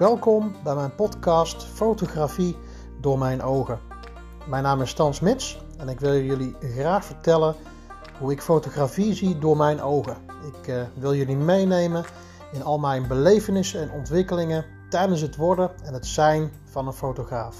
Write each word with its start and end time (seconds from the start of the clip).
Welkom 0.00 0.54
bij 0.64 0.74
mijn 0.74 0.94
podcast 0.94 1.64
Fotografie 1.64 2.56
door 3.00 3.18
mijn 3.18 3.42
ogen. 3.42 3.80
Mijn 4.48 4.62
naam 4.62 4.80
is 4.80 4.90
Stan 4.90 5.14
Smits 5.14 5.62
en 5.78 5.88
ik 5.88 6.00
wil 6.00 6.20
jullie 6.20 6.56
graag 6.60 7.04
vertellen 7.04 7.54
hoe 8.18 8.32
ik 8.32 8.42
fotografie 8.42 9.14
zie 9.14 9.38
door 9.38 9.56
mijn 9.56 9.80
ogen. 9.80 10.16
Ik 10.52 10.66
uh, 10.66 10.82
wil 10.94 11.14
jullie 11.14 11.36
meenemen 11.36 12.04
in 12.52 12.62
al 12.62 12.78
mijn 12.78 13.08
belevenissen 13.08 13.80
en 13.80 13.90
ontwikkelingen 13.90 14.64
tijdens 14.88 15.20
het 15.20 15.36
worden 15.36 15.70
en 15.84 15.94
het 15.94 16.06
zijn 16.06 16.50
van 16.64 16.86
een 16.86 16.92
fotograaf. 16.92 17.56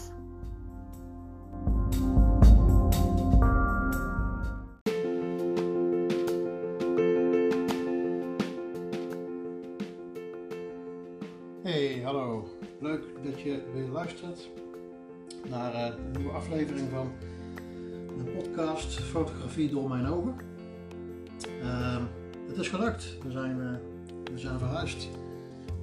Weer 13.72 13.88
luistert 13.88 14.48
naar 15.48 15.74
een 15.74 16.10
nieuwe 16.12 16.32
aflevering 16.32 16.88
van 16.90 17.12
de 18.18 18.30
podcast 18.30 19.00
Fotografie 19.00 19.70
door 19.70 19.88
mijn 19.88 20.06
ogen. 20.06 20.34
Uh, 21.62 21.96
het 22.48 22.56
is 22.56 22.68
gelukt. 22.68 23.16
We 23.22 23.30
zijn, 23.30 23.58
uh, 23.58 23.70
we 24.32 24.38
zijn 24.38 24.58
verhuisd. 24.58 25.08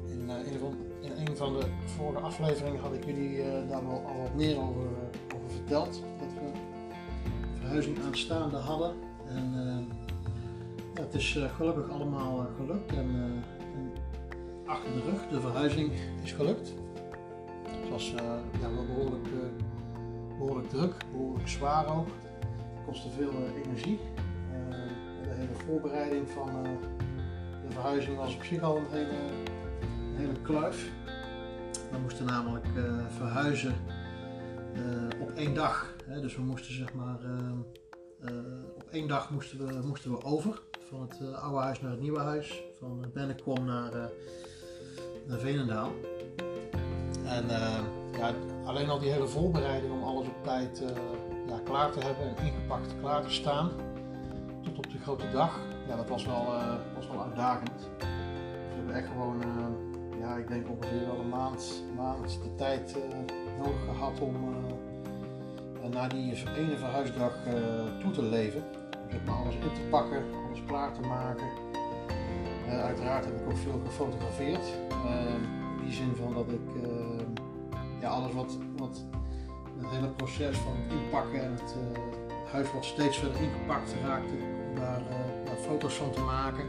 In, 0.07 0.29
uh, 0.29 0.51
in, 0.51 0.59
van, 0.59 0.75
in, 1.01 1.27
een 1.27 1.37
van 1.37 1.53
de 1.53 1.65
vorige 1.85 2.19
afleveringen 2.23 2.81
had 2.81 2.93
ik 2.93 3.05
jullie 3.05 3.37
daar 3.67 3.88
wel 3.88 4.03
al 4.07 4.21
wat 4.21 4.35
meer 4.35 4.57
over, 4.57 4.88
over 5.35 5.49
verteld. 5.49 6.03
Dat 6.19 6.33
we 6.33 6.59
verhuizing 7.59 7.97
aanstaande 8.05 8.57
hadden. 8.57 8.95
En 9.27 9.53
ja, 10.95 11.01
het 11.01 11.13
is 11.13 11.39
gelukkig 11.55 11.89
allemaal 11.89 12.47
gelukt. 12.57 12.91
En, 12.91 13.43
achter 14.65 14.93
de 14.93 15.01
rug. 15.01 15.27
De 15.29 15.41
verhuizing 15.41 15.91
is 16.23 16.31
gelukt. 16.31 16.73
Het 17.88 17.95
was 17.95 18.11
uh, 18.11 18.61
ja, 18.61 18.73
wel 18.73 18.85
behoorlijk, 18.85 19.27
uh, 19.27 20.38
behoorlijk 20.38 20.69
druk, 20.69 20.93
behoorlijk 21.11 21.47
zwaar 21.47 21.97
ook. 21.97 22.07
Het 22.07 22.85
kostte 22.85 23.09
veel 23.09 23.31
uh, 23.31 23.66
energie. 23.66 23.99
de 25.23 25.29
hele 25.29 25.55
voorbereiding 25.66 26.29
van 26.29 26.63
de 27.63 27.69
verhuizing 27.69 28.17
was 28.17 28.35
op 28.35 28.44
zich 28.44 28.61
al 28.61 28.77
een 28.77 28.85
hele, 28.89 29.17
hele 30.13 30.41
kluif. 30.41 30.91
We 31.91 31.97
moesten 32.02 32.25
namelijk 32.25 32.66
verhuizen 33.09 33.73
op 35.22 35.31
één 35.31 35.53
dag. 35.53 35.95
Dus 36.22 36.35
we 36.35 36.41
moesten 36.41 36.73
zeg 36.73 36.94
maar 36.94 37.19
op 38.75 38.88
één 38.91 39.07
dag 39.07 39.29
moesten 39.29 39.67
we, 39.67 39.88
moesten 39.88 40.11
we 40.11 40.23
over. 40.23 40.61
Van 40.89 41.01
het 41.01 41.33
oude 41.33 41.59
huis 41.59 41.81
naar 41.81 41.91
het 41.91 42.01
nieuwe 42.01 42.19
huis. 42.19 42.63
Van 42.79 43.05
Bennekom 43.13 43.66
naar 43.66 43.91
naar 45.27 45.39
Veenendaal. 45.39 45.91
En 47.28 47.45
uh, 47.45 47.80
ja, 48.17 48.31
alleen 48.66 48.89
al 48.89 49.00
die 49.00 49.11
hele 49.11 49.28
voorbereiding 49.28 49.94
om 49.94 50.03
alles 50.03 50.28
op 50.28 50.44
tijd 50.44 50.81
uh, 50.81 50.89
ja, 51.47 51.59
klaar 51.64 51.92
te 51.92 52.00
hebben 52.00 52.23
en 52.23 52.45
ingepakt 52.45 52.95
klaar 53.00 53.22
te 53.22 53.31
staan. 53.31 53.72
Tot 54.64 54.78
op 54.78 54.92
de 54.92 54.97
grote 54.97 55.31
dag. 55.31 55.59
Ja, 55.88 55.95
dat 55.95 56.09
was 56.09 56.25
wel, 56.25 56.45
uh, 56.53 56.73
was 56.95 57.08
wel 57.08 57.23
uitdagend. 57.23 57.89
Dus 57.97 58.08
we 58.69 58.75
hebben 58.75 58.95
echt 58.95 59.08
gewoon, 59.08 59.44
ja, 60.19 60.36
ik 60.36 60.47
denk 60.47 60.69
ongeveer 60.69 61.08
wel 61.08 61.19
een 61.19 61.30
maand, 61.30 61.84
maand 61.95 62.39
de 62.44 62.56
tijd 62.56 62.95
nodig 63.58 63.84
gehad 63.86 64.19
om 64.19 64.36
naar 65.91 66.09
die 66.09 66.44
ene 66.56 66.78
verhuisdag 66.78 67.34
toe 68.00 68.12
te 68.12 68.23
leven. 68.23 68.64
Zeg 69.09 69.19
maar 69.25 69.36
alles 69.36 69.53
in 69.53 69.62
te 69.62 69.88
pakken, 69.89 70.23
alles 70.47 70.64
klaar 70.66 70.94
te 70.94 71.02
maken. 71.02 71.47
uiteraard 72.67 73.25
heb 73.25 73.34
ik 73.34 73.50
ook 73.50 73.58
veel 73.58 73.81
gefotografeerd. 73.86 74.66
In 75.78 75.84
die 75.86 75.94
zin 75.94 76.16
van 76.16 76.34
dat 76.34 76.52
ik 76.52 76.84
alles 78.08 78.33
wat, 78.33 78.58
wat 78.77 79.05
het 79.77 79.89
hele 79.89 80.08
proces 80.09 80.58
van 80.58 80.72
het 80.75 80.91
inpakken 80.91 81.44
en 81.44 81.52
het 81.52 81.75
uh, 81.78 82.51
huis 82.51 82.72
wat 82.72 82.85
steeds 82.85 83.18
verder 83.18 83.41
ingepakt 83.41 83.95
raakte, 84.03 84.34
om 84.69 84.75
daar 84.75 85.01
uh, 85.01 85.53
foto's 85.62 85.94
van 85.94 86.12
te 86.12 86.22
maken. 86.22 86.66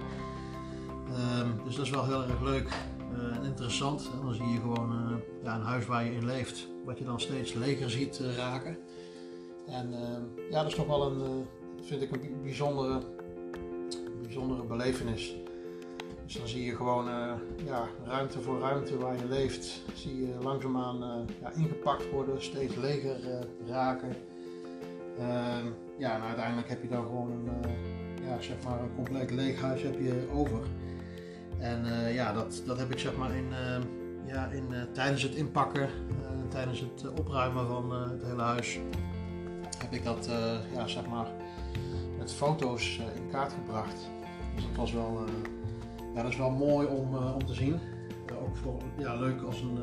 Ehm, 1.14 1.64
dus 1.64 1.76
dat 1.76 1.84
is 1.84 1.90
wel 1.90 2.04
heel 2.04 2.22
erg 2.22 2.40
leuk 2.40 2.68
uh, 3.12 3.36
en 3.36 3.44
interessant. 3.44 4.10
En 4.12 4.24
dan 4.24 4.34
zie 4.34 4.48
je 4.48 4.60
gewoon 4.60 5.20
ja, 5.42 5.54
een 5.54 5.62
huis 5.62 5.86
waar 5.86 6.04
je 6.04 6.14
in 6.14 6.24
leeft, 6.24 6.68
wat 6.84 6.98
je 6.98 7.04
dan 7.04 7.20
steeds 7.20 7.54
leger 7.54 7.90
ziet 7.90 8.20
raken. 8.36 8.78
En 9.66 9.90
ja, 10.50 10.62
dat 10.62 10.66
is 10.66 10.74
toch 10.74 10.86
wel 10.86 11.10
een, 11.10 11.46
vind 11.82 12.02
ik 12.02 12.12
een 12.12 12.42
bijzondere, 12.42 13.00
bijzondere 14.22 14.62
belevenis. 14.62 15.36
Dus 16.28 16.36
dan 16.36 16.48
zie 16.48 16.64
je 16.64 16.76
gewoon 16.76 17.08
uh, 17.08 17.32
ja, 17.64 17.88
ruimte 18.04 18.40
voor 18.40 18.58
ruimte 18.58 18.98
waar 18.98 19.16
je 19.16 19.28
leeft, 19.28 19.82
zie 19.94 20.26
je 20.26 20.34
langzaamaan 20.42 21.02
uh, 21.02 21.34
ja, 21.40 21.52
ingepakt 21.52 22.10
worden, 22.10 22.42
steeds 22.42 22.74
leger 22.74 23.20
uh, 23.20 23.38
raken. 23.66 24.16
Ehm, 25.18 25.66
ja, 25.98 26.14
en 26.14 26.22
uiteindelijk 26.22 26.68
heb 26.68 26.82
je 26.82 26.88
dan 26.88 27.04
gewoon 27.04 27.30
een, 27.30 27.50
ja, 28.26 28.40
zeg 28.40 28.56
maar 28.64 28.80
een 28.80 28.94
compleet 28.94 29.30
leeg 29.30 29.60
huis 29.60 29.82
heb 29.82 30.00
je 30.00 30.28
over. 30.32 30.60
En 31.58 32.12
ja, 32.12 32.32
dat, 32.32 32.62
dat 32.66 32.78
heb 32.78 32.90
ik 32.90 32.98
zeg 32.98 33.16
maar 33.16 33.34
in, 33.34 33.48
ja, 34.26 34.46
in, 34.46 34.66
tijdens 34.92 35.22
het 35.22 35.34
inpakken, 35.34 35.88
tijdens 36.48 36.80
het 36.80 37.18
opruimen 37.18 37.66
van 37.66 37.92
het 37.92 38.22
hele 38.22 38.42
huis, 38.42 38.78
heb 39.78 39.92
ik 39.92 40.04
dat 40.04 40.28
ja, 40.74 40.86
zeg 40.86 41.06
maar 41.06 41.26
met 42.18 42.32
foto's 42.32 42.98
in 42.98 43.30
kaart 43.30 43.52
gebracht. 43.52 44.10
Dus 44.54 44.66
dat 44.66 44.76
was 44.76 44.92
wel 44.92 45.24
dat 46.22 46.32
is 46.32 46.38
wel 46.38 46.50
mooi 46.50 46.86
om, 46.86 47.14
uh, 47.14 47.34
om 47.34 47.46
te 47.46 47.54
zien. 47.54 47.80
Uh, 48.30 48.42
ook 48.42 48.56
voor, 48.56 48.80
ja, 48.98 49.14
leuk 49.14 49.42
als 49.42 49.60
een, 49.60 49.78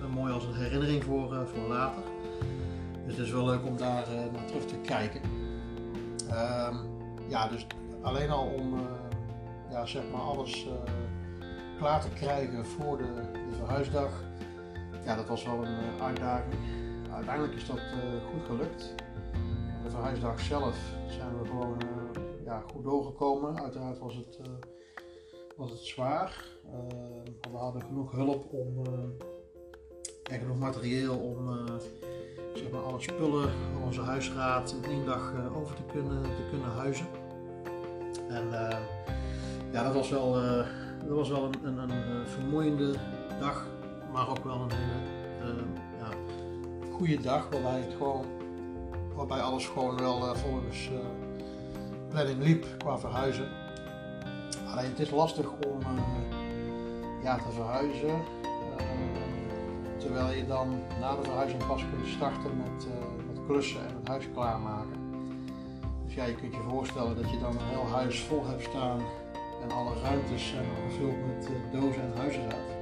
uh, 0.00 0.14
mooi 0.14 0.32
als 0.32 0.44
een 0.44 0.54
herinnering 0.54 1.04
voor, 1.04 1.46
voor 1.46 1.68
later. 1.68 2.02
Dus 3.04 3.16
het 3.16 3.26
is 3.26 3.32
wel 3.32 3.44
leuk 3.44 3.64
om 3.64 3.76
daar 3.76 4.06
naar 4.32 4.44
terug 4.46 4.64
te 4.64 4.76
kijken. 4.76 5.20
Ehm, 6.30 6.74
ja, 7.28 7.48
dus 7.48 7.66
alleen 8.02 8.30
al 8.30 8.46
om 8.46 8.74
ja, 9.70 9.86
zeg 9.86 10.02
maar 10.12 10.20
alles 10.20 10.66
klaar 11.78 12.00
te 12.00 12.08
krijgen 12.08 12.66
voor 12.66 12.98
de, 12.98 13.30
de, 13.32 13.56
verhuisdag. 13.56 14.10
Ja, 15.04 15.16
dat 15.16 15.28
was 15.28 15.44
wel 15.44 15.64
een 15.64 16.02
uitdaging. 16.02 16.54
Uiteindelijk 17.12 17.54
is 17.54 17.66
dat 17.66 17.80
goed 18.32 18.44
gelukt. 18.46 18.94
De 19.84 19.90
verhuisdag 19.90 20.40
zelf 20.40 20.76
zijn 21.06 21.38
we 21.38 21.46
gewoon 21.46 21.76
ja, 22.44 22.62
goed 22.72 22.84
doorgekomen. 22.84 23.62
Uiteraard 23.62 23.98
was 23.98 24.14
het 24.14 24.40
was 25.56 25.70
het 25.70 25.80
zwaar. 25.80 26.44
Uh, 26.66 27.50
we 27.52 27.56
hadden 27.56 27.82
genoeg 27.82 28.12
hulp 28.12 28.52
om, 28.52 28.78
uh, 28.86 28.92
en 30.30 30.40
genoeg 30.40 30.58
materieel 30.58 31.18
om 31.18 31.48
uh, 31.48 31.74
zeg 32.54 32.70
maar 32.70 32.80
alle 32.80 33.00
spullen, 33.00 33.50
onze 33.84 34.00
huisraad 34.00 34.74
in 34.82 34.90
één 34.90 35.04
dag 35.04 35.32
over 35.54 35.76
te 35.76 35.82
kunnen, 35.92 36.22
te 36.22 36.46
kunnen 36.50 36.70
huizen. 36.70 37.06
En 38.28 38.48
ja, 39.72 39.82
dat 39.82 39.94
was 39.94 40.10
wel, 40.10 40.32
dat 41.06 41.16
was 41.16 41.28
wel 41.28 41.44
een, 41.44 41.78
een, 41.78 41.90
een, 41.90 42.26
vermoeiende 42.26 42.94
dag, 43.40 43.66
maar 44.12 44.28
ook 44.28 44.44
wel 44.44 44.60
een 44.60 44.72
hele 44.72 45.62
ja, 45.98 46.08
goede 46.90 47.20
dag 47.20 47.48
waarbij, 47.50 47.80
het 47.80 47.94
gewoon, 47.96 48.24
waarbij 49.14 49.40
alles 49.40 49.66
gewoon 49.66 49.98
wel 49.98 50.36
volgens 50.36 50.90
planning 52.08 52.42
liep 52.42 52.66
qua 52.78 52.98
verhuizen. 52.98 53.65
Het 54.84 54.98
is 54.98 55.10
lastig 55.10 55.50
om 55.50 55.80
uh, 55.80 57.22
ja, 57.22 57.36
te 57.36 57.50
verhuizen. 57.50 58.08
Uh, 58.08 58.20
terwijl 59.98 60.36
je 60.36 60.46
dan 60.46 60.68
na 61.00 61.16
de 61.16 61.22
verhuizing 61.22 61.66
pas 61.66 61.84
kunt 61.90 62.06
starten 62.06 62.56
met, 62.56 62.86
uh, 62.86 62.92
met 63.26 63.46
klussen 63.46 63.80
en 63.88 63.94
het 63.96 64.08
huis 64.08 64.24
klaarmaken. 64.34 64.98
Dus 66.04 66.14
ja, 66.14 66.24
je 66.24 66.34
kunt 66.34 66.54
je 66.54 66.60
voorstellen 66.68 67.16
dat 67.16 67.30
je 67.30 67.38
dan 67.38 67.50
een 67.50 67.64
heel 67.64 67.86
huis 67.86 68.20
vol 68.20 68.46
hebt 68.46 68.62
staan 68.62 69.00
en 69.62 69.70
alle 69.70 70.00
ruimtes 70.02 70.48
zijn 70.48 70.66
gevuld 70.88 71.26
met 71.26 71.50
dozen 71.72 72.02
en 72.02 72.12
huizenraad. 72.16 72.74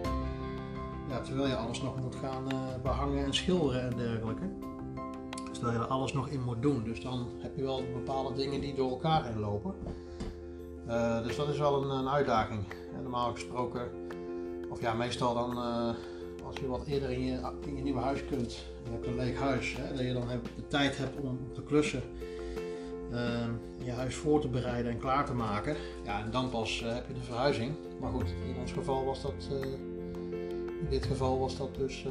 Ja, 1.09 1.21
terwijl 1.21 1.49
je 1.49 1.57
alles 1.57 1.83
nog 1.83 2.01
moet 2.01 2.15
gaan 2.15 2.45
behangen 2.83 3.25
en 3.25 3.35
schilderen 3.35 3.83
en 3.83 3.97
dergelijke. 3.97 4.49
Dat 5.61 5.73
je 5.73 5.79
er 5.79 5.87
alles 5.87 6.13
nog 6.13 6.29
in 6.29 6.43
moet 6.43 6.63
doen. 6.63 6.85
Dus 6.85 7.01
dan 7.01 7.29
heb 7.39 7.57
je 7.57 7.63
wel 7.63 7.83
bepaalde 7.93 8.35
dingen 8.35 8.61
die 8.61 8.75
door 8.75 8.91
elkaar 8.91 9.25
heen 9.25 9.41
lopen. 9.41 9.75
Uh, 10.87 11.23
dus 11.23 11.37
dat 11.37 11.49
is 11.49 11.59
wel 11.59 11.83
een, 11.83 11.91
een 11.91 12.09
uitdaging. 12.09 12.65
Normaal 13.03 13.33
gesproken, 13.33 13.89
of 14.71 14.81
ja, 14.81 14.95
meestal 14.95 15.35
dan 15.35 15.51
uh, 15.57 15.95
als 16.47 16.57
je 16.57 16.67
wat 16.67 16.87
eerder 16.87 17.11
in 17.11 17.25
je, 17.25 17.39
in 17.67 17.77
je 17.77 17.83
nieuwe 17.83 18.01
huis 18.01 18.25
kunt, 18.25 18.53
je 18.85 18.91
hebt 18.91 19.07
een 19.07 19.17
leeg 19.17 19.39
huis, 19.39 19.77
hè, 19.77 19.95
dat 19.95 20.07
je 20.07 20.13
dan 20.13 20.29
de 20.57 20.67
tijd 20.67 20.99
hebt 20.99 21.21
om 21.21 21.39
te 21.53 21.63
klussen, 21.63 22.03
uh, 23.13 23.19
je 23.79 23.91
huis 23.91 24.15
voor 24.15 24.41
te 24.41 24.49
bereiden 24.49 24.93
en 24.93 24.99
klaar 24.99 25.25
te 25.25 25.35
maken. 25.35 25.77
Ja, 26.05 26.25
en 26.25 26.31
dan 26.31 26.51
pas 26.51 26.81
heb 26.81 27.09
je 27.09 27.15
de 27.15 27.21
verhuizing. 27.21 27.75
Maar 28.01 28.11
goed, 28.11 28.29
in 28.29 28.57
ons 28.61 28.73
geval 28.73 29.05
was 29.05 29.23
dat, 29.23 29.49
in 30.81 30.87
dit 30.91 31.05
geval 31.05 31.39
was 31.39 31.57
dat 31.57 31.75
dus, 31.75 32.07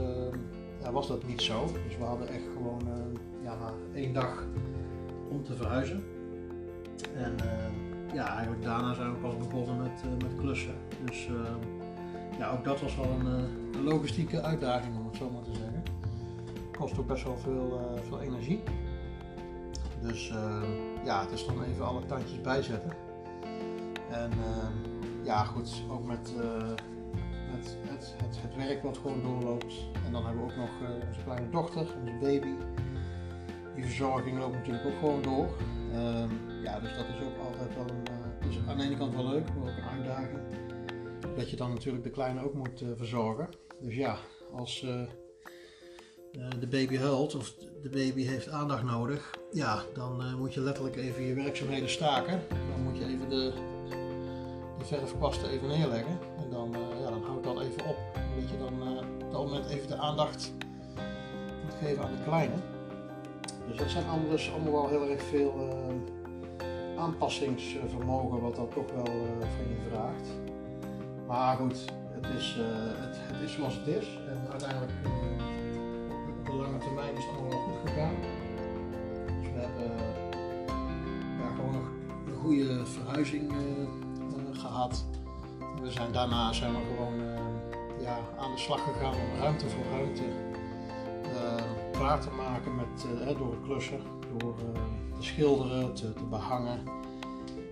ja, 0.82 0.92
was 0.92 1.08
dat 1.08 1.28
niet 1.28 1.42
zo. 1.42 1.66
Dus 1.88 1.98
we 1.98 2.04
hadden 2.04 2.28
echt 2.28 2.44
gewoon 2.54 2.82
ja, 3.44 3.56
maar 3.56 3.74
één 3.94 4.14
dag 4.14 4.46
om 5.30 5.44
te 5.44 5.56
verhuizen. 5.56 6.04
En 7.16 7.36
ja, 8.14 8.28
eigenlijk 8.28 8.64
daarna 8.64 8.94
zijn 8.94 9.12
we 9.12 9.18
pas 9.18 9.38
begonnen 9.38 9.78
met, 9.78 10.04
uh, 10.06 10.12
met 10.12 10.40
klussen. 10.40 10.76
Dus 11.06 11.28
uh, 11.28 11.36
ja, 12.38 12.52
ook 12.52 12.64
dat 12.64 12.82
was 12.82 12.96
wel 12.96 13.10
een, 13.10 13.26
een, 13.26 13.84
logistieke 13.84 14.42
uitdaging 14.42 14.98
om 14.98 15.06
het 15.06 15.16
zo 15.16 15.30
maar 15.30 15.42
te 15.42 15.54
zeggen. 15.54 15.84
Kost 16.78 16.98
ook 17.00 17.08
best 17.08 17.24
wel 17.24 17.38
veel, 17.38 18.00
veel 18.08 18.22
energie. 18.22 18.64
Dus 20.02 20.34
ja, 21.04 21.22
het 21.22 21.32
is 21.32 21.46
dan 21.46 21.64
even 21.64 21.86
alle 21.86 22.06
tandjes 22.06 22.42
bijzetten. 22.42 22.92
En 24.10 24.32
ja, 25.24 25.44
goed, 25.44 25.84
ook 25.90 26.06
met, 26.06 26.34
het, 27.52 27.78
het, 27.82 28.16
het, 28.18 28.38
het, 28.42 28.56
werk 28.56 28.84
wat 28.84 28.98
gewoon 28.98 29.22
doorloopt. 29.22 29.74
En 30.06 30.12
dan 30.12 30.26
hebben 30.26 30.46
we 30.46 30.52
ook 30.52 30.58
nog 30.58 30.70
onze 31.08 31.24
kleine 31.24 31.50
dochter, 31.50 31.88
onze 32.02 32.18
baby 32.22 32.56
die 33.76 33.84
verzorging 33.86 34.40
loopt 34.40 34.56
natuurlijk 34.56 34.86
ook 34.86 35.00
gewoon 35.00 35.22
door. 35.22 35.48
Ehm, 35.94 36.30
ja, 36.64 36.80
dus 36.80 36.96
dat 36.96 37.06
is 37.08 37.26
ook 37.26 37.33
altijd 37.64 37.90
wel 37.90 37.98
een, 37.98 38.48
dus 38.48 38.60
aan 38.68 38.78
de 38.78 38.84
ene 38.84 38.98
kant 38.98 39.16
wel 39.16 39.28
leuk, 39.28 39.48
maar 39.48 39.72
ook 39.72 39.78
een 39.78 39.98
uitdaging. 39.98 40.40
Dat 41.36 41.50
je 41.50 41.56
dan 41.56 41.74
natuurlijk 41.74 42.04
de 42.04 42.10
kleine 42.10 42.44
ook 42.44 42.54
moet 42.54 42.82
uh, 42.82 42.90
verzorgen. 42.96 43.50
Dus 43.80 43.96
ja, 43.96 44.18
als 44.54 44.82
uh, 44.82 45.02
de 46.60 46.68
baby 46.68 46.98
huilt 46.98 47.36
of 47.36 47.56
de 47.82 47.90
baby 47.90 48.24
heeft 48.24 48.50
aandacht 48.50 48.84
nodig, 48.84 49.32
ja, 49.52 49.84
dan 49.94 50.38
moet 50.38 50.54
je 50.54 50.62
letterlijk 50.62 50.96
even 50.96 51.24
je 51.24 51.34
werkzaamheden 51.34 51.90
staken. 51.90 52.42
Dan 52.50 52.84
moet 52.84 52.98
je 52.98 53.06
even 53.06 53.30
de, 53.30 53.54
de 54.78 54.86
verfkwasten 54.86 55.50
even 55.50 55.68
neerleggen. 55.68 56.20
En 56.38 56.50
dan, 56.50 56.76
ja, 57.02 57.10
dan 57.10 57.24
houdt 57.24 57.44
dat 57.44 57.62
even 57.62 57.86
op. 57.86 57.98
Dat 58.40 58.50
je 58.50 58.58
dan 58.58 58.98
op 59.22 59.32
dat 59.32 59.46
moment 59.46 59.66
even 59.66 59.88
de 59.88 59.98
aandacht 59.98 60.52
moet 61.64 61.76
geven 61.82 62.04
aan 62.04 62.16
de 62.16 62.24
kleine. 62.24 62.56
Dus 63.68 63.78
dat 63.78 63.90
zijn 63.90 64.08
anders 64.08 64.52
allemaal 64.52 64.72
wel 64.72 64.90
heel 64.90 65.10
erg 65.10 65.24
veel 65.24 65.54
aanpassingsvermogen 66.98 68.42
wat 68.42 68.56
dat 68.56 68.72
toch 68.72 68.92
wel 68.92 69.16
uh, 69.16 69.48
van 69.56 69.68
je 69.70 69.90
vraagt. 69.90 70.28
Maar 71.28 71.58
goed, 71.58 71.86
het 72.10 72.26
is, 72.38 72.58
uh, 72.60 72.66
het, 73.02 73.18
het, 73.22 73.42
is 73.42 73.54
zoals 73.54 73.76
het 73.76 73.88
is. 73.88 74.20
En 74.28 74.52
uiteindelijk 74.52 74.92
op 76.40 76.46
de 76.46 76.54
lange 76.54 76.78
termijn 76.78 77.16
is 77.18 77.26
het 77.26 77.38
allemaal 77.38 77.60
goed 77.60 77.90
gegaan. 77.90 78.16
Dus 79.42 79.52
we 79.54 79.60
hebben 79.60 79.92
gewoon 81.56 81.76
een 82.28 82.36
goede 82.42 82.86
verhuizing 82.86 83.54
gehad. 84.52 85.06
We 85.82 85.92
zijn, 85.92 86.12
daarna 86.12 86.54
zijn 86.54 86.72
we 86.72 86.80
gewoon 86.96 87.20
ja, 88.02 88.18
aan 88.38 88.52
de 88.52 88.58
slag 88.58 88.84
gegaan 88.84 89.14
om 89.14 89.40
ruimte 89.40 89.70
voor 89.70 89.84
ruimte 89.92 90.24
klaar 92.04 92.22
te 92.22 92.32
maken 92.32 92.76
met, 92.76 93.06
uh, 93.06 93.38
door 93.38 93.52
het 93.52 93.64
klussen, 93.64 94.00
door 94.38 94.56
uh, 94.60 94.82
te 95.18 95.24
schilderen, 95.24 95.94
te, 95.94 96.14
te, 96.14 96.24
behangen. 96.24 96.80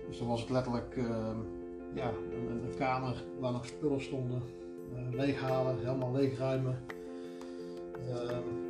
Dus 0.08 0.18
dan 0.18 0.28
was 0.28 0.40
het 0.40 0.50
letterlijk 0.50 0.96
uh, 0.96 1.06
ja, 1.94 2.10
een, 2.32 2.74
kamer 2.78 3.24
waar 3.40 3.52
nog 3.52 3.66
spullen 3.66 4.02
stonden, 4.02 4.42
leeghalen, 5.10 5.78
helemaal 5.78 6.12
leegruimen. 6.12 6.78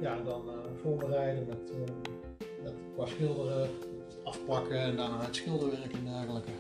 ja, 0.01 0.17
dan 0.25 0.43
voorbereiden 0.83 1.47
met, 1.49 1.73
qua 2.95 3.07
schilderen, 3.07 3.69
afplakken 4.25 4.81
en 4.81 4.97
daarna 4.97 5.21
het 5.21 5.37
schilderwerk 5.37 5.93
en 5.93 6.05
dergelijke. 6.05 6.53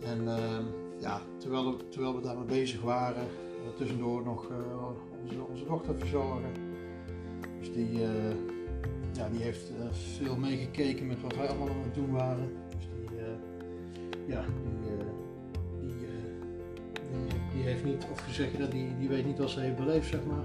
En 0.00 0.24
ja, 1.00 1.20
terwijl, 1.38 1.76
terwijl 1.88 2.14
we 2.14 2.22
daarmee 2.22 2.46
bezig 2.46 2.82
waren, 2.82 3.26
tussendoor 3.76 4.22
nog 4.22 4.46
onze, 5.22 5.44
onze 5.50 5.64
dochter 5.64 5.98
verzorgen. 5.98 6.73
Dus 7.64 7.72
die, 7.72 8.00
uh, 8.00 8.08
ja, 9.12 9.28
die 9.28 9.42
heeft 9.42 9.70
uh, 9.70 9.92
veel 9.92 10.36
meegekeken 10.36 11.06
met 11.06 11.20
wat 11.20 11.36
wij 11.36 11.48
allemaal 11.48 11.68
aan 11.68 11.82
het 11.82 11.94
doen 11.94 12.10
waren. 12.10 12.52
Dus 12.76 12.88
die, 12.94 13.18
uh, 13.18 13.24
ja, 14.26 14.44
die, 15.80 15.88
die, 15.88 16.06
die, 17.52 17.62
heeft 17.62 17.84
niet, 17.84 18.06
of 18.10 18.36
dat, 18.58 18.70
die, 18.70 18.98
die 18.98 19.08
weet 19.08 19.26
niet 19.26 19.38
wat 19.38 19.50
ze 19.50 19.60
heeft 19.60 19.76
beleefd, 19.76 20.08
zeg 20.08 20.24
maar. 20.24 20.44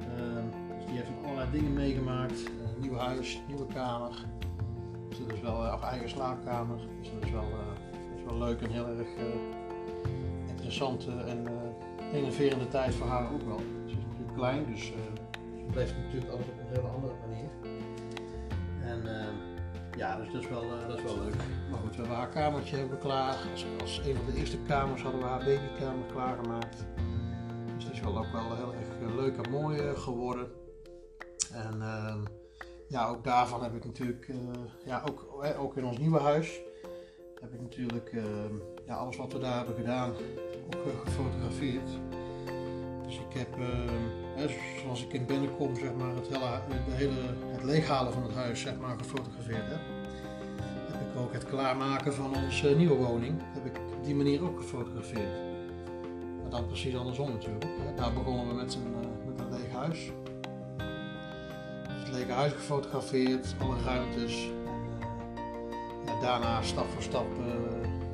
Ehm, 0.00 0.44
dus 0.76 0.86
die 0.86 0.96
heeft 0.96 1.10
allerlei 1.24 1.50
dingen 1.52 1.72
meegemaakt. 1.72 2.42
nieuw 2.80 2.96
huis, 2.96 3.40
nieuwe 3.46 3.66
kamer. 3.66 4.24
Dus 5.08 5.18
dat 5.18 5.32
is 5.32 5.40
wel, 5.40 5.72
of 5.72 5.82
eigen 5.82 6.08
slaapkamer. 6.08 6.78
Dus 7.00 7.10
dat 7.12 7.24
is 7.24 7.30
wel, 7.30 7.48
dat 7.92 8.18
is 8.18 8.24
wel 8.24 8.38
leuk 8.38 8.60
en 8.60 8.70
heel 8.70 8.86
erg 8.86 9.08
interessante 10.48 11.10
en 11.12 11.46
innoverende 12.12 12.68
tijd 12.68 12.94
voor 12.94 13.06
haar 13.06 13.32
ook 13.32 13.42
wel. 13.42 13.60
Ze 13.86 13.92
is 13.92 14.04
natuurlijk 14.06 14.36
klein, 14.36 14.64
dus 14.72 14.92
blijft 15.70 15.96
natuurlijk 15.96 16.32
alles 16.32 16.46
op 16.46 16.58
een 16.58 16.76
hele 16.76 16.88
andere 16.88 17.14
manier. 17.26 17.50
En 18.82 19.02
uh, 19.04 19.48
ja, 19.98 20.16
dus 20.16 20.32
dat 20.32 20.42
is, 20.42 20.48
wel, 20.48 20.64
uh, 20.64 20.88
dat 20.88 20.96
is 20.96 21.02
wel 21.02 21.18
leuk. 21.18 21.34
Maar 21.70 21.78
goed, 21.78 21.90
we 21.90 21.96
hebben 21.96 22.16
haar 22.16 22.28
kamertje 22.28 22.76
hebben 22.76 22.98
klaar. 22.98 23.36
Als, 23.80 24.00
een 24.04 24.16
van 24.16 24.26
de 24.26 24.38
eerste 24.38 24.58
kamers 24.58 25.02
hadden 25.02 25.20
we 25.20 25.26
haar 25.26 25.38
babykamer 25.38 26.06
klaargemaakt. 26.12 26.84
Dus 27.74 27.84
die 27.84 27.92
is 27.92 28.00
wel 28.00 28.18
ook 28.18 28.32
wel 28.32 28.56
heel 28.56 28.74
erg 28.74 28.88
eh, 29.10 29.14
leuk 29.16 29.36
en 29.36 29.50
mooi 29.50 29.78
uh, 29.78 29.98
geworden. 29.98 30.48
En 31.52 31.76
uh, 31.78 32.14
ja, 32.88 33.08
ook 33.08 33.24
daarvan 33.24 33.62
heb 33.62 33.74
ik 33.74 33.84
natuurlijk, 33.84 34.32
ja, 34.84 35.02
ook, 35.08 35.44
ook 35.58 35.76
in 35.76 35.84
ons 35.84 35.98
nieuwe 35.98 36.20
huis, 36.20 36.60
heb 37.40 37.52
ik 37.52 37.60
natuurlijk 37.60 38.12
ehm, 38.12 38.54
ja, 38.86 38.94
alles 38.94 39.16
wat 39.16 39.32
we 39.32 39.38
daar 39.38 39.56
hebben 39.56 39.74
gedaan 39.74 40.10
ook 40.66 41.04
gefotografeerd. 41.04 41.88
Dus 43.06 43.18
ik 43.18 43.32
heb 43.32 43.48
zoals 44.82 45.04
ik 45.04 45.12
in 45.12 45.26
binnenkom, 45.26 45.76
zeg 45.76 45.94
maar, 45.94 46.14
het 46.14 46.28
hele, 46.90 47.14
het 47.52 47.62
leeghalen 47.62 48.12
van 48.12 48.22
het 48.22 48.34
huis 48.34 48.60
zeg 48.60 48.76
maar, 48.76 48.98
gefotografeerd 48.98 49.68
heb. 49.68 49.80
Heb 50.90 51.00
ik 51.00 51.20
ook 51.20 51.32
het 51.32 51.44
klaarmaken 51.44 52.14
van 52.14 52.34
onze 52.44 52.76
nieuwe 52.76 52.94
woning, 52.94 53.42
heb 53.42 53.64
ik 53.64 53.80
op 53.96 54.04
die 54.04 54.14
manier 54.14 54.42
ook 54.42 54.60
gefotografeerd. 54.60 55.36
Maar 56.42 56.50
dan 56.50 56.66
precies 56.66 56.96
andersom 56.96 57.30
natuurlijk. 57.30 57.66
Daar 57.96 58.12
begonnen 58.12 58.48
we 58.48 58.54
met 58.54 58.74
een, 58.74 58.92
uh, 58.92 59.26
met 59.26 59.40
een 59.40 59.50
leeg 59.50 59.72
huis. 59.72 60.10
Het 61.88 62.12
lege 62.12 62.32
huis 62.32 62.52
gefotografeerd, 62.52 63.54
alle 63.58 63.76
ruimtes. 63.84 64.50
En, 66.06 66.14
ja, 66.14 66.20
daarna 66.20 66.62
stap 66.62 66.86
voor 66.90 67.02
stap 67.02 67.26
uh, 67.38 67.44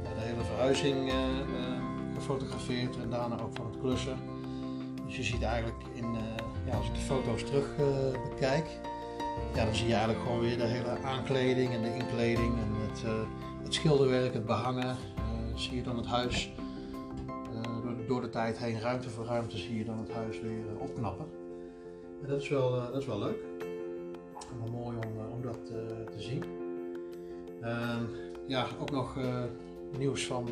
de 0.03 0.21
hele 0.21 0.45
verhuizing 0.45 1.13
gefotografeerd 2.15 2.97
en 3.03 3.11
daarna 3.11 3.41
ook 3.41 3.57
van 3.57 3.67
het 3.67 3.81
klussen. 3.81 4.34
Dus 5.17 5.27
je 5.27 5.33
ziet 5.33 5.43
eigenlijk 5.43 5.85
in, 5.93 6.05
uh, 6.05 6.21
ja, 6.67 6.77
als 6.77 6.87
ik 6.87 6.95
de 6.95 7.01
foto's 7.01 7.45
terug 7.45 7.67
uh, 7.79 8.29
bekijk, 8.29 8.67
ja, 9.55 9.65
dan 9.65 9.75
zie 9.75 9.87
je 9.87 9.93
eigenlijk 9.93 10.23
gewoon 10.25 10.41
weer 10.41 10.57
de 10.57 10.65
hele 10.65 10.99
aankleding 11.05 11.73
en 11.73 11.83
de 11.83 11.95
inkleding 11.95 12.55
en 12.55 12.89
het, 12.89 13.03
uh, 13.05 13.13
het 13.63 13.75
schilderwerk, 13.75 14.35
het 14.35 14.47
behangen. 14.47 14.97
zie 15.55 15.77
je 15.77 15.83
dan 15.83 15.97
het 15.97 16.07
huis 16.07 16.53
door, 17.83 18.07
door, 18.07 18.21
de 18.21 18.29
tijd 18.29 18.59
heen, 18.59 18.81
ruimte 18.81 19.11
voor 19.11 19.25
ruimte, 19.25 19.59
zie 19.59 19.79
je 19.79 19.85
dan 19.85 19.99
het 19.99 20.13
huis 20.13 20.41
weer 20.41 20.79
opknappen. 20.79 21.27
En 22.23 22.29
dat 22.29 22.41
is 22.41 22.49
wel, 22.49 22.71
dat 22.71 23.01
is 23.01 23.07
wel 23.07 23.19
leuk. 23.19 23.43
En 24.51 24.61
wel 24.61 24.83
mooi 24.83 24.97
om, 24.97 25.33
om 25.33 25.43
dat 25.43 25.67
te 25.67 26.21
zien. 26.21 26.45
Ehm, 27.61 28.05
ja, 28.47 28.67
ook 28.81 28.91
nog 28.91 29.17
nieuws 29.99 30.27
van 30.27 30.49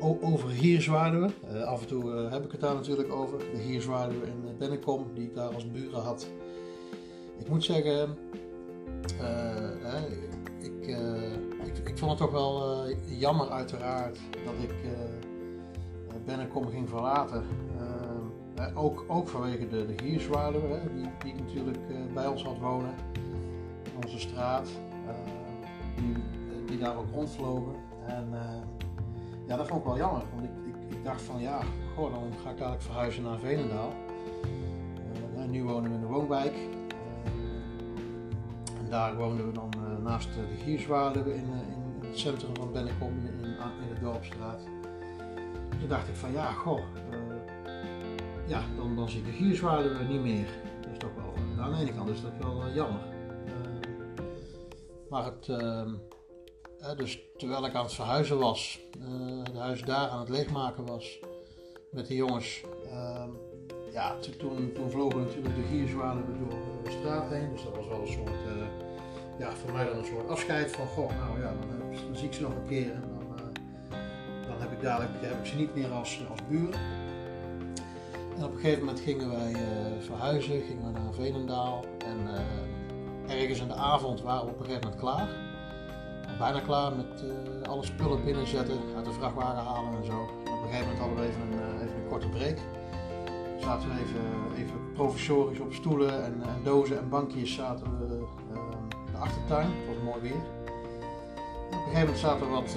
over 0.00 0.50
Hierzwaarden. 0.50 1.32
Uh, 1.52 1.62
af 1.62 1.80
en 1.80 1.86
toe 1.86 2.04
uh, 2.04 2.32
heb 2.32 2.44
ik 2.44 2.50
het 2.50 2.60
daar 2.60 2.74
natuurlijk 2.74 3.12
over. 3.12 3.38
De 3.38 3.58
Hierzwaarden 3.58 4.26
in 4.26 4.42
uh, 4.44 4.58
Bennekom, 4.58 5.06
die 5.14 5.24
ik 5.24 5.34
daar 5.34 5.54
als 5.54 5.70
buren 5.70 6.02
had. 6.02 6.28
Ik 7.38 7.48
moet 7.48 7.64
zeggen, 7.64 8.16
ik, 10.58 10.86
ik, 11.64 11.78
ik, 11.84 11.98
vond 11.98 12.10
het 12.10 12.18
toch 12.20 12.30
wel 12.30 12.84
jammer 13.04 13.50
uiteraard 13.50 14.18
dat 14.44 14.54
ik 14.62 14.74
Bennekom 16.24 16.68
ging 16.68 16.88
verlaten. 16.88 17.44
ook, 18.74 19.04
ook 19.08 19.28
vanwege 19.28 19.68
de, 19.68 19.86
de 19.86 19.94
die, 19.94 21.08
die 21.24 21.34
natuurlijk 21.34 21.78
bij 22.14 22.26
ons 22.26 22.44
had 22.44 22.58
wonen. 22.58 22.94
In 23.84 24.04
onze 24.04 24.18
straat. 24.18 24.68
die, 25.96 26.14
die 26.66 26.78
daar 26.78 26.96
ook 26.96 27.10
rondvlogen. 27.14 27.74
En, 28.06 28.28
ja, 29.46 29.56
dat 29.56 29.66
vond 29.66 29.80
ik 29.80 29.86
wel 29.86 29.96
jammer. 29.96 30.22
Want 30.34 30.44
ik, 30.44 30.50
ik, 30.74 30.96
ik 30.96 31.04
dacht 31.04 31.22
van 31.22 31.40
ja, 31.40 31.60
goh, 31.94 32.12
dan 32.12 32.32
ga 32.42 32.50
ik 32.50 32.58
dadelijk 32.58 32.82
verhuizen 32.82 33.22
naar 33.22 33.38
Venendaal. 33.38 33.92
Uh, 35.36 35.44
nu 35.44 35.64
wonen 35.64 35.90
we 35.90 35.94
in 35.96 36.00
de 36.00 36.06
woonwijk. 36.06 36.54
Uh, 36.54 36.60
en 38.78 38.90
daar 38.90 39.16
woonden 39.16 39.46
we 39.46 39.52
dan 39.52 39.72
uh, 39.76 40.04
naast 40.04 40.34
de 40.34 40.56
Gierswaarde 40.64 41.20
in, 41.20 41.44
in, 41.44 41.84
het 42.00 42.18
centrum 42.18 42.56
van 42.56 42.72
Bennekom, 42.72 43.18
in, 43.18 43.44
in, 43.44 43.94
de 43.94 44.00
Dorpstraat. 44.00 44.60
Toen 45.78 45.88
dacht 45.88 46.08
ik 46.08 46.14
van 46.14 46.32
ja, 46.32 46.52
goh, 46.52 46.80
ja, 48.46 48.60
dan, 48.76 48.96
dan 48.96 49.08
zie 49.08 49.20
ik 49.20 49.26
de 49.26 49.32
Gierswaarde 49.32 50.04
niet 50.08 50.22
meer. 50.22 50.46
Dat 50.80 50.92
is 50.92 50.98
toch 50.98 51.14
wel, 51.14 51.64
aan 51.64 51.72
de 51.72 51.78
ene 51.78 51.92
kant 51.94 52.08
is 52.08 52.22
dat 52.22 52.32
wel 52.40 52.70
jammer. 52.74 53.00
maar 55.08 55.24
het 55.24 55.48
ehm, 55.48 55.94
dus 56.96 57.20
terwijl 57.36 57.66
ik 57.66 57.74
aan 57.74 57.84
het 57.84 57.92
verhuizen 57.92 58.38
was, 58.38 58.80
het 59.42 59.56
huis 59.56 59.82
daar 59.82 60.08
aan 60.08 60.20
het 60.20 60.28
leegmaken 60.28 60.86
was 60.86 61.18
met 61.90 62.06
de 62.06 62.14
jongens, 62.14 62.62
uh, 62.86 63.24
ja, 63.92 64.16
toen, 64.38 64.72
toen 64.74 64.90
vlogen 64.90 65.20
natuurlijk 65.20 65.56
de 65.56 65.62
gierzwanen 65.62 66.24
door 66.38 66.58
de 66.84 66.90
straat 66.90 67.30
heen. 67.30 67.52
Dus 67.52 67.62
dat 67.62 67.76
was 67.76 67.86
wel 67.86 68.00
een 68.00 68.12
soort, 68.12 68.28
uh, 68.28 68.66
ja, 69.38 69.52
voor 69.52 69.72
mij 69.72 69.84
dan 69.84 69.96
een 69.96 70.04
soort 70.04 70.28
afscheid 70.28 70.72
van, 70.72 70.86
goh, 70.86 71.10
nou 71.18 71.40
ja, 71.40 71.54
dan, 71.60 71.78
dan 72.06 72.16
zie 72.16 72.26
ik 72.26 72.32
ze 72.32 72.42
nog 72.42 72.54
een 72.54 72.66
keer 72.66 72.92
en 72.92 73.00
dan, 73.00 73.52
dan 74.48 74.60
heb 74.60 74.72
ik 74.72 74.80
dadelijk 74.80 75.12
heb 75.20 75.38
ik 75.38 75.46
ze 75.46 75.56
niet 75.56 75.74
meer 75.74 75.90
als, 75.90 76.20
als 76.30 76.40
buren. 76.48 76.80
En 78.36 78.44
op 78.44 78.52
een 78.52 78.60
gegeven 78.60 78.84
moment 78.84 79.00
gingen 79.00 79.30
wij 79.30 79.54
verhuizen, 80.00 80.62
gingen 80.62 80.92
we 80.92 80.98
naar 80.98 81.14
Veenendaal. 81.14 81.84
En 81.98 82.28
ergens 83.28 83.60
in 83.60 83.68
de 83.68 83.74
avond 83.74 84.22
waren 84.22 84.44
we 84.44 84.52
op 84.52 84.58
een 84.58 84.64
gegeven 84.64 84.84
moment 84.84 85.00
klaar. 85.00 85.45
Bijna 86.38 86.60
klaar 86.60 86.92
met 86.96 87.24
alle 87.68 87.84
spullen 87.84 88.24
binnenzetten, 88.24 88.78
uit 88.96 89.04
de 89.04 89.12
vrachtwagen 89.12 89.64
halen 89.64 89.96
en 89.96 90.04
zo. 90.04 90.20
Op 90.20 90.62
een 90.62 90.68
gegeven 90.68 90.80
moment 90.80 90.98
hadden 90.98 91.16
we 91.18 91.26
even 91.26 91.40
een, 91.40 91.80
even 91.80 91.96
een 91.96 92.08
korte 92.08 92.28
break 92.28 92.58
zaten 93.66 93.88
we 93.88 94.00
even, 94.00 94.20
even 94.56 94.92
provisorisch 94.92 95.60
op 95.60 95.72
stoelen 95.72 96.24
en, 96.24 96.42
en, 96.42 96.62
dozen 96.64 96.98
en 96.98 97.08
bankjes 97.08 97.54
zaten 97.54 97.98
we 97.98 98.14
uh, 98.14 98.20
in 99.06 99.12
de 99.12 99.18
achtertuin. 99.18 99.66
Het 99.66 99.86
was 99.86 100.04
mooi 100.04 100.20
weer. 100.20 100.42
op 101.66 101.72
een 101.72 101.78
gegeven 101.78 102.00
moment 102.00 102.18
zaten 102.18 102.46
we 102.46 102.52
wat, 102.52 102.76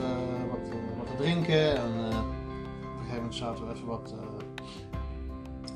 wat, 0.97 1.07
te 1.07 1.15
drinken 1.17 1.77
en 1.77 1.89
op 1.89 2.13
een 2.91 2.99
gegeven 2.99 3.15
moment 3.15 3.35
zaten 3.35 3.67
we 3.67 3.73
even 3.73 3.87
wat, 3.87 4.15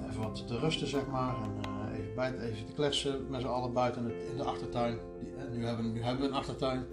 even 0.09 0.21
wat 0.21 0.47
te 0.47 0.59
rusten, 0.59 0.87
zeg 0.87 1.07
maar. 1.07 1.35
En 1.43 1.91
even, 1.93 2.15
buiten, 2.15 2.41
even 2.41 2.65
te 2.65 2.73
kletsen 2.73 3.25
met 3.29 3.41
z'n 3.41 3.47
allen 3.47 3.73
buiten 3.73 4.11
in 4.29 4.37
de 4.37 4.43
achtertuin. 4.43 4.97
Nu, 5.51 5.65
hebben, 5.65 5.93
nu 5.93 6.01
hebben 6.03 6.21
we 6.21 6.27
een 6.27 6.37
achtertuin. 6.37 6.85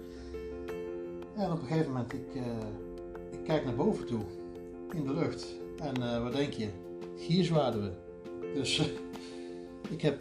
En 1.35 1.51
op 1.51 1.61
een 1.61 1.67
gegeven 1.67 1.91
moment, 1.91 2.13
ik, 2.13 2.33
ik 3.31 3.43
kijk 3.43 3.65
naar 3.65 3.75
boven 3.75 4.05
toe, 4.05 4.21
in 4.91 5.03
de 5.03 5.13
lucht. 5.13 5.47
En 5.77 6.23
wat 6.23 6.33
denk 6.33 6.53
je? 6.53 6.69
Gierzwaarden 7.17 7.93
dus 8.53 8.79
uh, 8.79 8.85
ik, 9.89 10.01
heb, 10.01 10.19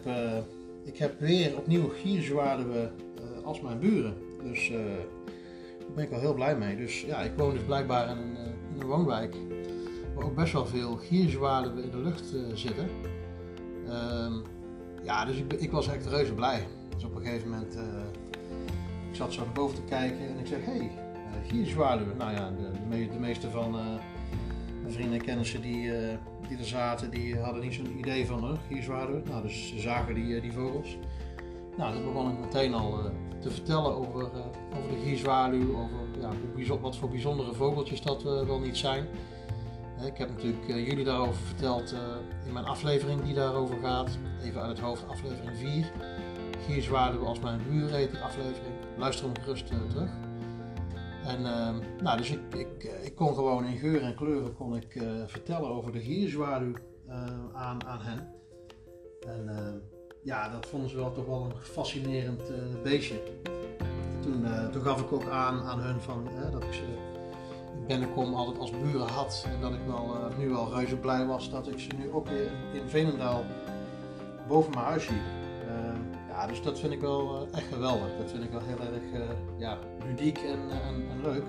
ik 0.85 0.97
heb 0.97 1.21
weer 1.21 1.57
opnieuw 1.57 1.89
gierzwaarden 1.89 2.71
uh, 2.71 3.45
als 3.45 3.61
mijn 3.61 3.79
buren. 3.79 4.15
Dus 4.43 4.69
daar 5.79 5.95
ben 5.95 6.05
ik 6.05 6.11
wel 6.11 6.21
heel 6.21 6.35
blij 6.35 6.57
mee. 6.57 6.77
Dus 6.77 7.01
ja, 7.01 7.21
ik 7.21 7.33
woon 7.37 7.53
dus 7.53 7.63
blijkbaar 7.63 8.11
in 8.11 8.17
een, 8.17 8.37
in 8.75 8.81
een 8.81 8.87
woonwijk 8.87 9.37
waar 10.15 10.25
ook 10.25 10.35
best 10.35 10.53
wel 10.53 10.67
veel 10.67 10.97
gierzwaarden 10.97 11.83
in 11.83 11.91
de 11.91 12.03
lucht 12.03 12.35
zitten. 12.55 12.89
Ehm, 13.89 14.33
ja, 15.03 15.25
dus 15.25 15.37
ik, 15.37 15.53
ik, 15.53 15.71
was 15.71 15.89
echt 15.89 16.07
reuze 16.07 16.35
blij. 16.35 16.67
Dus 16.95 17.05
op 17.05 17.15
een 17.15 17.23
gegeven 17.23 17.51
moment, 17.51 17.79
ik 19.11 19.17
zat 19.17 19.33
zo 19.33 19.45
naar 19.45 19.53
boven 19.53 19.75
te 19.75 19.83
kijken 19.83 20.29
en 20.29 20.39
ik 20.39 20.47
zeg, 20.47 20.65
hé, 20.65 20.73
hey, 20.73 20.91
gierzwaarden. 21.47 22.17
Nou 22.17 22.33
ja, 22.33 22.51
de, 22.91 23.19
meeste 23.19 23.51
van 23.51 23.71
mijn 24.83 24.93
vrienden 24.93 25.19
en 25.19 25.25
kennissen 25.25 25.63
die, 25.63 25.85
uh, 25.85 26.09
die 26.49 26.59
er 26.59 26.65
zaten, 26.65 27.11
die 27.11 27.39
hadden 27.39 27.63
niet 27.63 27.75
zo'n 27.75 27.99
idee 27.99 28.27
van, 28.27 28.45
uh, 28.45 28.59
hier. 28.69 29.23
Nou, 29.25 29.43
dus 29.43 29.69
ze 29.69 29.81
zagen 29.81 30.15
die, 30.15 30.41
die 30.41 30.53
vogels. 30.53 30.97
Nou, 31.77 31.95
toen 31.95 32.05
begon 32.05 32.31
ik 32.31 32.39
meteen 32.39 32.75
al 32.75 32.99
te 33.41 33.51
vertellen 33.51 33.95
over, 33.95 34.31
over 34.77 34.91
de 34.91 35.01
gierzwaluw, 35.05 35.77
over 35.77 35.99
ja, 36.57 36.79
wat 36.81 36.97
voor 36.97 37.09
bijzondere 37.09 37.55
vogeltjes 37.55 38.03
dat 38.03 38.23
wel 38.23 38.61
niet 38.61 38.77
zijn. 38.77 39.07
ik 40.05 40.17
heb 40.17 40.29
natuurlijk 40.29 40.67
jullie 40.67 41.05
daarover 41.05 41.43
verteld 41.43 41.95
in 42.47 42.53
mijn 42.53 42.65
aflevering 42.65 43.23
die 43.23 43.35
daarover 43.35 43.77
gaat. 43.83 44.19
Even 44.43 44.61
uit 44.61 44.71
het 44.71 44.87
hoofd, 44.87 45.09
aflevering 45.09 45.57
4. 45.57 45.93
Gierzwaluw 46.67 47.25
als 47.25 47.41
mijn 47.41 47.61
buur 47.69 47.91
heet 47.91 48.11
die 48.11 48.21
aflevering. 48.21 48.80
Luister 49.01 49.25
hem 49.25 49.43
gerust 49.43 49.67
terug. 49.67 50.11
En 51.25 51.41
uh, 51.41 52.03
nou, 52.03 52.17
dus 52.17 52.31
ik, 52.31 52.41
ik, 52.55 52.85
eh, 52.85 53.05
ik 53.05 53.15
kon 53.15 53.35
gewoon 53.35 53.65
in 53.65 53.79
geur 53.79 54.03
en 54.03 54.15
kleuren 54.15 54.55
kon 54.55 54.77
ik, 54.77 54.95
uh, 54.95 55.09
vertellen 55.27 55.69
over 55.71 55.93
de 55.93 56.01
gierzwaluw 56.01 56.75
uh, 57.09 57.15
aan, 57.53 57.85
aan 57.87 58.01
hen. 58.01 58.29
En 59.27 59.49
ehm, 59.49 59.77
ja, 60.23 60.49
dat 60.49 60.67
vonden 60.67 60.91
ze 60.91 60.97
wel 60.97 61.13
toch 61.13 61.27
wel 61.27 61.45
een 61.45 61.57
fascinerend 61.63 62.43
beestje. 62.83 63.23
Toen, 64.21 64.45
toen 64.73 64.83
gaf 64.83 65.01
ik 65.01 65.13
ook 65.13 65.29
aan 65.29 65.63
aan 65.63 65.81
hun 65.81 66.01
van, 66.01 66.29
dat 66.53 66.65
ik 66.65 66.73
ze 66.73 66.83
in 67.75 67.87
Bennekom 67.87 68.35
altijd 68.35 68.59
als 68.59 68.71
buren 68.71 69.09
had. 69.09 69.47
En 69.55 69.61
dat 69.61 69.73
ik 69.73 69.87
wel, 69.87 70.17
nu 70.39 70.49
wel 70.49 70.75
reuze 70.75 70.97
blij 70.97 71.27
was 71.27 71.51
dat 71.51 71.69
ik 71.69 71.79
ze 71.79 71.89
nu 71.97 72.13
ook 72.13 72.29
weer 72.29 72.51
in 72.73 72.89
Veenendaal 72.89 73.45
boven 74.49 74.71
mijn 74.71 74.85
huis 74.85 75.05
zie. 75.05 75.40
Dus 76.47 76.63
dat 76.63 76.79
vind 76.79 76.93
ik 76.93 77.01
wel 77.01 77.47
eh, 77.53 77.59
echt 77.59 77.67
geweldig. 77.73 78.09
Dat 78.19 78.31
vind 78.31 78.45
ik 78.45 78.51
wel 78.51 78.61
heel 78.61 78.79
erg 78.79 79.23
uh, 79.23 79.29
ja, 79.59 79.79
ludiek 80.07 80.39
en, 80.39 80.71
en, 80.71 81.11
en, 81.11 81.23
leuk. 81.23 81.45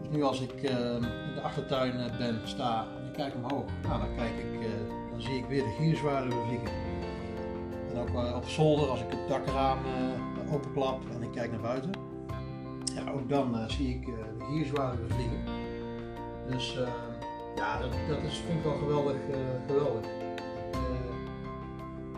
Dus 0.00 0.10
nu 0.10 0.22
als 0.22 0.40
ik 0.40 0.52
in 0.52 1.00
de 1.34 1.40
achtertuin 1.42 1.92
ben, 2.18 2.40
sta 2.44 2.86
en 2.98 3.06
ik 3.06 3.12
kijk 3.12 3.34
omhoog, 3.34 3.64
nou, 3.82 4.00
dan, 4.00 4.16
kijk 4.16 4.38
ik, 4.38 4.68
dan 5.10 5.22
zie 5.22 5.36
ik 5.36 5.44
weer 5.44 5.62
de 5.62 5.74
gierzwaarden 5.78 6.32
vliegen. 6.32 6.68
En 7.90 7.98
ook 7.98 8.34
op 8.36 8.48
zolder, 8.48 8.88
als 8.88 9.00
ik 9.00 9.10
het 9.10 9.28
dakraam 9.28 9.78
openklap 10.52 11.00
en 11.14 11.22
ik 11.22 11.30
kijk 11.32 11.50
naar 11.50 11.60
buiten, 11.60 11.90
ja, 12.94 13.12
ook 13.12 13.28
dan 13.28 13.70
zie 13.70 13.88
ik 13.88 14.06
de 14.06 14.44
gierzwaarden 14.50 15.10
vliegen. 15.10 15.40
Dus 16.48 16.78
ja, 17.56 17.78
dat, 17.78 17.90
dat 18.08 18.22
is, 18.22 18.36
vind 18.36 18.58
ik 18.58 18.64
wel 18.64 18.76
geweldig. 18.76 19.16
geweldig. 19.66 20.29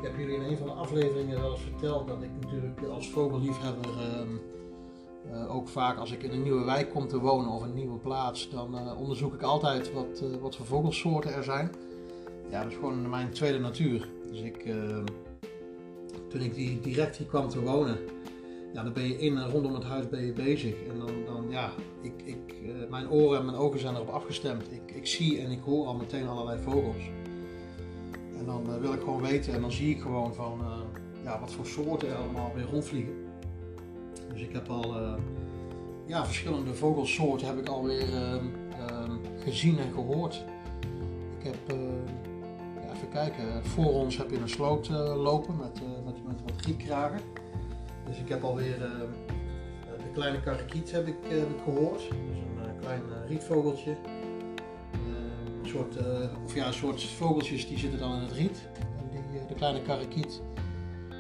Ik 0.02 0.08
heb 0.08 0.18
jullie 0.18 0.34
in 0.34 0.42
een 0.42 0.56
van 0.56 0.66
de 0.66 0.72
afleveringen 0.72 1.40
wel 1.40 1.50
eens 1.50 1.60
verteld 1.60 2.08
dat 2.08 2.22
ik 2.22 2.30
natuurlijk 2.40 2.80
als 2.90 3.10
vogelliefhebber 3.10 3.90
uh, 5.30 5.54
ook 5.54 5.68
vaak 5.68 5.98
als 5.98 6.12
ik 6.12 6.22
in 6.22 6.30
een 6.30 6.42
nieuwe 6.42 6.64
wijk 6.64 6.90
kom 6.90 7.08
te 7.08 7.18
wonen 7.18 7.50
of 7.50 7.62
een 7.62 7.74
nieuwe 7.74 7.98
plaats, 7.98 8.50
dan 8.50 8.74
uh, 8.74 9.00
onderzoek 9.00 9.34
ik 9.34 9.42
altijd 9.42 9.92
wat, 9.92 10.22
uh, 10.22 10.36
wat 10.40 10.56
voor 10.56 10.66
vogelsoorten 10.66 11.34
er 11.34 11.44
zijn. 11.44 11.70
Ja, 12.50 12.62
dat 12.62 12.70
is 12.70 12.78
gewoon 12.78 13.10
mijn 13.10 13.30
tweede 13.30 13.58
natuur. 13.58 14.08
Dus 14.30 14.40
ik, 14.40 14.56
ehm, 14.56 15.04
toen 16.28 16.40
ik 16.40 16.54
die, 16.54 16.80
direct 16.80 17.16
hier 17.16 17.26
kwam 17.26 17.48
te 17.48 17.62
wonen, 17.62 17.98
ja, 18.72 18.82
dan 18.82 18.92
ben 18.92 19.08
je 19.08 19.18
in 19.18 19.36
en 19.36 19.50
rondom 19.50 19.74
het 19.74 19.84
huis 19.84 20.08
ben 20.08 20.26
je 20.26 20.32
bezig. 20.32 20.74
En 20.88 20.98
dan, 20.98 21.24
dan 21.26 21.46
ja, 21.50 21.70
ik, 22.00 22.22
ik, 22.24 22.54
mijn 22.90 23.10
oren 23.10 23.38
en 23.38 23.44
mijn 23.44 23.56
ogen 23.56 23.80
zijn 23.80 23.94
erop 23.94 24.08
afgestemd. 24.08 24.72
Ik, 24.72 24.94
ik 24.94 25.06
zie 25.06 25.40
en 25.40 25.50
ik 25.50 25.60
hoor 25.62 25.86
al 25.86 25.94
meteen 25.94 26.28
allerlei 26.28 26.62
vogels. 26.62 27.10
En 28.42 28.48
dan 28.48 28.74
uh, 28.74 28.80
wil 28.80 28.92
ik 28.92 29.00
gewoon 29.00 29.22
weten 29.22 29.54
en 29.54 29.60
dan 29.60 29.72
zie 29.72 29.94
ik 29.94 30.00
gewoon 30.00 30.34
van 30.34 30.60
uh, 30.60 31.24
ja, 31.24 31.40
wat 31.40 31.52
voor 31.52 31.66
soorten 31.66 32.08
er 32.08 32.16
allemaal 32.16 32.52
weer 32.54 32.64
rondvliegen. 32.64 33.14
Dus 34.32 34.42
ik 34.42 34.52
heb 34.52 34.68
al 34.68 35.02
uh, 35.02 35.14
ja, 36.06 36.24
verschillende 36.24 36.74
vogelsoorten 36.74 37.46
heb 37.46 37.58
ik 37.58 37.68
alweer 37.68 38.08
uh, 38.08 38.36
gezien 39.38 39.78
en 39.78 39.92
gehoord. 39.92 40.44
Ik 41.38 41.44
heb, 41.44 41.78
even 42.94 43.08
kijken, 43.12 43.64
voor 43.64 43.92
ons 43.92 44.16
heb 44.16 44.30
je 44.30 44.38
een 44.38 44.48
sloot 44.48 44.88
lopen 45.16 45.56
met, 45.56 45.80
met, 46.04 46.26
met 46.26 46.42
wat 46.42 46.60
griekkragen. 46.60 47.20
Dus 48.06 48.18
ik 48.18 48.28
heb 48.28 48.44
alweer 48.44 48.78
de 49.98 50.12
kleine 50.12 50.40
karakiet 50.40 50.92
heb 50.92 51.06
ik 51.06 51.16
gehoord. 51.64 51.98
Dus 51.98 52.38
een 52.66 52.78
klein 52.80 53.02
rietvogeltje 53.26 53.96
soort, 55.72 55.96
uh, 55.96 56.44
of 56.44 56.54
ja, 56.54 56.72
soort 56.72 57.02
vogeltjes 57.02 57.68
die 57.68 57.78
zitten 57.78 57.98
dan 57.98 58.14
in 58.14 58.20
het 58.20 58.32
riet. 58.32 58.68
En 58.98 59.08
die, 59.10 59.40
uh, 59.40 59.48
de 59.48 59.54
kleine 59.54 59.82
karakiet, 59.82 60.42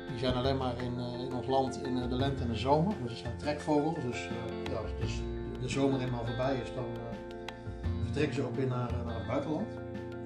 die 0.08 0.18
zijn 0.18 0.34
alleen 0.34 0.56
maar 0.56 0.82
in, 0.82 0.92
uh, 0.96 1.20
in 1.20 1.34
ons 1.34 1.46
land 1.46 1.82
in 1.82 1.94
de 1.94 2.16
lente 2.16 2.42
en 2.42 2.48
de 2.48 2.56
zomer. 2.56 2.94
Dus 3.02 3.10
het 3.10 3.18
zijn 3.18 3.38
trekvogels. 3.38 3.94
Dus 3.94 4.28
als 4.82 4.90
dus 5.00 5.20
de 5.60 5.68
zomer 5.68 6.00
eenmaal 6.00 6.26
voorbij 6.26 6.56
is, 6.56 6.74
dan 6.74 6.84
vertrekken 8.04 8.34
ze 8.34 8.42
ook 8.42 8.56
weer 8.56 8.66
naar, 8.66 8.92
naar 9.06 9.14
het 9.14 9.26
buitenland. 9.26 9.68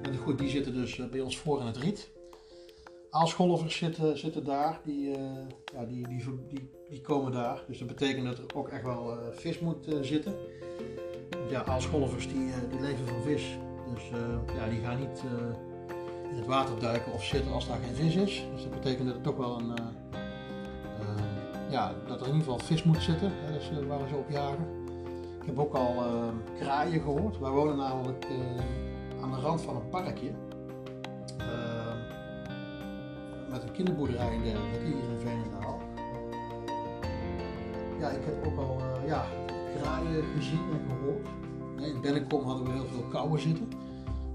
En 0.02 0.16
goed, 0.16 0.38
die 0.38 0.48
zitten 0.48 0.74
dus 0.74 1.10
bij 1.10 1.20
ons 1.20 1.38
voor 1.38 1.60
in 1.60 1.66
het 1.66 1.76
riet. 1.76 2.10
Aalscholvers 3.10 3.76
zitten, 3.76 4.18
zitten 4.18 4.44
daar, 4.44 4.80
die, 4.84 5.10
ja, 5.72 5.84
die, 5.88 6.08
die, 6.08 6.24
die, 6.48 6.70
die, 6.90 7.00
komen 7.00 7.32
daar. 7.32 7.64
Dus 7.66 7.78
dat 7.78 7.88
betekent 7.88 8.26
dat 8.26 8.38
er 8.38 8.56
ook 8.56 8.68
echt 8.68 8.82
wel 8.82 9.18
vis 9.32 9.58
moet 9.58 9.86
zitten. 10.00 10.34
Ja, 11.50 11.64
aalscholvers 11.64 12.28
die, 12.28 12.50
die 12.70 12.80
leven 12.80 13.06
van 13.06 13.22
vis. 13.22 13.58
Dus 13.94 14.10
uh, 14.10 14.56
ja, 14.56 14.68
die 14.68 14.80
gaan 14.80 14.98
niet 14.98 15.22
uh, 15.24 16.30
in 16.30 16.36
het 16.36 16.46
water 16.46 16.78
duiken 16.78 17.12
of 17.12 17.24
zitten 17.24 17.52
als 17.52 17.68
daar 17.68 17.78
geen 17.84 17.94
vis 17.94 18.14
is. 18.16 18.46
Dus 18.52 18.62
dat 18.62 18.70
betekent 18.70 19.06
dat 19.06 19.16
er 19.16 19.22
toch 19.22 19.36
wel 19.36 19.58
een, 19.58 19.68
uh, 19.68 21.22
ja, 21.70 21.94
dat 22.06 22.20
er 22.20 22.26
in 22.26 22.32
ieder 22.32 22.52
geval 22.52 22.66
vis 22.66 22.82
moet 22.82 23.02
zitten. 23.02 23.32
Hè, 23.34 23.52
dus 23.52 23.86
waar 23.86 24.02
we 24.02 24.08
zo 24.08 24.16
op 24.16 24.30
jagen. 24.30 24.66
Ik 25.40 25.46
heb 25.46 25.58
ook 25.58 25.74
al 25.74 26.04
kraaien 26.58 27.00
gehoord. 27.00 27.38
Wij 27.38 27.50
wonen 27.50 27.76
namelijk 27.76 28.26
aan 29.22 29.30
de 29.30 29.40
rand 29.40 29.62
van 29.62 29.76
een 29.76 29.88
parkje. 29.88 30.30
met 33.50 33.62
een 33.62 33.72
kinderboerderij 33.72 34.32
en 34.32 34.42
dergelijke 34.42 34.84
hier 34.84 34.94
in 34.94 35.18
Veenendaal. 35.18 35.80
Ja, 37.98 38.08
ik 38.08 38.24
heb 38.24 38.46
ook 38.46 38.58
al 38.58 38.80
ja, 39.06 39.26
kraaien 39.78 40.24
gezien 40.36 40.70
en 40.72 40.80
gehoord. 40.88 41.45
In 41.80 42.00
Bennekom 42.00 42.44
hadden 42.44 42.66
we 42.66 42.72
heel 42.72 42.86
veel 42.86 43.04
kauwen 43.10 43.40
zitten. 43.40 43.68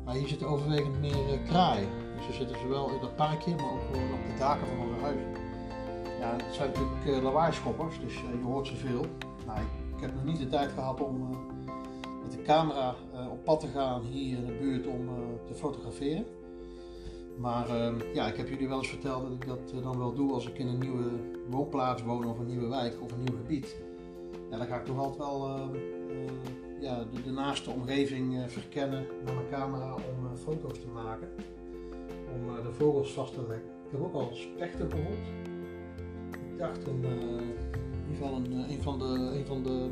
Maar 0.06 0.16
hier 0.16 0.28
zitten 0.28 0.48
overwegend 0.48 1.00
meer 1.00 1.34
uh, 1.34 1.48
kraaien. 1.48 1.90
Dus 2.16 2.26
ze 2.26 2.34
zitten 2.34 2.60
zowel 2.60 2.90
in 2.90 3.00
dat 3.02 3.16
parkje, 3.16 3.56
maar 3.56 3.72
ook 3.72 3.82
gewoon 3.92 4.14
op 4.14 4.26
de 4.32 4.38
daken 4.40 4.68
van 4.68 4.80
onze 4.80 5.02
huizen. 5.02 5.30
Ja, 6.20 6.32
het 6.32 6.56
zijn 6.56 6.70
natuurlijk 6.70 7.06
uh, 7.06 7.24
lawaaischoppers, 7.24 8.00
dus 8.00 8.14
uh, 8.14 8.22
je 8.40 8.46
hoort 8.46 8.68
ze 8.68 8.76
veel. 8.76 9.06
Nou, 9.46 9.60
ik, 9.60 10.02
heb 10.02 10.14
nog 10.14 10.24
niet 10.24 10.38
de 10.38 10.48
tijd 10.48 10.72
gehad 10.72 11.02
om 11.02 11.30
met 12.24 12.32
de 12.32 12.42
camera 12.42 12.96
op 13.32 13.44
pad 13.44 13.60
te 13.60 13.68
gaan 13.68 14.02
hier 14.02 14.38
in 14.38 14.46
de 14.46 14.58
buurt 14.60 14.88
om 14.88 15.10
te 15.48 15.54
fotograferen. 15.54 16.26
Maar 17.38 17.70
ehm, 17.70 17.96
ja, 18.14 18.28
ik 18.28 18.38
heb 18.38 18.50
jullie 18.50 18.68
wel 18.68 18.78
eens 18.78 18.90
verteld 18.90 19.24
dat 19.24 19.32
ik 19.32 19.48
dat 19.48 19.84
dan 19.84 19.98
wel 19.98 20.14
doe 20.14 20.34
als 20.34 20.48
ik 20.48 20.58
in 20.58 20.68
een 20.68 20.80
nieuwe 20.80 21.10
woonplaats 21.50 22.04
woon 22.04 22.26
of 22.26 22.40
een 22.40 22.48
nieuwe 22.48 22.68
wijk 22.68 23.02
of 23.02 23.12
een 23.12 23.24
nieuw 23.24 23.36
gebied. 23.36 23.76
Ja, 24.50 24.58
dan 24.58 24.68
ga 24.68 24.76
ik 24.76 24.86
toch 24.86 24.98
altijd 24.98 25.18
wel 25.18 25.70
ja, 26.82 27.04
de, 27.24 27.32
naaste 27.32 27.70
omgeving 27.70 28.34
uh, 28.34 28.48
verkennen 28.48 29.06
met 29.26 29.34
mijn 29.34 29.50
camera 29.52 29.94
om 29.94 30.26
uh, 30.26 30.32
foto's 30.44 30.80
te 30.80 30.88
maken. 30.88 31.30
om 32.34 32.64
de 32.64 32.72
vogels 32.72 33.14
vast 33.14 33.34
te 33.34 33.40
leggen. 33.48 33.66
Ik 33.86 33.92
heb 33.92 34.02
ook 34.02 34.14
al 34.14 34.30
spechten 34.34 34.92
gehoord. 34.92 35.28
Ik 36.52 36.58
dacht 36.58 36.88
een, 36.88 37.04
in 37.04 38.10
ieder 38.10 38.16
geval 38.18 38.36
een, 38.36 38.82
van 38.82 39.00
de, 39.00 39.06
een 39.06 39.46
van 39.46 39.64
de 39.64 39.90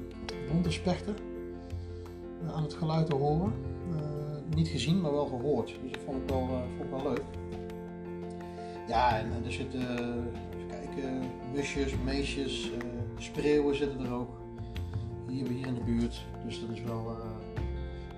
bonte 0.52 0.72
spechten 0.72 1.16
aan 2.54 2.64
het 2.64 2.74
geluid 2.74 3.06
te 3.06 3.16
horen. 3.16 3.54
niet 4.56 4.68
gezien, 4.68 5.02
maar 5.02 5.12
wel 5.12 5.26
gehoord. 5.26 5.76
Dus 5.84 5.92
dat 5.92 6.02
vond 6.06 6.22
ik 6.22 6.30
wel, 6.30 6.48
vond 6.78 6.84
ik 6.84 6.90
wel 6.90 7.04
leuk. 7.04 7.24
Ja, 8.88 9.20
en, 9.20 9.46
er 9.46 9.52
zitten, 9.52 9.82
even 9.82 10.68
kijken, 10.68 11.22
musjes, 11.54 11.94
meesjes, 12.04 12.72
spreeuwen 13.18 13.76
zitten 13.76 14.06
er 14.06 14.14
ook. 14.14 14.39
Hier, 15.30 15.48
hier 15.48 15.68
in 15.68 15.74
de 15.74 15.84
buurt. 15.84 16.26
Dus 16.46 16.62
dat 16.62 16.70
is 16.70 16.82
wel, 16.82 17.18
uh, 17.18 17.62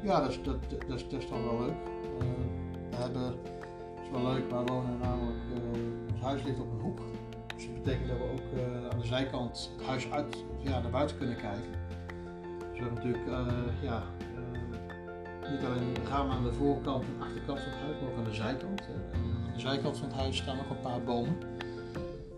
ja, 0.03 0.21
dat 0.21 0.39
dat, 0.43 0.69
dat, 1.09 1.29
wel 1.29 1.59
leuk. 1.59 1.75
Uh, 2.21 2.27
we 2.89 2.95
hebben, 2.95 3.23
het 3.23 4.03
is 4.03 4.09
wel 4.11 4.23
leuk, 4.23 4.51
wij 4.51 4.63
wonen 4.63 4.97
namelijk, 4.99 5.37
uh, 5.53 6.13
ons 6.13 6.21
huis 6.21 6.43
ligt 6.43 6.59
op 6.59 6.71
een 6.71 6.79
hoek. 6.79 6.99
Dus 7.55 7.65
dat 7.65 7.83
betekent 7.83 8.07
dat 8.07 8.17
we 8.17 8.23
ook 8.23 8.61
aan 8.91 8.99
de 8.99 9.07
zijkant 9.07 9.71
het 9.77 9.85
huis 9.85 10.11
uit, 10.11 10.43
ja, 10.59 10.81
naar 10.81 10.91
buiten 10.91 11.17
kunnen 11.17 11.35
kijken. 11.35 11.71
Dus 12.71 12.79
we 12.79 12.85
hebben 12.85 12.93
natuurlijk, 12.93 13.25
ja, 13.81 14.03
niet 15.49 15.63
alleen 15.63 16.07
ramen 16.07 16.35
aan 16.35 16.43
de 16.43 16.53
voorkant 16.53 17.03
en 17.03 17.21
achterkant 17.21 17.59
van 17.59 17.69
het 17.69 17.79
huis, 17.79 18.01
maar 18.01 18.11
ook 18.11 18.17
aan 18.17 18.23
de 18.23 18.33
zijkant. 18.33 18.81
aan 19.13 19.53
de 19.53 19.59
zijkant 19.59 19.97
van 19.97 20.07
het 20.07 20.17
huis 20.17 20.37
staan 20.37 20.57
nog 20.57 20.69
een 20.69 20.79
paar 20.81 21.03
bomen. 21.03 21.37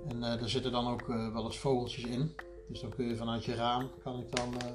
En 0.08 0.20
daar 0.20 0.50
zitten 0.50 0.72
dan 0.72 0.88
ook 0.88 1.08
wel 1.08 1.46
eens 1.46 1.60
vogeltjes 1.60 2.04
in. 2.06 2.32
Dus 2.74 2.82
dan 2.82 2.92
kun 2.96 3.08
je 3.08 3.16
vanuit 3.16 3.46
je 3.46 3.56
raam, 3.56 3.90
kan 4.04 4.20
ik 4.20 4.36
dan 4.36 4.50
uh, 4.50 4.70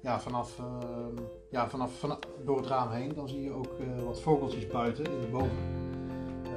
ja, 0.00 0.20
vanaf, 0.20 0.58
uh, 0.58 1.22
ja, 1.50 1.68
vanaf, 1.68 2.06
door 2.44 2.56
het 2.56 2.66
raam 2.66 2.90
heen, 2.90 3.14
dan 3.14 3.28
zie 3.28 3.42
je 3.42 3.52
ook 3.52 3.78
uh, 3.80 4.04
wat 4.04 4.20
vogeltjes 4.20 4.66
buiten 4.66 5.04
in 5.04 5.20
de 5.20 5.26
bomen. 5.26 5.50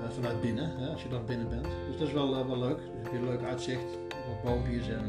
vanuit 0.10 0.42
binnen, 0.42 0.78
hè, 0.78 0.92
als 0.92 1.04
je 1.04 1.10
dan 1.10 1.25
binnen 1.25 1.50
bent. 1.50 1.68
Dus 1.88 1.98
dat 1.98 2.08
is 2.08 2.13
wel, 2.13 2.48
wel 2.48 2.58
leuk. 2.58 2.78
Dus 2.78 3.04
heb 3.04 3.12
je 3.12 3.18
een 3.18 3.25
leuk 3.25 3.44
uitzicht, 3.44 3.98
wat 4.28 4.42
boompjes 4.44 4.88
en 4.88 5.06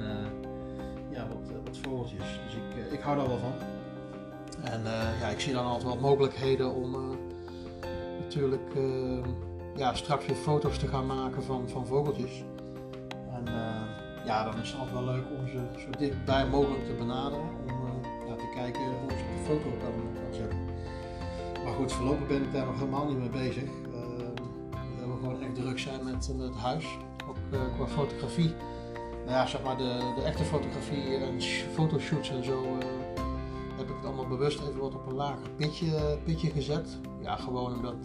ja, 1.10 1.28
wat, 1.28 1.62
wat 1.64 1.76
vogeltjes. 1.76 2.40
Dus 2.44 2.54
ik, 2.54 2.92
ik 2.92 3.00
hou 3.00 3.16
daar 3.16 3.28
wel 3.28 3.38
van. 3.38 3.52
En 4.64 4.82
ja, 5.20 5.28
ik 5.28 5.40
zie 5.40 5.52
dan 5.52 5.64
altijd 5.64 5.84
wel 5.84 6.00
mogelijkheden 6.00 6.74
om 6.74 7.18
natuurlijk 8.18 8.72
ja, 9.76 9.94
straks 9.94 10.26
weer 10.26 10.36
foto's 10.36 10.78
te 10.78 10.86
gaan 10.86 11.06
maken 11.06 11.42
van, 11.42 11.68
van 11.68 11.86
vogeltjes. 11.86 12.44
Ja, 14.24 14.44
dan 14.44 14.60
is 14.60 14.70
het 14.70 14.78
altijd 14.78 15.04
wel 15.04 15.14
leuk 15.14 15.24
om 15.38 15.48
ze 15.48 15.60
zo 15.78 15.98
dichtbij 15.98 16.46
mogelijk 16.46 16.86
te 16.86 16.92
benaderen. 16.92 17.40
Om 17.40 17.86
uh, 17.86 18.28
ja, 18.28 18.34
te 18.34 18.50
kijken 18.54 18.80
hoe 18.80 19.10
ze 19.10 19.16
de 19.16 19.42
foto 19.44 19.68
kan, 19.68 19.92
kan 20.14 20.34
zetten. 20.34 20.58
Maar 21.64 21.72
goed, 21.72 21.92
voorlopig 21.92 22.26
ben 22.26 22.42
ik 22.42 22.52
daar 22.52 22.66
nog 22.66 22.78
helemaal 22.78 23.06
niet 23.06 23.18
mee 23.18 23.28
bezig. 23.28 23.62
Uh, 23.62 23.98
we 24.98 25.16
gewoon 25.20 25.42
echt 25.42 25.54
druk 25.54 25.78
zijn 25.78 26.04
met, 26.04 26.30
met 26.36 26.46
het 26.46 26.56
huis. 26.56 26.98
Ook 27.28 27.36
qua 27.76 27.86
fotografie. 27.86 28.54
Nou 29.24 29.30
ja, 29.36 29.46
zeg 29.46 29.62
maar 29.62 29.76
de, 29.76 30.12
de 30.16 30.22
echte 30.22 30.44
fotografie 30.44 31.16
en 31.16 31.42
fotoshoots 31.72 32.30
en 32.30 32.44
zo 32.44 32.64
heb 33.76 33.88
ik 33.88 33.96
het 33.96 34.04
allemaal 34.04 34.26
bewust 34.26 34.60
even 34.60 34.80
wat 34.80 34.94
op 34.94 35.06
een 35.06 35.14
lager 35.14 35.50
pitje, 35.56 36.18
pitje 36.24 36.50
gezet. 36.50 36.98
Ja, 37.20 37.36
gewoon 37.36 37.74
omdat 37.74 37.96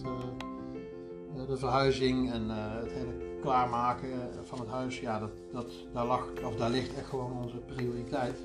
de 1.48 1.58
verhuizing 1.58 2.32
en 2.32 2.50
het 2.50 2.92
hele 2.92 3.27
klaarmaken 3.42 4.10
van 4.44 4.60
het 4.60 4.68
huis, 4.68 5.00
ja, 5.00 5.20
dat, 5.20 5.32
dat, 5.52 5.72
daar, 5.94 6.06
lag, 6.06 6.28
of 6.46 6.56
daar 6.56 6.70
ligt 6.70 6.96
echt 6.96 7.08
gewoon 7.08 7.42
onze 7.44 7.58
prioriteit. 7.58 8.38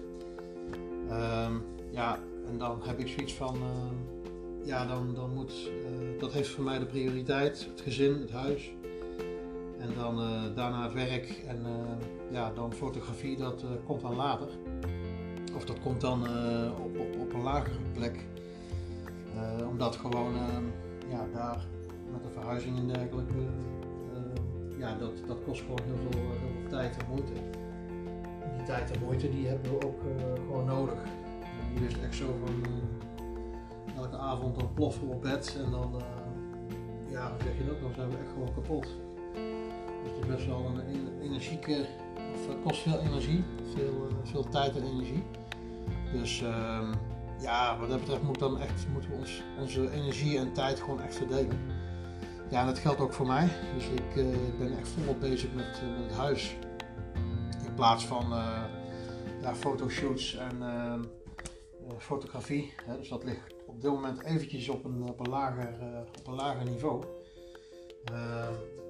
Um, 1.11 1.62
ja, 1.90 2.18
en 2.49 2.58
dan 2.58 2.80
heb 2.82 2.99
ik 2.99 3.08
zoiets 3.08 3.34
van, 3.34 3.56
uh, 3.56 4.66
ja, 4.66 4.87
dan, 4.87 5.14
dan 5.14 5.34
moet, 5.34 5.70
uh, 5.70 6.20
dat 6.20 6.32
heeft 6.32 6.49
voor 6.49 6.64
mij 6.64 6.78
de 6.78 6.87
prioriteit, 6.87 7.66
het 7.70 7.80
gezin, 7.80 8.20
het 8.20 8.30
huis. 8.30 8.72
En 9.78 9.94
dan 9.94 10.21
uh, 10.21 10.43
daarna 10.54 10.82
het 10.82 10.93
werk 10.93 11.43
en 11.47 11.67
ja, 12.30 12.52
dan 12.54 12.73
fotografie, 12.73 13.36
dat 13.36 13.64
komt 13.86 14.00
dan 14.00 14.17
later. 14.17 14.49
Of 15.56 15.64
dat 15.64 15.80
komt 15.80 16.00
dan 16.00 16.23
op, 16.84 16.99
op, 16.99 17.21
op 17.21 17.32
een 17.32 17.43
lagere 17.43 17.78
plek. 17.95 18.26
omdat 19.69 19.97
gewoon, 19.97 20.34
ja, 21.08 21.26
daar 21.32 21.67
met 22.12 22.23
de 22.23 22.30
verhuizing 22.30 22.78
en 22.78 22.86
dergelijke 22.86 23.34
ja, 24.82 24.95
dat, 24.99 25.12
dat 25.26 25.38
kost 25.45 25.60
gewoon 25.60 25.80
heel 25.84 25.97
veel, 25.97 26.21
veel 26.21 26.68
tijd 26.68 26.97
en 26.97 27.06
moeite. 27.08 27.32
Die 28.56 28.66
tijd 28.66 28.90
en 28.90 29.00
moeite 29.04 29.30
die 29.30 29.47
hebben 29.47 29.71
we 29.71 29.86
ook 29.86 30.02
uh, 30.02 30.32
gewoon 30.47 30.64
nodig. 30.64 30.99
Is 31.86 31.92
het 31.92 32.02
echt 32.02 32.14
zo 32.14 32.36
van 32.45 32.54
uh, 32.54 33.97
elke 33.97 34.16
avond 34.16 34.54
dan 34.54 34.75
ploffen 34.75 35.08
op 35.08 35.23
bed 35.23 35.58
en 35.64 35.71
dan, 35.71 36.02
ja, 37.08 37.30
hoe 37.30 37.42
zeg 37.42 37.56
je 37.58 37.66
dat, 37.66 37.80
dan 37.80 37.92
zijn 37.95 38.10
we 38.10 38.16
echt 38.16 38.28
gewoon 38.32 38.54
kapot. 38.54 38.86
Dus 40.02 40.12
het 40.12 40.21
is 40.21 40.26
best 40.26 40.47
wel 40.47 40.64
een 40.66 40.80
energieke, 41.23 41.86
of 42.34 42.62
kost 42.62 42.82
veel 42.82 42.99
energie, 42.99 43.45
veel, 43.75 44.08
veel 44.23 44.49
tijd 44.49 44.76
en 44.76 44.82
energie. 44.82 45.23
Dus 46.12 46.42
ehm, 46.42 46.92
ja, 47.40 47.78
wat 47.78 47.88
dat 47.88 47.99
betreft 47.99 48.23
moet 48.23 48.38
dan 48.38 48.58
echt, 48.60 48.86
moeten 48.92 49.10
we 49.10 49.16
ons, 49.16 49.42
onze 49.58 49.90
energie 49.90 50.38
en 50.38 50.52
tijd 50.52 50.80
gewoon 50.80 51.00
echt 51.00 51.14
verdelen. 51.14 51.58
Ja, 52.52 52.65
dat 52.65 52.78
geldt 52.78 53.00
ook 53.00 53.12
voor 53.12 53.26
mij. 53.26 53.49
Dus 53.75 53.88
ik 53.88 54.17
uh, 54.17 54.36
ben 54.58 54.78
echt 54.78 54.88
volop 54.88 55.21
bezig 55.21 55.52
met, 55.54 55.80
uh, 55.84 55.99
met, 55.99 56.06
het 56.06 56.17
huis. 56.17 56.56
In 57.67 57.75
plaats 57.75 58.06
van 58.06 58.32
uh, 58.32 58.62
ja, 59.43 59.54
fotoshoots 59.54 60.36
en 60.36 60.62
fotografie. 61.99 62.75
Hè, 62.84 62.97
dus 62.97 63.08
dat 63.08 63.25
ligt 63.25 63.54
op 63.67 63.80
dit 63.80 63.91
moment 63.91 64.23
eventjes 64.23 64.69
op 64.69 64.84
een, 64.84 65.02
op 65.02 65.21
een, 65.21 65.28
lager, 65.28 65.69
op 66.19 66.26
een 66.26 66.34
lager 66.34 66.65
niveau. 66.65 67.04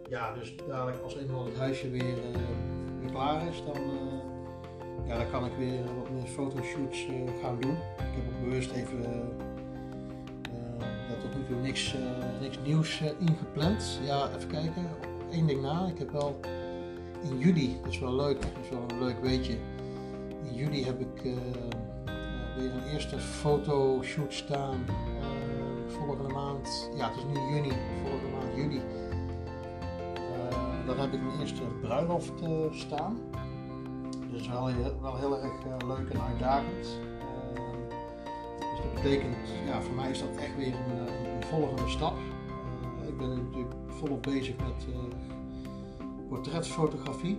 ja, 0.09 0.35
dus 0.35 0.57
dadelijk 0.69 1.03
als 1.03 1.17
eenmaal 1.17 1.45
het 1.45 1.57
huisje 1.57 1.91
weer, 1.91 2.17
weer 3.01 3.11
klaar 3.11 3.47
is, 3.47 3.63
dan, 3.65 3.83
ja, 5.07 5.17
dan 5.17 5.31
kan 5.31 5.45
ik 5.45 5.53
weer 5.59 5.95
wat 5.95 6.11
meer 6.11 6.27
fotoshoots 6.27 7.07
gaan 7.43 7.61
doen. 7.61 7.77
Ik 7.77 8.15
heb 8.15 8.35
ook 8.35 8.41
bewust 8.41 8.71
even 8.71 9.03
tot 11.21 11.35
nu 11.35 11.45
toe 11.47 11.57
niks, 11.57 11.95
uh, 11.95 12.01
niks 12.41 12.59
nieuws 12.65 13.01
uh, 13.01 13.09
ingepland. 13.19 14.01
Ja, 14.05 14.29
even 14.37 14.49
kijken. 14.49 14.89
Eén 15.31 15.47
ding 15.47 15.63
na. 15.63 15.87
Ik 15.87 15.99
heb 15.99 16.11
wel 16.11 16.41
in 17.23 17.39
juli, 17.39 17.79
dat 17.83 17.93
is 17.93 17.99
wel 17.99 18.15
leuk, 18.15 18.41
dat 18.41 18.51
is 18.63 18.69
wel 18.69 18.85
een 18.89 18.99
leuk 18.99 19.21
weetje. 19.21 19.53
In 20.43 20.55
juli 20.55 20.85
heb 20.85 21.01
ik 21.01 21.25
uh, 21.25 21.33
weer 22.57 22.73
een 22.73 22.93
eerste 22.93 23.19
fotoshoot 23.19 24.33
staan. 24.35 24.85
volgende 25.87 26.33
maand, 26.33 26.91
ja 26.97 27.09
het 27.09 27.17
is 27.17 27.25
nu 27.25 27.55
juni, 27.55 27.73
volgende 28.03 28.37
maand 28.37 28.57
juli. 28.57 28.81
dan 30.87 30.99
heb 30.99 31.13
ik 31.13 31.23
mijn 31.23 31.41
eerste 31.41 31.63
bruiloft 31.81 32.33
staan. 32.71 33.19
Dus 34.31 34.49
wel, 34.49 34.71
wel 35.01 35.17
heel 35.17 35.43
erg 35.43 35.83
leuk 35.87 36.09
en 36.11 36.21
uitdagend 36.21 36.89
dat 38.83 38.95
betekent, 38.95 39.37
ja, 39.67 39.83
voor 39.83 39.95
mij 39.95 40.11
is 40.11 40.19
dat 40.19 40.37
echt 40.37 40.57
weer 40.57 40.75
een, 40.75 41.07
eh, 41.07 41.47
volgende 41.47 41.89
stap. 41.89 42.17
Uh, 42.17 43.09
ik 43.09 43.19
ben 43.19 43.29
natuurlijk 43.29 43.75
volop 43.87 44.23
bezig 44.23 44.57
met 44.57 44.87
uh, 44.89 44.97
portretfotografie. 46.29 47.39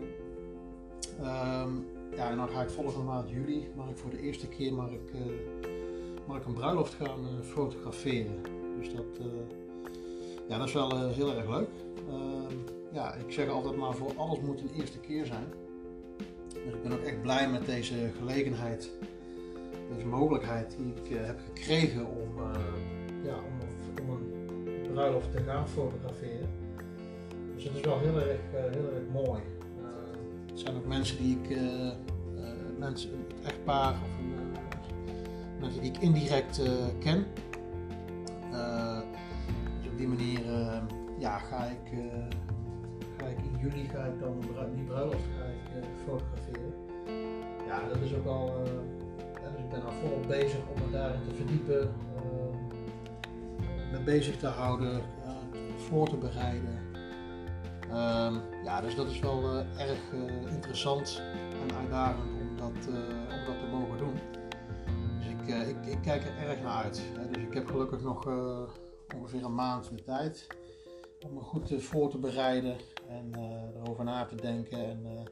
Um, 1.20 1.86
ja, 2.16 2.30
en 2.30 2.38
dan 2.38 2.50
ga 2.50 2.62
ik 2.62 2.70
volgende 2.70 3.06
maand 3.06 3.30
juli, 3.30 3.68
mag 3.76 3.90
ik 3.90 3.98
voor 3.98 4.10
de 4.10 4.22
eerste 4.22 4.48
keer 4.48 4.74
mag 4.74 4.90
ik, 4.90 5.12
mag 6.28 6.38
ik 6.38 6.46
een 6.46 6.54
bruiloft 6.54 6.94
gaan 6.94 7.20
fotograferen. 7.44 8.42
Dus 8.80 8.94
dat, 8.94 9.28
ja, 10.48 10.58
dat 10.58 10.68
is 10.68 10.74
wel 10.74 11.10
heel 11.10 11.36
erg 11.36 11.50
leuk. 11.50 11.70
Ehm, 12.10 12.56
ja, 12.94 13.14
ik 13.14 13.32
zeg 13.32 13.50
altijd 13.50 13.76
maar 13.76 13.94
voor 13.94 14.12
alles 14.18 14.40
moet 14.40 14.62
een 14.62 14.80
eerste 14.80 15.00
keer 15.00 15.26
zijn. 15.26 15.54
Dus 16.54 16.74
ik 16.74 16.84
ben 16.84 16.92
ook 16.92 17.04
echt 17.04 17.22
blij 17.22 17.50
met 17.50 17.66
deze 17.66 18.12
gelegenheid 18.18 18.92
deze 19.90 20.06
mogelijkheid 20.06 20.76
die 20.78 20.94
ik 20.96 21.10
uh, 21.10 21.26
heb 21.26 21.40
gekregen 21.54 22.06
om, 22.06 22.38
uh, 22.38 22.52
ja, 23.24 23.36
om, 23.36 24.10
om, 24.10 24.10
een 24.10 24.92
bruiloft 24.92 25.32
te 25.32 25.44
gaan 25.44 25.68
fotograferen. 25.68 26.50
Dus 27.56 27.64
het 27.64 27.74
is 27.76 27.82
wel 27.82 28.00
heel 28.00 28.20
erg, 28.20 28.40
uh, 28.54 28.60
heel 28.60 28.94
erg 28.94 29.26
mooi. 29.26 29.42
het 30.46 30.60
zijn 30.60 30.76
ook 30.76 30.86
mensen 30.86 31.18
die 31.18 31.40
ik, 31.44 31.58
mensen, 32.78 33.10
het 33.10 33.46
echtpaar 33.46 33.92
of 33.92 34.10
mensen 35.60 35.82
die 35.82 35.92
ik 35.92 35.98
indirect 35.98 36.62
ken. 37.00 37.26
dus 39.82 39.92
op 39.92 39.98
die 39.98 40.08
manier 40.08 40.42
ja, 41.18 41.38
ga, 41.38 41.66
ik, 41.66 42.00
ga 43.18 43.26
ik 43.26 43.38
in 43.38 43.60
juli 43.62 43.88
ga 43.88 44.06
ik 44.06 44.20
dan 44.20 44.40
die 44.76 44.84
bruiloft 44.84 45.24
ga 45.38 45.46
ik, 45.46 45.86
fotograferen. 46.06 46.74
Ja, 47.68 47.88
dat 47.88 47.98
is 48.02 48.14
ook 48.14 48.26
al 48.26 48.64
ben 49.74 49.86
al 49.86 49.92
volop 49.92 50.28
bezig 50.28 50.60
om 50.76 50.82
me 50.86 50.92
daarin 50.92 51.24
te 51.24 51.36
verdiepen, 51.36 51.94
uh, 52.16 53.92
me 53.92 54.04
bezig 54.06 54.38
te 54.38 54.48
houden, 54.48 54.96
uh, 54.96 55.32
voor 55.78 56.10
te 56.10 56.18
bereiden. 56.18 56.80
Uh, 57.88 58.36
ja, 58.64 58.82
dus 58.82 58.96
dat 58.96 59.08
is 59.10 59.20
wel 59.20 59.44
uh, 59.44 59.82
erg 59.90 60.12
uh, 60.14 60.54
interessant 60.54 61.22
en 61.68 61.76
uitdagend 61.76 62.32
om 62.42 62.58
dat, 62.58 62.88
om 63.30 63.46
dat 63.46 63.60
te 63.60 63.68
mogen 63.72 63.98
doen. 63.98 64.20
Dus 65.18 65.28
ik, 65.28 65.68
ik, 65.68 65.86
ik, 65.86 66.02
kijk 66.02 66.24
er 66.24 66.50
erg 66.50 66.62
naar 66.62 66.84
uit. 66.84 67.02
Dus 67.32 67.44
ik 67.44 67.54
heb 67.54 67.68
gelukkig 67.68 68.02
nog 68.02 68.28
ongeveer 69.16 69.44
een 69.44 69.56
maand 69.56 69.90
de 69.90 70.04
tijd. 70.04 70.48
om 71.26 71.34
me 71.34 71.40
goed 71.40 71.74
voor 71.78 72.10
te 72.10 72.18
bereiden 72.18 72.78
en 73.08 73.32
erover 73.84 74.04
na 74.04 74.26
te 74.26 74.36
denken 74.36 74.86
en 74.86 75.28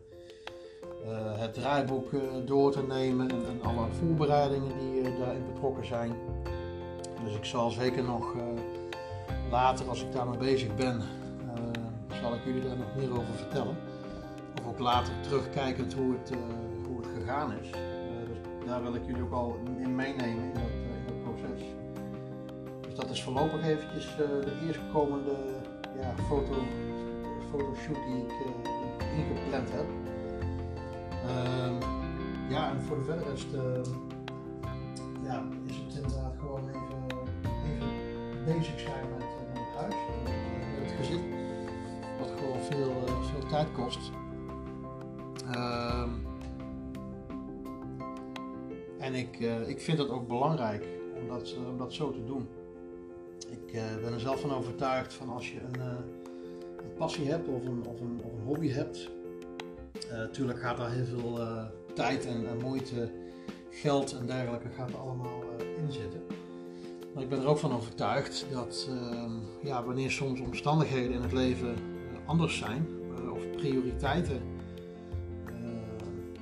het 1.37 1.53
draaiboek 1.53 2.09
door 2.45 2.71
te 2.71 2.83
nemen 2.83 3.29
en, 3.29 3.61
alle 3.63 3.87
voorbereidingen 3.91 4.71
die 4.79 5.17
daarin 5.19 5.45
betrokken 5.53 5.85
zijn. 5.85 6.11
Dus 7.23 7.35
ik 7.35 7.45
zal 7.45 7.69
zeker 7.69 8.03
nog 8.03 8.35
later, 9.49 9.89
als 9.89 10.01
ik 10.01 10.11
daarmee 10.11 10.37
bezig 10.37 10.75
ben, 10.75 11.01
zal 12.21 12.33
ik 12.33 12.43
jullie 12.45 12.61
daar 12.61 12.77
nog 12.77 12.95
meer 12.95 13.11
over 13.11 13.33
vertellen. 13.33 13.75
Of 14.59 14.67
ook 14.67 14.79
later 14.79 15.13
terugkijkend 15.21 15.93
hoe 15.93 16.13
het, 16.13 16.31
hoe 16.87 16.97
het 16.97 17.07
gegaan 17.17 17.53
is. 17.61 17.69
dus 18.27 18.67
daar 18.67 18.81
wil 18.81 18.95
ik 18.95 19.05
jullie 19.05 19.21
ook 19.21 19.31
al 19.31 19.59
in 19.77 19.95
meenemen 19.95 20.43
in 20.43 20.53
dat, 20.53 20.63
dat 21.07 21.23
proces. 21.23 21.61
Dus 22.81 22.95
dat 22.95 23.09
is 23.09 23.23
voorlopig 23.23 23.63
eventjes 23.63 24.15
de 24.17 24.59
eerstkomende 24.67 25.35
ja, 25.99 26.23
foto, 26.27 26.53
fotoshoot 27.49 28.05
die 28.07 28.17
ik, 28.17 28.31
uh, 28.31 29.17
ingepland 29.17 29.71
heb. 29.71 30.00
Uh, 31.32 31.78
ja, 32.50 32.70
en 32.72 32.82
voor 32.82 32.98
de 32.98 33.04
verder 33.04 33.28
rest 33.28 33.48
ja, 35.24 35.44
is 35.65 35.76
het 35.76 35.96
inderdaad 35.96 36.36
gewoon 36.39 36.70
even, 36.70 37.26
even 37.65 38.46
bezig 38.46 38.80
zijn 38.80 39.10
met, 39.10 39.26
met 39.54 39.63
het 39.63 39.76
huis, 39.78 39.96
met 40.80 40.89
het 40.89 41.00
gezin. 41.00 41.22
Wat 42.20 42.32
gewoon 42.39 42.60
veel, 42.60 42.94
veel 43.22 43.50
tijd 43.50 43.72
kost. 43.72 44.12
Ehm, 45.52 46.10
en 48.98 49.13
ik, 49.13 49.39
ik 49.65 49.82
vind 49.82 49.98
het 49.98 50.10
ook 50.10 50.28
belangrijk 50.28 50.88
om 51.22 51.28
dat, 51.28 51.56
om 51.70 51.78
dat 51.78 51.94
zo 51.94 52.12
te 52.12 52.24
doen. 52.24 52.48
Ik 53.50 53.72
ben 54.02 54.13
er 54.13 54.20
zelf 54.20 54.41
van 54.41 54.54
overtuigd 54.54 55.13
van 55.13 55.30
als 55.30 55.52
je 55.52 55.60
een, 55.62 55.82
een 56.78 56.94
passie 56.98 57.30
hebt 57.30 57.48
of 57.48 57.65
een, 57.65 57.86
of 57.86 58.00
een, 58.00 58.22
of 58.24 58.34
een 58.34 58.46
hobby 58.46 58.70
hebt. 58.70 59.10
Natuurlijk 60.09 60.59
gaat 60.59 60.77
daar 60.77 60.91
heel 60.91 61.05
veel 61.05 61.39
tijd 61.93 62.25
en, 62.25 62.47
en, 62.47 62.57
moeite, 62.57 63.11
geld 63.69 64.17
en 64.19 64.25
dergelijke 64.25 64.69
gaat 64.69 64.95
allemaal 64.95 65.43
in 65.77 65.91
zitten. 65.91 66.21
Maar 67.13 67.23
ik 67.23 67.29
ben 67.29 67.39
er 67.39 67.47
ook 67.47 67.57
van 67.57 67.73
overtuigd 67.73 68.45
dat 68.51 68.89
ehm, 68.89 69.31
ja, 69.63 69.83
wanneer 69.83 70.11
soms 70.11 70.39
omstandigheden 70.39 71.11
in 71.11 71.21
het 71.21 71.31
leven 71.31 71.75
anders 72.25 72.57
zijn, 72.57 72.87
of 73.33 73.49
prioriteiten, 73.51 74.41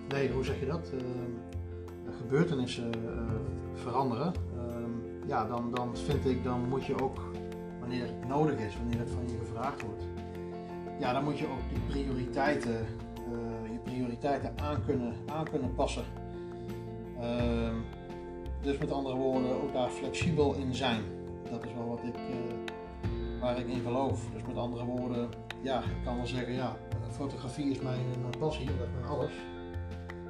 nee, 0.09 0.31
hoe 0.31 0.43
zeg 0.43 0.59
je 0.59 0.65
dat? 0.65 0.91
gebeurtenissen 2.17 2.91
veranderen, 3.73 4.33
ja, 5.27 5.45
dan, 5.45 5.71
dan 5.73 5.97
vind 5.97 6.25
ik, 6.25 6.43
dan 6.43 6.67
moet 6.67 6.85
je 6.85 7.01
ook, 7.01 7.17
wanneer 7.79 8.01
het 8.01 8.27
nodig 8.27 8.59
is, 8.59 8.77
wanneer 8.77 8.99
het 8.99 9.09
van 9.09 9.27
je 9.27 9.37
gevraagd 9.37 9.81
wordt, 9.81 10.03
ja, 10.99 11.13
dan 11.13 11.23
moet 11.23 11.39
je 11.39 11.47
ook 11.47 11.69
die 11.73 11.79
prioriteiten, 11.87 12.85
prioriteiten 13.83 14.53
aan 14.59 14.85
kunnen, 14.85 15.13
aan 15.25 15.49
kunnen 15.49 15.75
passen. 15.75 16.03
Uh, 17.19 17.73
dus 18.61 18.77
met 18.77 18.91
andere 18.91 19.15
woorden, 19.15 19.61
ook 19.61 19.73
daar 19.73 19.89
flexibel 19.89 20.53
in 20.53 20.75
zijn. 20.75 21.03
Dat 21.49 21.65
is 21.65 21.73
wel 21.73 21.87
wat 21.87 22.03
ik, 22.03 22.15
uh, 22.15 23.41
waar 23.41 23.59
ik 23.59 23.67
in 23.67 23.81
geloof. 23.81 24.29
Dus 24.33 24.41
met 24.47 24.57
andere 24.57 24.85
woorden, 24.85 25.29
ja, 25.61 25.79
ik 25.79 26.03
kan 26.03 26.15
wel 26.15 26.25
zeggen, 26.25 26.53
ja, 26.53 26.77
fotografie 27.11 27.71
is 27.71 27.79
mijn, 27.79 27.99
passie, 28.39 28.65
dat 28.65 28.87
is 28.87 28.93
mijn 28.99 29.05
alles. 29.05 29.31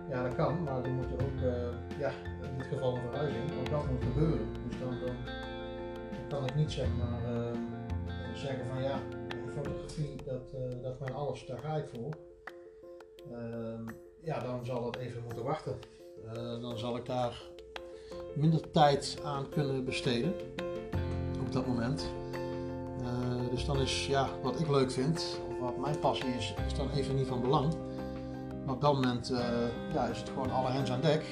Ja, 0.09 0.23
dat 0.23 0.35
kan, 0.35 0.63
maar 0.63 0.83
dan 0.83 0.95
moet 0.95 1.09
je 1.09 1.13
ook, 1.13 1.41
uh, 1.41 1.99
ja, 1.99 2.11
in 2.41 2.57
dit 2.57 2.67
geval 2.67 2.95
een 2.95 3.01
verhuizing, 3.01 3.43
ook 3.59 3.69
dat 3.69 3.89
moet 3.89 4.03
gebeuren. 4.03 4.47
Dus 4.67 4.79
dan, 4.79 4.99
dan, 4.99 5.15
kan 6.27 6.45
ik 6.45 6.55
niet 6.55 6.77
maar 6.97 7.35
uh, 7.35 7.57
zeggen 8.33 8.65
van 8.65 8.83
ja, 8.83 8.99
fotografie, 9.53 10.15
dat, 10.25 10.51
dat 10.81 10.93
is 10.93 10.99
mijn 10.99 11.13
alles, 11.13 11.45
daar 11.45 11.57
ga 11.57 11.75
ik 11.75 11.87
voor. 11.87 12.28
Ehm, 13.31 13.87
ja, 14.21 14.39
dan 14.39 14.65
zal 14.65 14.85
het 14.85 14.95
even 14.95 15.23
moeten 15.23 15.43
wachten. 15.43 15.79
dan 16.61 16.77
zal 16.77 16.97
ik 16.97 17.05
daar 17.05 17.41
minder 18.35 18.71
tijd 18.71 19.17
aan 19.23 19.49
kunnen 19.49 19.85
besteden 19.85 20.33
op 21.41 21.51
dat 21.51 21.67
moment. 21.67 22.09
dus 23.51 23.65
dan 23.65 23.79
is 23.79 24.07
ja, 24.07 24.29
wat 24.43 24.59
ik 24.59 24.67
leuk 24.67 24.91
vind, 24.91 25.39
of 25.49 25.59
wat 25.59 25.77
mijn 25.77 25.99
passie 25.99 26.29
is, 26.29 26.53
is 26.67 26.73
dan 26.73 26.89
even 26.91 27.15
niet 27.15 27.27
van 27.27 27.41
belang 27.41 27.73
op 28.71 28.81
dat 28.81 28.93
moment 28.93 29.31
uh, 29.31 29.39
ja, 29.93 30.05
is 30.05 30.19
het 30.19 30.29
gewoon 30.29 30.51
alle 30.51 30.69
hens 30.69 30.91
aan 30.91 31.01
dek. 31.01 31.25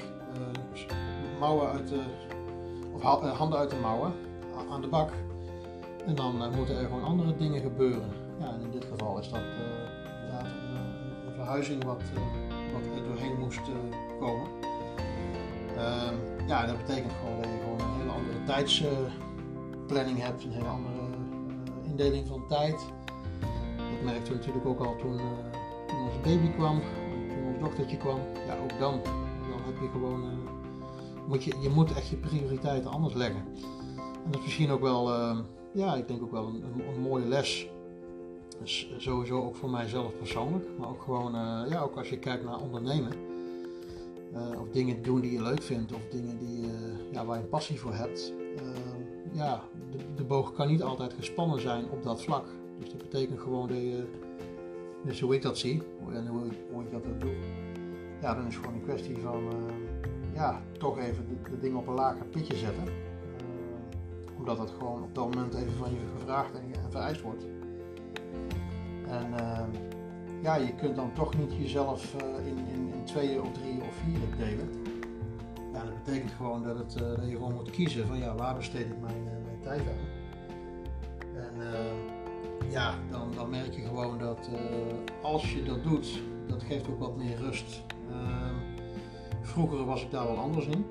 Mouwen 1.38 1.68
uit 1.70 1.88
de, 1.88 2.00
of 2.92 3.02
eh, 3.02 3.36
handen 3.36 3.58
uit 3.58 3.70
de 3.70 3.76
mouwen, 3.76 4.12
aan 4.70 4.80
de 4.80 4.88
bak. 4.88 5.10
En 6.06 6.14
dan 6.14 6.52
moeten 6.56 6.78
er 6.78 6.84
gewoon 6.84 7.04
andere 7.04 7.36
dingen 7.36 7.60
gebeuren. 7.60 8.08
Ja, 8.38 8.52
en 8.52 8.60
in 8.60 8.70
dit 8.70 8.84
geval 8.84 9.18
is 9.18 9.30
dat 9.30 9.40
verhuizing 11.48 11.84
wat, 11.84 12.02
wat 12.72 12.96
er 12.96 13.04
doorheen 13.04 13.38
moest 13.38 13.60
komen. 14.20 14.48
Ehm, 15.76 16.14
ja, 16.46 16.66
dat 16.66 16.76
betekent 16.76 17.12
gewoon 17.12 17.36
dat 17.36 17.50
je 17.50 17.58
gewoon 17.62 17.80
een 17.80 17.98
hele 17.98 18.10
andere 18.10 18.42
tijdsplanning 18.44 20.18
hebt, 20.18 20.44
een 20.44 20.52
hele 20.52 20.68
andere 20.68 21.00
indeling 21.82 22.26
van 22.26 22.46
tijd. 22.48 22.78
Dat 23.76 24.02
merkte 24.04 24.30
we 24.30 24.36
natuurlijk 24.36 24.66
ook 24.66 24.80
al 24.80 24.96
toen, 24.96 25.20
toen 25.86 25.98
onze 26.04 26.18
baby 26.22 26.50
kwam 26.52 26.82
doktertje 27.60 27.96
kwam, 27.96 28.18
ja, 28.46 28.56
ook 28.62 28.78
dan, 28.78 29.00
dan 29.50 29.60
heb 29.64 29.80
je 29.80 29.88
gewoon, 29.92 30.24
moet 31.26 31.44
je, 31.44 31.54
je 31.60 31.68
moet 31.68 31.94
echt 31.94 32.08
je 32.08 32.16
prioriteiten 32.16 32.90
anders 32.90 33.14
leggen. 33.14 33.44
En 34.24 34.30
dat 34.30 34.40
is 34.40 34.44
misschien 34.44 34.70
ook 34.70 34.80
wel, 34.80 35.10
uh, 35.10 35.38
ja, 35.74 35.94
ik 35.94 36.08
denk 36.08 36.22
ook 36.22 36.30
wel 36.30 36.46
een, 36.46 36.64
een, 36.94 37.00
mooie 37.00 37.26
les. 37.26 37.68
Dus 38.60 38.90
sowieso 38.96 39.42
ook 39.42 39.56
voor 39.56 39.70
mijzelf 39.70 40.16
persoonlijk, 40.18 40.68
maar 40.78 40.88
ook 40.88 41.02
gewoon, 41.02 41.34
uh, 41.34 41.70
ja, 41.70 41.80
ook 41.80 41.96
als 41.96 42.08
je 42.08 42.18
kijkt 42.18 42.44
naar 42.44 42.60
ondernemen. 42.60 43.12
of 44.60 44.68
dingen 44.72 45.02
doen 45.02 45.20
die 45.20 45.32
je 45.32 45.42
leuk 45.42 45.62
vindt, 45.62 45.92
of 45.92 46.00
dingen 46.10 46.38
die, 46.38 46.66
ja, 47.12 47.24
waar 47.24 47.36
je 47.36 47.42
een 47.42 47.48
passie 47.48 47.80
voor 47.80 47.94
hebt. 47.94 48.32
ja, 49.32 49.62
de, 50.16 50.24
boog 50.24 50.52
kan 50.52 50.68
niet 50.68 50.82
altijd 50.82 51.12
gespannen 51.12 51.60
zijn 51.60 51.90
op 51.90 52.02
dat 52.02 52.22
vlak. 52.22 52.46
Dus 52.78 52.90
dat 52.90 52.98
betekent 52.98 53.40
gewoon 53.40 53.68
dat 53.68 53.76
je 53.76 54.04
dus 55.04 55.20
hoe 55.20 55.34
ik 55.34 55.42
dat 55.42 55.58
zie 55.58 55.82
en 56.12 56.26
hoe 56.26 56.46
ik, 56.46 56.52
hoe 56.72 56.84
dat 56.90 57.06
ook 57.06 57.20
doe, 57.20 57.34
ja, 58.20 58.34
dan 58.34 58.46
is 58.46 58.54
het 58.54 58.64
gewoon 58.64 58.80
een 58.80 58.86
kwestie 58.86 59.18
van 59.18 59.42
ja, 60.38 60.62
toch 60.78 60.98
even 60.98 61.26
de, 61.50 61.58
dingen 61.58 61.78
op 61.78 61.86
een 61.86 61.94
lager 61.94 62.26
pitje 62.26 62.56
zetten. 62.56 62.84
Omdat 64.38 64.58
het 64.58 64.70
gewoon 64.70 65.02
op 65.02 65.14
dat 65.14 65.34
moment 65.34 65.54
even 65.54 65.72
van 65.72 65.90
je 65.90 65.98
gevraagd 66.18 66.54
en 66.54 66.90
vereist 66.90 67.20
wordt. 67.20 67.44
En 69.08 69.26
uh, 69.40 69.60
ja, 70.42 70.56
je 70.56 70.74
kunt 70.74 70.96
dan 70.96 71.12
toch 71.12 71.38
niet 71.38 71.54
jezelf 71.54 72.14
in, 72.44 72.58
in, 72.72 72.92
in 72.92 73.04
tweeën 73.04 73.40
of 73.40 73.52
drieën 73.52 73.82
of 73.82 73.94
vier 73.94 74.46
delen. 74.46 74.68
Ja, 75.72 75.84
dat 75.84 76.04
betekent 76.04 76.32
gewoon 76.32 76.62
dat, 76.62 76.78
het, 76.78 76.98
dat 76.98 77.28
je 77.28 77.36
gewoon 77.36 77.54
moet 77.54 77.70
kiezen 77.70 78.06
van 78.06 78.18
ja, 78.18 78.34
waar 78.34 78.56
besteed 78.56 78.86
ik 78.86 79.00
mijn, 79.00 79.22
mijn 79.22 79.60
tijd 79.62 79.80
aan. 79.80 80.16
En 81.36 81.52
ja, 82.70 82.94
dan, 83.10 83.32
dan 83.34 83.50
merk 83.50 83.74
je 83.74 83.82
gewoon 83.82 84.18
dat 84.18 84.48
als 85.22 85.52
je 85.52 85.62
dat 85.62 85.82
doet, 85.82 86.20
dat 86.46 86.62
geeft 86.62 86.88
ook 86.88 86.98
wat 86.98 87.16
meer 87.16 87.36
rust. 87.36 87.82
Uh, 88.10 88.16
vroeger 89.40 89.84
was 89.84 90.02
ik 90.02 90.10
daar 90.10 90.26
wel 90.26 90.38
anders 90.38 90.66
in. 90.66 90.86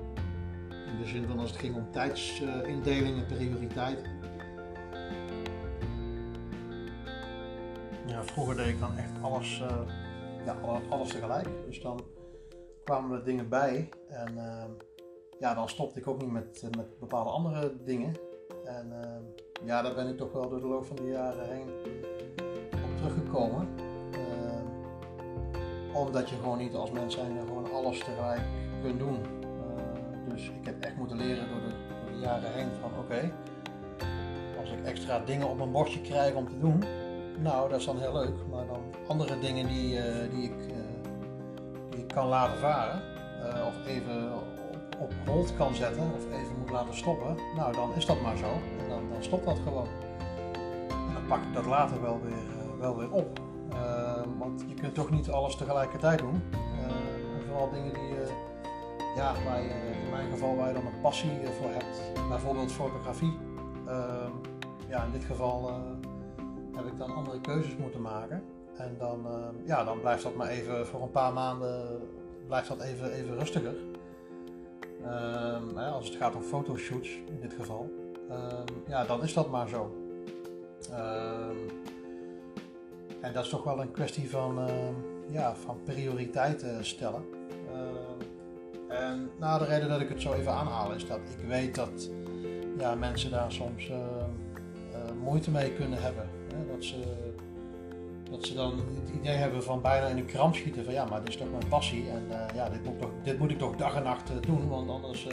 In 0.70 0.98
de 1.02 1.06
zin 1.06 1.26
van 1.26 1.38
als 1.38 1.50
het 1.50 1.58
ging 1.58 1.74
om 1.74 1.86
tijdsindelingen, 1.90 3.26
prioriteiten. 3.26 4.04
Ja, 4.04 4.17
vroeger 8.30 8.56
deed 8.56 8.66
ik 8.66 8.80
dan 8.80 8.96
echt 8.96 9.10
alles, 9.22 9.60
uh, 9.60 9.94
ja, 10.44 10.56
alles 10.88 11.08
tegelijk. 11.08 11.48
Dus 11.66 11.80
dan 11.80 12.00
kwamen 12.84 13.18
er 13.18 13.24
dingen 13.24 13.48
bij 13.48 13.88
en 14.08 14.38
ehm, 14.38 14.70
ja, 15.38 15.54
dan 15.54 15.68
stopte 15.68 15.98
ik 15.98 16.06
ook 16.06 16.20
niet 16.20 16.30
met, 16.30 16.62
met 16.76 16.98
bepaalde 16.98 17.30
andere 17.30 17.72
dingen. 17.84 18.14
En 18.64 19.02
ehm, 19.02 19.22
ja, 19.64 19.82
daar 19.82 19.94
ben 19.94 20.08
ik 20.08 20.16
toch 20.16 20.32
wel 20.32 20.48
door 20.48 20.60
de 20.60 20.66
loop 20.66 20.84
van 20.84 20.96
de 20.96 21.08
jaren 21.08 21.48
heen 21.48 21.68
op 22.72 22.96
teruggekomen. 22.96 23.68
Ehm, 24.12 24.66
omdat 25.94 26.28
je 26.28 26.36
gewoon 26.36 26.58
niet 26.58 26.74
als 26.74 26.90
mens 26.90 27.14
zijn 27.14 27.38
gewoon 27.46 27.72
alles 27.72 27.98
tegelijk 27.98 28.42
kunt 28.82 28.98
doen. 28.98 29.18
Uh, 29.42 30.28
dus 30.28 30.48
ik 30.48 30.66
heb 30.66 30.84
echt 30.84 30.96
moeten 30.96 31.16
leren 31.16 31.48
door 31.48 31.60
de, 31.60 31.74
door 32.04 32.12
de 32.12 32.18
jaren 32.18 32.52
heen 32.52 32.68
van 32.80 32.90
oké, 32.98 33.32
als 34.60 34.70
ik 34.70 34.84
extra 34.84 35.18
dingen 35.18 35.48
op 35.48 35.56
mijn 35.56 35.72
bordje 35.72 36.00
krijg 36.00 36.34
om 36.34 36.48
te 36.48 36.58
doen, 36.58 36.84
nou 37.42 37.68
dat 37.68 37.78
is 37.78 37.84
dan 37.86 37.98
heel 37.98 38.12
leuk. 38.12 38.36
Maar 38.50 38.66
dan 38.66 38.82
andere 39.08 39.38
dingen 39.38 39.66
die, 39.66 39.96
uh, 39.96 40.30
die, 40.30 40.42
ik, 40.42 40.56
uh, 40.70 40.76
die 41.90 42.00
ik 42.00 42.08
kan 42.08 42.26
laten 42.26 42.58
varen 42.58 43.02
of 43.66 43.86
even 43.86 44.32
op 44.98 45.12
hold 45.26 45.56
kan 45.56 45.74
zetten 45.74 46.02
of 46.02 46.24
even 46.26 46.58
moet 46.58 46.70
laten 46.70 46.94
stoppen, 46.94 47.36
nou 47.56 47.72
dan 47.72 47.94
is 47.94 48.06
dat 48.06 48.20
maar 48.20 48.36
zo. 48.36 48.50
En 48.78 48.88
dan, 48.88 49.02
dan 49.12 49.22
stopt 49.22 49.44
dat 49.44 49.58
gewoon. 49.58 49.86
En 50.88 51.14
dan 51.14 51.26
pak 51.28 51.42
ik 51.42 51.54
dat 51.54 51.66
later 51.66 52.02
wel 52.02 52.20
weer, 52.22 52.78
wel 52.78 52.96
weer 52.96 53.10
op. 53.10 53.40
Want 54.38 54.64
je 54.68 54.74
kunt 54.74 54.94
toch 54.94 55.10
niet 55.10 55.30
alles 55.30 55.56
tegelijkertijd 55.56 56.18
doen. 56.18 56.42
Vooral 57.46 57.70
dingen 57.70 57.94
die, 57.94 58.14
ja, 59.16 59.32
waar 59.44 59.60
in 59.60 60.10
mijn 60.10 60.30
geval 60.30 60.56
waar 60.56 60.68
je 60.68 60.74
dan 60.74 60.86
een 60.86 61.00
passie 61.00 61.30
voor 61.60 61.70
hebt. 61.70 62.28
Bijvoorbeeld 62.28 62.72
fotografie. 62.72 63.38
Ja, 64.88 65.04
in 65.04 65.12
dit 65.12 65.24
geval 65.24 65.70
heb 66.78 66.86
ik 66.86 66.98
dan 66.98 67.14
andere 67.14 67.40
keuzes 67.40 67.76
moeten 67.76 68.00
maken. 68.00 68.42
En 68.76 68.96
dan, 68.98 69.26
ja, 69.64 69.84
dan 69.84 70.00
blijft 70.00 70.22
dat 70.22 70.34
maar 70.34 70.48
even 70.48 70.86
voor 70.86 71.02
een 71.02 71.10
paar 71.10 71.32
maanden 71.32 72.00
blijft 72.46 72.68
dat 72.68 72.80
even, 72.80 73.12
even 73.12 73.38
rustiger. 73.38 73.74
Ehm, 75.04 75.78
als 75.78 76.08
het 76.08 76.16
gaat 76.16 76.34
om 76.34 76.42
fotoshoots 76.42 77.08
in 77.26 77.40
dit 77.40 77.52
geval, 77.52 77.90
ehm, 78.28 78.66
ja, 78.88 79.04
dan 79.04 79.22
is 79.22 79.34
dat 79.34 79.50
maar 79.50 79.68
zo. 79.68 79.96
Ehm, 80.90 81.56
en 83.20 83.32
dat 83.32 83.44
is 83.44 83.50
toch 83.50 83.64
wel 83.64 83.80
een 83.80 83.90
kwestie 83.90 84.30
van, 84.30 84.68
ja, 85.30 85.54
van 85.54 85.80
prioriteiten 85.84 86.84
stellen. 86.84 87.36
en 88.88 89.30
nou, 89.38 89.58
de 89.58 89.64
reden 89.64 89.88
dat 89.88 90.00
ik 90.00 90.08
het 90.08 90.20
zo 90.20 90.32
even 90.32 90.52
aanhaal 90.52 90.92
is 90.92 91.06
dat 91.06 91.18
ik 91.38 91.46
weet 91.46 91.74
dat 91.74 92.10
ja, 92.78 92.94
mensen 92.94 93.30
daar 93.30 93.52
soms 93.52 93.88
uh, 93.88 93.96
moeite 95.22 95.50
mee 95.50 95.72
kunnen 95.72 96.02
hebben. 96.02 96.28
Dat, 96.66 96.84
ze, 96.84 97.24
dat 98.30 98.46
ze 98.46 98.54
dan 98.54 98.72
het 98.72 99.10
idee 99.20 99.34
hebben 99.34 99.62
van 99.62 99.80
bijna 99.80 100.06
in 100.06 100.16
een 100.16 100.26
kramp 100.26 100.54
schieten 100.54 100.84
van 100.84 100.92
ja, 100.92 101.04
maar 101.04 101.20
dit 101.20 101.28
is 101.28 101.36
toch 101.36 101.50
mijn 101.50 101.68
passie 101.68 102.10
en 102.10 102.26
uh, 102.30 102.54
ja, 102.54 102.68
dit 102.68 102.84
moet, 102.84 102.98
toch, 102.98 103.10
dit 103.22 103.38
moet 103.38 103.50
ik 103.50 103.58
toch 103.58 103.76
dag 103.76 103.94
en 103.94 104.02
nacht 104.02 104.32
doen, 104.46 104.68
want 104.68 104.90
anders, 104.90 105.28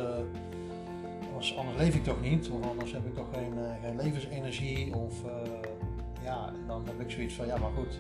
anders, 1.28 1.58
anders, 1.58 1.78
leef 1.78 1.96
ik 1.96 2.04
toch 2.04 2.22
niet, 2.22 2.50
of 2.50 2.70
anders 2.70 2.92
heb 2.92 3.06
ik 3.06 3.16
toch 3.16 3.28
geen, 3.34 3.54
levensenergie 3.98 4.96
of 4.96 5.14
ja, 6.24 6.48
en 6.48 6.68
dan 6.68 6.84
heb 6.86 7.00
ik 7.00 7.12
zoiets 7.12 7.34
van 7.34 7.46
ja, 7.46 7.58
maar 7.58 7.72
goed, 7.76 8.00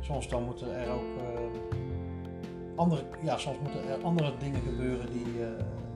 soms 0.00 0.28
dan 0.28 0.44
moeten 0.44 0.74
er 0.74 0.90
ook 0.90 1.18
andere, 2.74 3.02
ja, 3.22 3.38
soms 3.38 3.56
moeten 3.62 3.88
er 3.88 4.04
andere 4.04 4.32
dingen 4.38 4.60
gebeuren 4.60 5.12
die, 5.12 5.24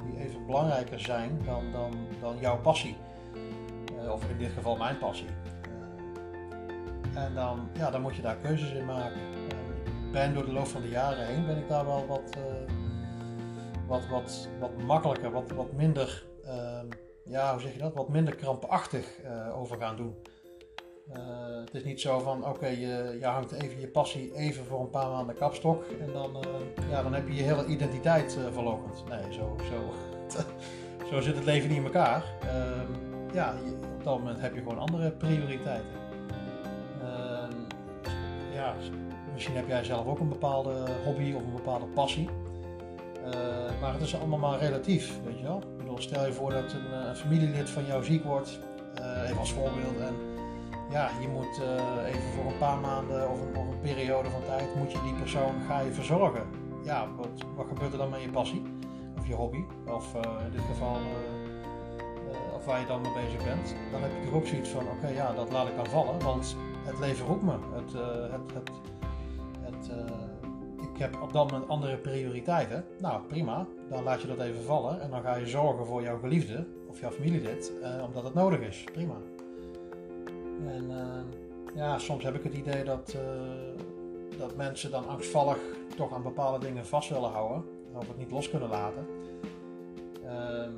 die 0.05 0.25
even 0.25 0.47
belangrijker 0.47 1.01
zijn 1.01 1.41
dan, 1.45 1.65
dan, 1.73 1.93
dan 2.21 2.35
jouw 2.41 2.61
passie. 2.61 2.97
Of 4.11 4.31
in 4.31 4.39
dit 4.39 4.51
geval 4.53 4.77
mijn 4.77 4.99
passie. 4.99 5.29
En 7.15 7.35
dan, 7.35 7.69
ja, 7.73 7.91
dan 7.91 8.01
moet 8.01 8.17
je 8.17 8.23
daar 8.23 8.37
keuzes 8.37 8.73
in 8.73 8.85
maken. 8.85 9.21
ik 9.85 10.13
ben 10.13 10.35
door 10.35 10.45
de 10.45 10.53
loop 10.53 10.67
van 10.67 10.83
de 10.83 10.89
jaren 10.89 11.27
heen 11.27 11.47
ben 11.47 11.59
ik 11.59 11.69
daar 11.69 11.87
wel 11.87 12.07
wat, 12.07 12.37
uh, 12.39 12.45
wat, 13.87 14.07
wat, 14.11 14.49
wat 14.61 14.83
makkelijker, 14.83 15.31
wat, 15.31 15.51
wat 15.51 15.73
minder, 15.73 16.25
ehm, 16.45 16.87
ja, 17.25 17.53
hoe 17.53 17.61
zeg 17.61 17.73
je 17.73 17.79
dat, 17.79 17.95
wat 17.95 18.09
minder 18.09 18.35
krampachtig 18.35 19.07
over 19.55 19.77
gaan 19.77 19.97
doen. 19.97 20.15
Uh, 21.17 21.19
het 21.65 21.75
is 21.75 21.85
niet 21.85 22.01
zo 22.01 22.19
van 22.19 22.47
oké, 22.47 22.67
je, 22.67 23.17
je, 23.21 23.27
hangt 23.27 23.53
even 23.53 23.81
je 23.81 23.89
passie 23.89 24.35
even 24.35 24.65
voor 24.65 24.81
een 24.81 24.91
paar 24.91 25.11
maanden 25.11 25.35
kapstok 25.35 25.85
en 26.01 26.13
dan, 26.13 26.45
ja, 26.91 27.03
dan 27.03 27.15
heb 27.15 27.29
je 27.29 27.35
je 27.35 27.43
hele 27.43 27.67
identiteit 27.67 28.39
verlogend. 28.53 29.05
Nee, 29.09 29.33
zo, 29.33 29.57
zo, 29.71 29.93
zo 31.11 31.21
zit 31.21 31.35
het 31.35 31.45
leven 31.45 31.69
niet 31.69 31.79
in 31.79 31.85
elkaar. 31.85 32.25
Ehm, 32.41 32.93
ja, 33.35 33.55
op 33.95 34.05
dat 34.05 34.19
moment 34.19 34.41
heb 34.41 34.55
je 34.55 34.61
gewoon 34.61 34.79
andere 34.79 35.11
prioriteiten. 35.11 36.02
Ja, 38.63 38.75
misschien 39.33 39.57
heb 39.57 39.69
jij 39.69 39.85
zelf 39.85 40.07
ook 40.07 40.19
een 40.19 40.29
bepaalde 40.29 40.85
hobby 41.05 41.33
of 41.33 41.43
een 41.43 41.53
bepaalde 41.53 41.87
passie. 41.87 42.29
maar 43.81 43.93
het 43.93 44.03
is 44.03 44.17
allemaal 44.17 44.39
maar 44.39 44.59
relatief, 44.59 45.21
weet 45.25 45.39
je 45.39 45.45
wel. 45.45 45.63
Stel 45.97 46.27
je 46.27 46.33
voor 46.33 46.51
dat 46.51 46.73
een, 46.73 47.09
een 47.09 47.17
familielid 47.17 47.71
van 47.71 47.87
jou 47.87 48.05
ziek 48.05 48.25
wordt, 48.25 48.59
even 49.25 49.39
als 49.39 49.53
voorbeeld. 49.53 50.01
En, 50.01 50.15
ja, 50.91 51.11
je 51.21 51.29
moet 51.29 51.61
even 52.07 52.23
voor 52.35 52.53
een 52.53 52.59
paar 52.59 52.79
maanden 52.79 53.31
of 53.31 53.41
een, 53.41 53.57
een, 53.57 53.81
periode 53.81 54.31
van 54.31 54.43
tijd 54.47 54.75
moet 54.77 54.93
je 54.93 55.03
die 55.03 55.15
persoon 55.15 55.55
ga 55.67 55.81
je 55.81 55.93
verzorgen. 55.93 56.43
Ja, 56.85 57.09
wat, 57.17 57.47
wat 57.57 57.67
gebeurt 57.69 57.93
er 57.93 57.99
dan 57.99 58.11
met 58.11 58.23
je 58.23 58.31
passie 58.31 58.63
of 59.19 59.27
je 59.27 59.35
hobby 59.35 59.65
of 59.87 60.15
in 60.47 60.53
dit 60.53 60.65
geval 60.71 60.97
of 62.55 62.65
waar 62.65 62.81
je 62.81 62.87
dan 62.87 63.01
mee 63.01 63.13
bezig 63.13 63.45
bent? 63.45 63.75
Dan 63.91 64.03
heb 64.03 64.11
je 64.21 64.25
toch 64.25 64.35
ook 64.35 64.47
zoiets 64.47 64.69
van 64.69 64.83
oké, 64.83 65.09
ja, 65.09 65.33
dat 65.33 65.53
laat 65.53 65.69
ik 65.69 65.77
dan 65.77 65.87
vallen, 65.87 66.23
want 66.23 66.57
het 66.83 66.99
leven 66.99 67.27
roept 67.27 67.43
me. 67.43 67.53
Het, 67.75 67.93
het, 68.33 68.53
het, 68.53 68.71
het 69.61 69.91
ik 70.93 70.99
heb 70.99 71.23
op 71.23 71.33
dat 71.33 71.51
moment 71.51 71.71
andere 71.71 71.97
prioriteiten. 71.97 72.85
Nou, 72.99 73.23
prima, 73.23 73.67
dan 73.89 74.03
laat 74.03 74.21
je 74.21 74.27
dat 74.27 74.41
even 74.41 74.63
vallen 74.63 75.01
en 75.01 75.11
dan 75.11 75.23
ga 75.23 75.35
je 75.37 75.47
zorgen 75.47 75.87
voor 75.87 76.03
jouw 76.03 76.19
geliefde 76.19 76.67
of 76.89 77.01
jouw 77.01 77.11
familielid, 77.11 77.73
omdat 78.07 78.25
het 78.25 78.35
nodig 78.35 78.61
is. 78.61 78.85
Prima. 78.93 79.15
En 80.67 80.91
uh, 80.91 81.75
ja, 81.75 81.99
soms 81.99 82.25
heb 82.25 82.35
ik 82.35 82.43
het 82.43 82.55
idee 82.55 82.85
dat, 82.85 83.17
dat 84.39 84.57
mensen 84.57 84.91
dan 84.91 85.09
angstvallig 85.09 85.59
toch 85.97 86.15
aan 86.15 86.23
bepaalde 86.23 86.67
dingen 86.67 86.87
vast 86.87 87.09
willen 87.09 87.31
houden. 87.31 87.65
Of 87.95 88.09
het 88.09 88.19
niet 88.19 88.31
los 88.31 88.51
kunnen 88.51 88.69
laten. 88.69 89.07
Uh, 90.25 90.69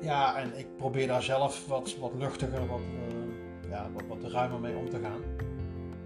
ja, 0.00 0.36
en 0.36 0.58
ik 0.58 0.66
probeer 0.76 1.06
daar 1.06 1.22
zelf 1.22 1.66
wat, 1.66 1.96
wat 2.00 2.12
luchtiger, 2.18 2.66
wat, 2.66 2.80
ja, 3.72 3.86
wat, 3.92 4.02
wat 4.08 4.30
ruimer 4.30 4.60
mee 4.60 4.76
om 4.76 4.90
te 4.90 4.98
gaan. 5.02 5.20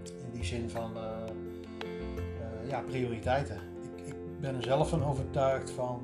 In 0.03 0.31
die 0.31 0.43
zin 0.43 0.69
van 0.69 0.91
ja, 2.67 2.79
prioriteiten. 2.79 3.55
Ik, 3.95 4.05
ik, 4.05 4.15
ben 4.39 4.55
er 4.55 4.63
zelf 4.63 4.89
van 4.89 5.03
overtuigd 5.03 5.69
van 5.69 6.01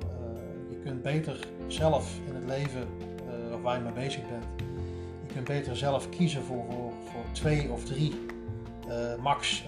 je 0.69 0.75
kunt 0.83 1.01
beter 1.01 1.47
zelf 1.67 2.19
in 2.27 2.35
het 2.35 2.45
leven 2.45 2.87
waar 3.61 3.77
je 3.77 3.83
mee 3.83 3.93
bezig 3.93 4.29
bent 4.29 4.45
je 5.27 5.33
kunt 5.33 5.47
beter 5.47 5.77
zelf 5.77 6.09
kiezen 6.09 6.43
voor, 6.43 6.63
voor, 7.03 7.23
twee 7.31 7.71
of 7.71 7.83
drie 7.83 8.13
max 9.21 9.65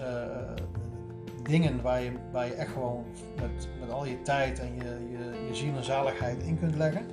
dingen 1.42 1.82
waar 1.82 2.02
je, 2.02 2.12
waar 2.32 2.46
je 2.46 2.54
echt 2.54 2.72
gewoon 2.72 3.04
met, 3.40 3.68
met 3.80 3.90
al 3.90 4.06
je 4.06 4.22
tijd 4.22 4.60
en 4.60 4.74
je, 4.74 5.08
je, 5.10 5.46
je 5.48 5.54
ziel 5.54 5.76
en 5.76 5.84
zaligheid 5.84 6.42
in 6.42 6.58
kunt 6.58 6.76
leggen. 6.76 7.06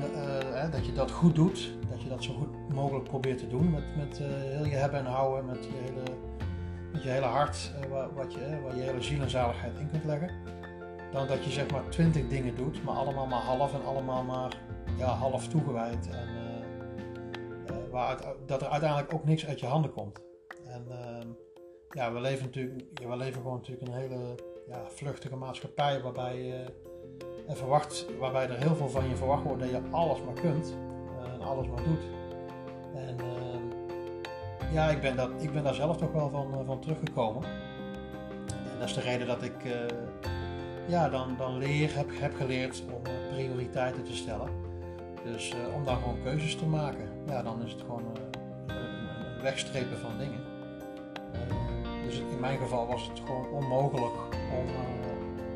De, 0.00 0.49
dat 0.68 0.86
je 0.86 0.92
dat 0.92 1.10
goed 1.10 1.34
doet, 1.34 1.72
dat 1.90 2.02
je 2.02 2.08
dat 2.08 2.22
zo 2.22 2.32
goed 2.32 2.74
mogelijk 2.74 3.04
probeert 3.04 3.38
te 3.38 3.48
doen 3.48 3.70
met, 3.70 3.96
met 3.96 4.18
heel 4.18 4.64
je 4.64 4.74
hebben 4.74 4.98
en 4.98 5.06
houden, 5.06 5.46
met 5.46 5.64
je 5.64 5.70
hele, 5.72 6.02
met 6.92 7.02
je 7.02 7.08
hele 7.08 7.26
hart, 7.26 7.72
wat 8.14 8.32
je, 8.32 8.60
waar 8.64 8.76
je 8.76 8.82
hele 8.82 9.02
ziel 9.02 9.22
en 9.22 9.30
zaligheid 9.30 9.78
in 9.78 9.90
kunt 9.90 10.04
leggen. 10.04 10.30
Dan 11.12 11.26
dat 11.26 11.44
je 11.44 11.50
zeg 11.50 11.70
maar 11.70 11.88
twintig 11.88 12.28
dingen 12.28 12.54
doet, 12.54 12.84
maar 12.84 12.94
allemaal 12.94 13.26
maar 13.26 13.42
half 13.42 13.74
en 13.74 13.84
allemaal 13.84 14.22
maar 14.22 14.60
ja, 14.98 15.06
half 15.06 15.48
toegewijd. 15.48 16.08
En, 16.08 16.28
waar 17.90 18.24
dat 18.46 18.62
er 18.62 18.68
uiteindelijk 18.68 19.14
ook 19.14 19.24
niks 19.24 19.46
uit 19.46 19.60
je 19.60 19.66
handen 19.66 19.92
komt. 19.92 20.18
En 20.66 20.86
uh, 20.88 21.30
ja, 21.90 22.12
we 22.12 22.20
leven 22.20 22.44
natuurlijk, 22.44 22.98
we 23.08 23.16
leven 23.16 23.40
gewoon 23.40 23.56
natuurlijk 23.56 23.88
een 23.88 23.94
hele 23.94 24.34
ja, 24.68 24.84
vluchtige 24.88 25.36
maatschappij 25.36 26.00
waarbij 26.00 26.66
en 27.46 27.56
verwacht, 27.56 28.06
waarbij 28.18 28.48
er 28.48 28.58
heel 28.58 28.74
veel 28.74 28.88
van 28.88 29.08
je 29.08 29.16
verwacht 29.16 29.42
wordt 29.42 29.60
dat 29.60 29.70
je 29.70 29.80
alles 29.90 30.18
maar 30.24 30.34
kunt 30.34 30.74
uh, 31.20 31.32
en 31.32 31.40
alles 31.40 31.66
maar 31.66 31.82
doet. 31.82 32.02
En 32.94 33.16
uh, 33.20 34.72
ja, 34.72 34.88
ik 34.88 35.00
ben, 35.00 35.16
dat, 35.16 35.30
ik 35.38 35.52
ben 35.52 35.64
daar 35.64 35.74
zelf 35.74 35.96
toch 35.96 36.12
wel 36.12 36.30
van, 36.30 36.54
uh, 36.54 36.66
van 36.66 36.80
teruggekomen. 36.80 37.42
En 38.72 38.78
dat 38.78 38.88
is 38.88 38.94
de 38.94 39.00
reden 39.00 39.26
dat 39.26 39.42
ik 39.42 39.64
eh, 39.64 39.72
ja, 40.86 41.08
dan, 41.08 41.34
dan 41.36 41.58
leer, 41.58 41.96
heb, 41.96 42.06
heb 42.12 42.34
geleerd 42.36 42.82
om 42.94 43.02
prioriteiten 43.30 44.04
te 44.04 44.14
stellen. 44.14 44.48
Dus 45.24 45.54
om 45.74 45.84
daar 45.84 45.96
gewoon 45.96 46.22
keuzes 46.22 46.56
te 46.56 46.66
maken, 46.66 47.08
ja, 47.26 47.42
dan 47.42 47.62
is 47.62 47.72
het 47.72 47.80
gewoon 47.80 48.04
een 48.06 49.42
wegstrepen 49.42 49.98
van 49.98 50.18
dingen. 50.18 50.40
Dus 52.04 52.18
in 52.18 52.40
mijn 52.40 52.58
geval 52.58 52.86
was 52.86 53.08
het 53.08 53.20
gewoon 53.26 53.48
onmogelijk 53.48 54.14
om 54.58 54.66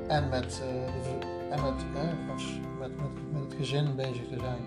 en 0.08 0.28
met, 0.28 0.62
en 1.54 1.62
met, 1.62 1.84
met, 2.78 2.98
met, 2.98 2.98
met, 3.32 3.42
het 3.42 3.54
gezin 3.54 3.96
bezig 3.96 4.28
te 4.28 4.38
zijn. 4.38 4.62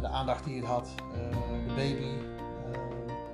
de 0.00 0.08
aandacht 0.08 0.44
die 0.44 0.56
het 0.56 0.64
had, 0.64 0.94
de 1.66 1.74
baby 1.74 2.24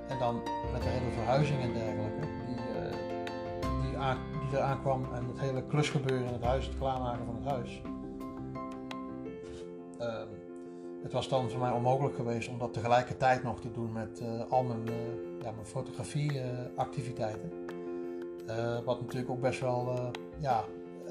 en 0.07 0.19
dan 0.19 0.41
met 0.71 0.81
de 0.81 0.89
hele 0.89 1.11
verhuizing 1.11 1.61
en 1.61 1.73
dergelijke 1.73 2.27
die, 2.47 2.55
die, 3.81 3.91
die 4.49 4.57
eraan 4.57 4.81
kwam 4.81 5.05
en 5.13 5.25
het 5.27 5.39
hele 5.39 5.63
klusgebeuren 5.63 6.27
in 6.27 6.33
het 6.33 6.43
huis, 6.43 6.65
het 6.65 6.77
klaarmaken 6.77 7.25
van 7.25 7.35
het 7.35 7.45
huis. 7.45 7.81
Ehm, 9.99 10.27
het 11.03 11.13
was 11.13 11.29
dan 11.29 11.49
voor 11.49 11.59
mij 11.59 11.71
onmogelijk 11.71 12.15
geweest 12.15 12.49
om 12.49 12.57
dat 12.57 12.73
tegelijkertijd 12.73 13.43
nog 13.43 13.59
te 13.59 13.71
doen 13.71 13.91
met 13.91 14.23
al 14.49 14.63
mijn, 14.63 14.85
ja, 15.41 15.51
mijn 15.51 15.65
fotografieactiviteiten. 15.65 17.51
Wat 18.85 19.01
natuurlijk 19.01 19.29
ook 19.29 19.41
best 19.41 19.59
wel, 19.59 20.11
ja, 20.39 20.65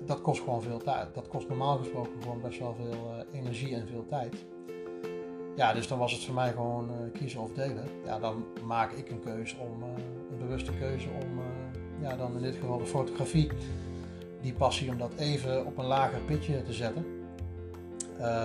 dat 0.06 0.20
kost 0.20 0.42
gewoon 0.42 0.62
veel 0.62 0.78
tijd. 0.78 1.14
Dat 1.14 1.28
kost 1.28 1.48
normaal 1.48 1.76
gesproken 1.76 2.22
gewoon 2.22 2.40
best 2.40 2.58
wel 2.58 2.74
veel 2.74 3.24
energie 3.32 3.74
en 3.74 3.86
veel 3.86 4.06
tijd. 4.08 4.44
Ja, 5.56 5.72
dus 5.72 5.88
dan 5.88 5.98
was 5.98 6.12
het 6.12 6.24
voor 6.24 6.34
mij 6.34 6.52
gewoon 6.52 6.90
kiezen 7.12 7.40
of 7.40 7.52
delen. 7.52 7.84
Ja, 8.04 8.18
dan 8.18 8.44
maak 8.64 8.92
ik 8.92 9.10
een 9.10 9.20
keuze 9.20 9.56
om, 9.58 9.82
een 9.82 10.38
bewuste 10.38 10.72
keuze 10.72 11.08
om, 11.08 11.40
ja, 12.00 12.16
dan 12.16 12.36
in 12.36 12.42
dit 12.42 12.54
geval 12.54 12.78
de 12.78 12.86
fotografie, 12.86 13.50
die 14.40 14.52
passie 14.52 14.90
om 14.90 14.98
dat 14.98 15.12
even 15.14 15.66
op 15.66 15.78
een 15.78 15.84
lager 15.84 16.20
pitje 16.20 16.62
te 16.62 16.72
zetten. 16.72 17.06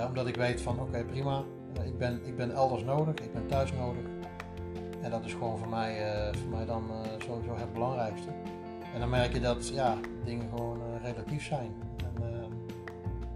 Omdat 0.07 0.27
ik 0.27 0.35
weet 0.35 0.61
van 0.61 0.79
oké 0.79 1.05
prima, 1.05 1.43
ik, 1.85 1.97
ben, 1.97 2.21
ik 2.25 2.35
ben 2.35 2.51
elders 2.51 2.83
nodig, 2.83 3.15
ik 3.15 3.33
ben 3.33 3.47
thuis 3.47 3.73
nodig. 3.73 4.03
En 5.01 5.11
dat 5.11 5.25
is 5.25 5.33
gewoon 5.33 5.57
voor 5.57 5.69
mij, 5.69 6.01
voor 6.33 6.49
mij 6.49 6.65
dan 6.65 6.83
sowieso 7.17 7.55
het 7.55 7.73
belangrijkste. 7.73 8.29
En 8.93 8.99
dan 8.99 9.09
merk 9.09 9.33
je 9.33 9.39
dat 9.39 9.67
ja, 9.67 9.97
dingen 10.23 10.49
gewoon 10.49 10.79
relatief 11.03 11.45
zijn. 11.45 11.73
En 11.97 12.51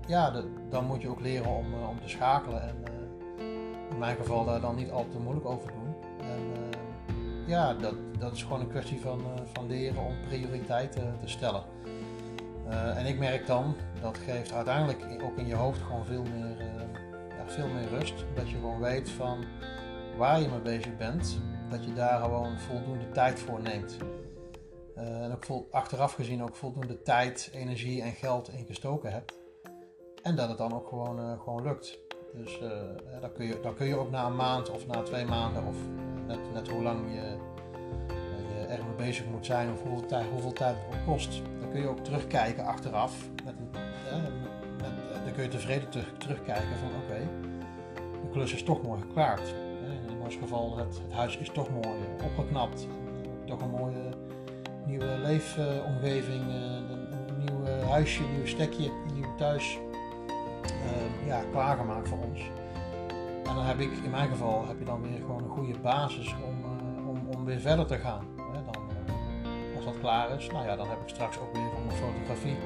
ja, 0.07 0.31
de, 0.31 0.43
dan 0.69 0.85
moet 0.85 1.01
je 1.01 1.09
ook 1.09 1.19
leren 1.19 1.49
om, 1.49 1.73
om 1.73 2.01
te 2.01 2.09
schakelen. 2.09 2.61
En 2.61 2.75
in 3.89 3.97
mijn 3.97 4.15
geval 4.15 4.45
daar 4.45 4.61
dan 4.61 4.75
niet 4.75 4.91
al 4.91 5.07
te 5.09 5.19
moeilijk 5.19 5.45
over 5.45 5.71
doen. 5.71 5.95
En 6.19 6.69
ja, 7.47 7.73
dat, 7.73 7.95
dat 8.19 8.31
is 8.31 8.43
gewoon 8.43 8.59
een 8.59 8.69
kwestie 8.69 9.01
van, 9.01 9.21
van 9.53 9.67
leren 9.67 10.05
om 10.05 10.13
prioriteiten 10.27 11.17
te 11.19 11.27
stellen. 11.27 11.63
en 12.95 13.05
ik 13.05 13.19
merk 13.19 13.47
dan, 13.47 13.75
dat 14.01 14.17
geeft 14.17 14.53
uiteindelijk 14.53 15.23
ook 15.23 15.37
in 15.37 15.47
je 15.47 15.55
hoofd 15.55 15.81
gewoon 15.81 16.05
veel 16.05 16.23
meer, 16.23 16.57
ja, 17.29 17.45
veel 17.45 17.67
meer 17.67 17.89
rust. 17.89 18.25
Dat 18.35 18.49
je 18.49 18.55
gewoon 18.55 18.79
weet 18.79 19.09
van 19.09 19.43
waar 20.17 20.41
je 20.41 20.47
mee 20.47 20.59
bezig 20.59 20.97
bent, 20.97 21.39
dat 21.69 21.85
je 21.85 21.93
daar 21.93 22.21
gewoon 22.21 22.59
voldoende 22.59 23.09
tijd 23.11 23.39
voor 23.39 23.61
neemt. 23.61 23.97
En 24.95 25.31
ook 25.31 25.65
achteraf 25.71 26.13
gezien 26.13 26.43
ook 26.43 26.55
voldoende 26.55 27.01
tijd, 27.01 27.49
energie 27.53 28.01
en 28.01 28.11
geld 28.11 28.49
ingestoken 28.49 29.11
hebt. 29.11 29.39
En 30.23 30.35
dat 30.35 30.49
het 30.49 30.57
dan 30.57 30.73
ook 30.73 30.87
gewoon, 30.87 31.39
gewoon 31.39 31.63
lukt. 31.63 31.99
Dus 32.33 32.61
uh, 32.61 32.69
dan, 33.21 33.33
kun 33.33 33.45
je, 33.45 33.59
dan 33.61 33.75
kun 33.75 33.87
je 33.87 33.95
ook 33.95 34.11
na 34.11 34.25
een 34.25 34.35
maand 34.35 34.69
of 34.69 34.87
na 34.87 35.01
twee 35.01 35.25
maanden 35.25 35.65
of 35.65 35.75
net, 36.27 36.53
net 36.53 36.67
hoe 36.67 36.83
lang 36.83 37.13
je, 37.13 37.37
je 38.53 38.65
er 38.67 38.85
mee 38.85 38.95
bezig 38.95 39.25
moet 39.25 39.45
zijn 39.45 39.71
of 39.71 39.81
hoeveel 39.81 40.07
tijd, 40.07 40.29
hoeveel 40.29 40.53
tijd 40.53 40.75
het 40.75 40.95
ook 40.95 41.05
kost. 41.05 41.41
Dan 41.59 41.69
kun 41.69 41.81
je 41.81 41.87
ook 41.87 41.99
terugkijken 41.99 42.65
achteraf. 42.65 43.29
Met 43.45 43.55
een, 43.57 43.69
met, 44.77 45.23
dan 45.23 45.33
kun 45.33 45.43
je 45.43 45.49
tevreden 45.49 45.89
terug, 45.89 46.13
terugkijken 46.17 46.77
van 46.77 46.89
oké, 47.03 47.29
de 48.21 48.29
klus 48.31 48.53
is 48.53 48.63
toch 48.63 48.81
mooi 48.81 49.01
geklaard. 49.01 49.53
In 50.07 50.21
ons 50.23 50.35
geval, 50.35 50.77
het, 50.77 51.01
het 51.03 51.11
huis 51.13 51.37
is 51.37 51.49
toch 51.49 51.69
mooi 51.69 51.99
opgeknapt. 52.23 52.87
Toch 53.45 53.61
een 53.61 53.69
mooie 53.69 54.09
nieuwe 54.91 55.17
leefomgeving, 55.17 56.47
een, 56.47 56.91
een 56.91 57.37
nieuw 57.37 57.65
huisje, 57.87 58.23
een 58.23 58.35
nieuw 58.35 58.45
stekje, 58.45 58.85
een 58.85 59.13
nieuw 59.13 59.35
thuis 59.37 59.79
uh, 60.65 61.27
ja, 61.27 61.41
klaargemaakt 61.51 62.09
voor 62.09 62.17
ons. 62.17 62.41
En 63.43 63.55
dan 63.55 63.65
heb 63.65 63.79
ik, 63.79 63.91
in 64.03 64.09
mijn 64.09 64.29
geval, 64.29 64.67
heb 64.67 64.79
je 64.79 64.85
dan 64.85 65.01
weer 65.01 65.19
gewoon 65.19 65.43
een 65.43 65.49
goede 65.49 65.79
basis 65.79 66.35
om, 66.47 66.59
uh, 66.59 67.09
om, 67.09 67.27
om 67.37 67.45
weer 67.45 67.59
verder 67.59 67.85
te 67.85 67.97
gaan. 67.97 68.25
Dan, 68.37 68.83
uh, 68.89 69.75
als 69.75 69.85
dat 69.85 69.99
klaar 69.99 70.29
is, 70.37 70.49
nou 70.51 70.65
ja, 70.65 70.75
dan 70.75 70.89
heb 70.89 71.01
ik 71.01 71.09
straks 71.09 71.39
ook 71.39 71.53
weer 71.53 71.69
van 71.73 71.85
mijn 71.85 71.97
fotografie 71.97 72.57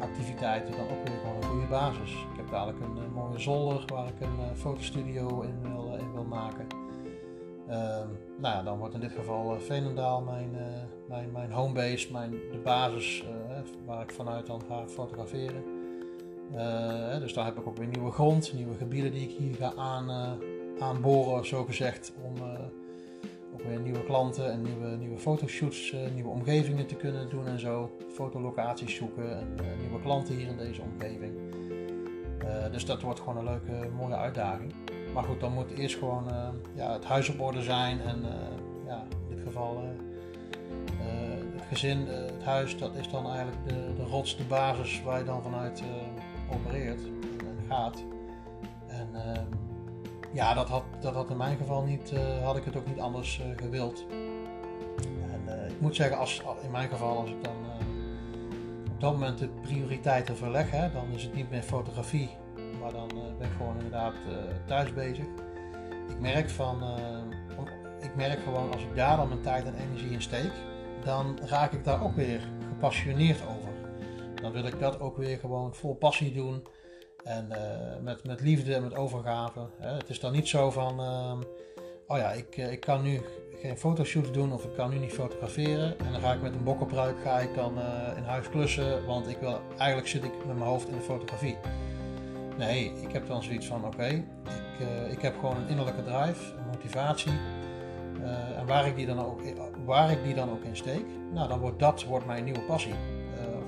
activiteiten 0.00 0.76
dan 0.76 0.84
ook 0.84 1.08
weer 1.08 1.18
gewoon 1.18 1.36
een 1.36 1.48
goede 1.48 1.66
basis. 1.66 2.12
Ik 2.12 2.36
heb 2.36 2.50
dadelijk 2.50 2.80
een 2.80 3.12
mooie 3.12 3.38
zolder 3.38 3.84
waar 3.86 4.06
ik 4.06 4.20
een 4.20 4.56
fotostudio 4.56 5.40
in 5.40 5.60
wil, 5.62 5.98
wil 6.14 6.24
maken. 6.24 6.66
Ehm, 7.68 8.08
nou 8.38 8.56
ja, 8.56 8.62
dan 8.62 8.78
wordt 8.78 8.94
in 8.94 9.00
dit 9.00 9.12
geval 9.12 9.60
Veenendaal 9.60 10.20
mijn, 10.20 10.56
mijn, 11.12 11.32
mijn 11.32 11.52
homebase, 11.52 12.12
mijn, 12.12 12.30
de 12.30 12.58
basis 12.64 13.24
waar 13.86 14.02
ik 14.02 14.10
vanuit 14.10 14.46
dan 14.46 14.62
ga 14.68 14.88
fotograferen. 14.88 15.62
Uh, 16.54 17.18
dus 17.18 17.34
daar 17.34 17.44
heb 17.44 17.58
ik 17.58 17.66
ook 17.66 17.76
weer 17.76 17.86
nieuwe 17.86 18.10
grond, 18.10 18.52
nieuwe 18.52 18.74
gebieden 18.74 19.12
die 19.12 19.28
ik 19.28 19.36
hier 19.38 19.54
ga 19.54 19.72
aan, 19.76 20.10
uh, 20.10 20.82
aanboren, 20.82 21.46
zo 21.46 21.64
gezegd, 21.64 22.12
om 22.22 22.32
ook 23.54 23.62
weer 23.62 23.80
nieuwe 23.80 24.04
klanten 24.04 24.52
en 24.52 24.62
nieuwe, 24.62 24.96
nieuwe 24.96 25.18
fotoshoots, 25.18 25.94
nieuwe 26.14 26.28
omgevingen 26.28 26.86
te 26.86 26.94
kunnen 26.94 27.30
doen 27.30 27.46
en 27.46 27.60
zo. 27.60 27.90
Fotolocaties 28.12 28.94
zoeken 28.94 29.38
en 29.38 29.56
nieuwe 29.80 30.00
klanten 30.02 30.34
hier 30.36 30.48
in 30.48 30.56
deze 30.56 30.82
omgeving. 30.82 31.32
dus 32.70 32.84
dat 32.86 33.02
wordt 33.02 33.20
gewoon 33.20 33.36
een 33.36 33.44
leuke, 33.44 33.88
mooie 33.96 34.16
uitdaging. 34.16 34.72
Maar 35.14 35.24
goed, 35.24 35.40
dan 35.40 35.52
moet 35.52 35.70
eerst 35.70 35.98
gewoon 35.98 36.24
ja, 36.74 36.92
het 36.92 37.04
huis 37.04 37.28
op 37.28 37.40
orde 37.40 37.62
zijn 37.62 38.00
en 38.00 38.22
ja, 38.86 39.06
in 39.28 39.36
dit 39.36 39.44
geval 39.44 39.82
gezin, 41.72 42.06
het 42.06 42.44
huis, 42.44 42.78
dat 42.78 42.94
is 42.94 43.08
dan 43.08 43.26
eigenlijk 43.26 43.68
de, 43.68 43.94
de 43.96 44.02
rots, 44.02 44.36
de 44.36 44.44
basis 44.44 45.02
waar 45.02 45.18
je 45.18 45.24
dan 45.24 45.42
vanuit 45.42 45.82
opereert 46.50 47.00
en 47.38 47.64
gaat. 47.68 48.04
En 48.86 49.08
ehm, 49.14 49.44
ja, 50.32 50.54
dat 50.54 50.68
had, 50.68 50.82
dat 51.00 51.14
had 51.14 51.30
in 51.30 51.36
mijn 51.36 51.56
geval 51.56 51.82
niet, 51.82 52.12
had 52.42 52.56
ik 52.56 52.64
het 52.64 52.76
ook 52.76 52.86
niet 52.86 53.00
anders 53.00 53.40
gewild. 53.56 54.06
En 55.32 55.68
ik 55.68 55.80
moet 55.80 55.96
zeggen, 55.96 56.18
als, 56.18 56.42
in 56.62 56.70
mijn 56.70 56.88
geval, 56.88 57.18
als 57.18 57.30
ik 57.30 57.44
dan 57.44 57.56
op 58.92 59.00
dat 59.00 59.12
moment 59.12 59.38
de 59.38 59.48
prioriteiten 59.48 60.36
verleg, 60.36 60.70
hè, 60.70 60.92
dan 60.92 61.10
is 61.10 61.22
het 61.22 61.34
niet 61.34 61.50
meer 61.50 61.62
fotografie, 61.62 62.30
maar 62.80 62.92
dan 62.92 63.08
ben 63.38 63.48
ik 63.48 63.56
gewoon 63.56 63.76
inderdaad 63.76 64.14
thuis 64.66 64.92
bezig. 64.92 65.24
Ik 66.08 66.20
merk 66.20 66.50
van, 66.50 66.82
ik 68.00 68.14
merk 68.16 68.42
gewoon 68.42 68.72
als 68.72 68.82
ik 68.82 68.96
daar 68.96 69.16
dan 69.16 69.28
mijn 69.28 69.40
tijd 69.40 69.64
en 69.64 69.74
energie 69.74 70.10
in 70.10 70.22
steek, 70.22 70.52
dan 71.04 71.38
raak 71.44 71.72
ik 71.72 71.84
daar 71.84 72.04
ook 72.04 72.16
weer 72.16 72.40
gepassioneerd 72.68 73.40
over 73.42 73.72
dan 74.42 74.52
wil 74.52 74.64
ik 74.64 74.78
dat 74.78 75.00
ook 75.00 75.16
weer 75.16 75.38
gewoon 75.38 75.74
vol 75.74 75.94
passie 75.94 76.32
doen. 76.32 76.66
En 77.24 77.48
uh, 77.50 78.02
met, 78.02 78.24
met 78.24 78.40
liefde 78.40 78.74
en 78.74 78.82
met 78.82 78.94
overgave. 78.94 79.68
Het 79.78 80.08
is 80.08 80.20
dan 80.20 80.32
niet 80.32 80.48
zo 80.48 80.70
van, 80.70 81.00
uh, 81.00 81.32
oh 82.06 82.18
ja, 82.18 82.32
ik, 82.32 82.56
eh, 82.56 82.72
ik 82.72 82.80
kan 82.80 83.02
nu 83.02 83.20
geen 83.60 83.78
fotoshoots 83.78 84.32
doen 84.32 84.52
of 84.52 84.64
ik 84.64 84.74
kan 84.74 84.90
nu 84.90 84.98
niet 84.98 85.12
fotograferen. 85.12 85.98
En 85.98 86.12
dan 86.12 86.20
ga 86.20 86.32
ik 86.32 86.42
met 86.42 86.54
een 86.54 86.64
bokkenpruik 86.64 87.20
ga 87.22 87.38
ik 87.38 87.54
dan 87.54 87.78
uh, 87.78 88.16
in 88.16 88.22
huis 88.22 88.48
klussen, 88.48 89.06
want 89.06 89.28
ik 89.28 89.38
wil, 89.38 89.60
eigenlijk 89.78 90.08
zit 90.08 90.24
ik 90.24 90.46
met 90.46 90.56
mijn 90.56 90.68
hoofd 90.68 90.88
in 90.88 90.94
de 90.94 91.02
fotografie. 91.02 91.56
Nee, 92.58 92.92
ik 93.00 93.12
heb 93.12 93.26
dan 93.26 93.42
zoiets 93.42 93.66
van, 93.66 93.84
oké, 93.84 94.06
ik, 94.06 94.86
ik 95.10 95.22
heb 95.22 95.34
gewoon 95.34 95.56
een 95.56 95.68
innerlijke 95.68 96.02
drive, 96.02 96.54
een 96.56 96.66
motivatie. 96.66 97.32
En 98.56 98.66
waar 98.66 98.86
ik, 98.86 98.96
die 98.96 99.06
dan 99.06 99.18
ook, 99.18 99.40
waar 99.84 100.10
ik 100.10 100.24
die 100.24 100.34
dan 100.34 100.50
ook 100.50 100.62
in 100.62 100.76
steek, 100.76 101.04
nou 101.32 101.48
dan 101.48 101.58
wordt 101.58 101.78
dat 101.78 102.04
wordt 102.04 102.26
mijn 102.26 102.44
nieuwe 102.44 102.60
passie 102.60 102.94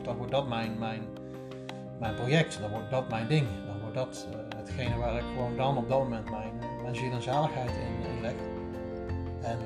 dan 0.04 0.16
wordt 0.16 0.32
dat 0.32 0.48
mijn, 0.48 0.78
mijn, 0.78 1.02
mijn 1.98 2.14
project, 2.14 2.60
dan 2.60 2.70
wordt 2.70 2.90
dat 2.90 3.08
mijn 3.08 3.28
ding. 3.28 3.46
Dan 3.66 3.80
wordt 3.80 3.94
dat 3.94 4.26
uh, 4.30 4.56
hetgene 4.56 4.96
waar 4.96 5.16
ik 5.16 5.24
gewoon 5.34 5.56
dan 5.56 5.76
op 5.76 5.88
dat 5.88 5.98
moment 5.98 6.30
mijn, 6.30 6.52
mijn 6.82 6.96
ziel 6.96 7.12
en 7.12 7.22
zaligheid 7.22 7.70
in, 7.70 8.10
in 8.10 8.20
leg. 8.20 8.34
En 9.42 9.58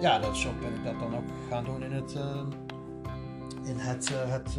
ja, 0.00 0.18
dat, 0.18 0.36
zo 0.36 0.50
ben 0.60 0.74
ik 0.74 0.84
dat 0.84 0.98
dan 0.98 1.16
ook 1.16 1.28
gaan 1.50 1.64
doen 1.64 1.82
in 1.82 1.92
het, 1.92 2.14
in 3.64 3.76
het, 3.76 4.08
het, 4.08 4.54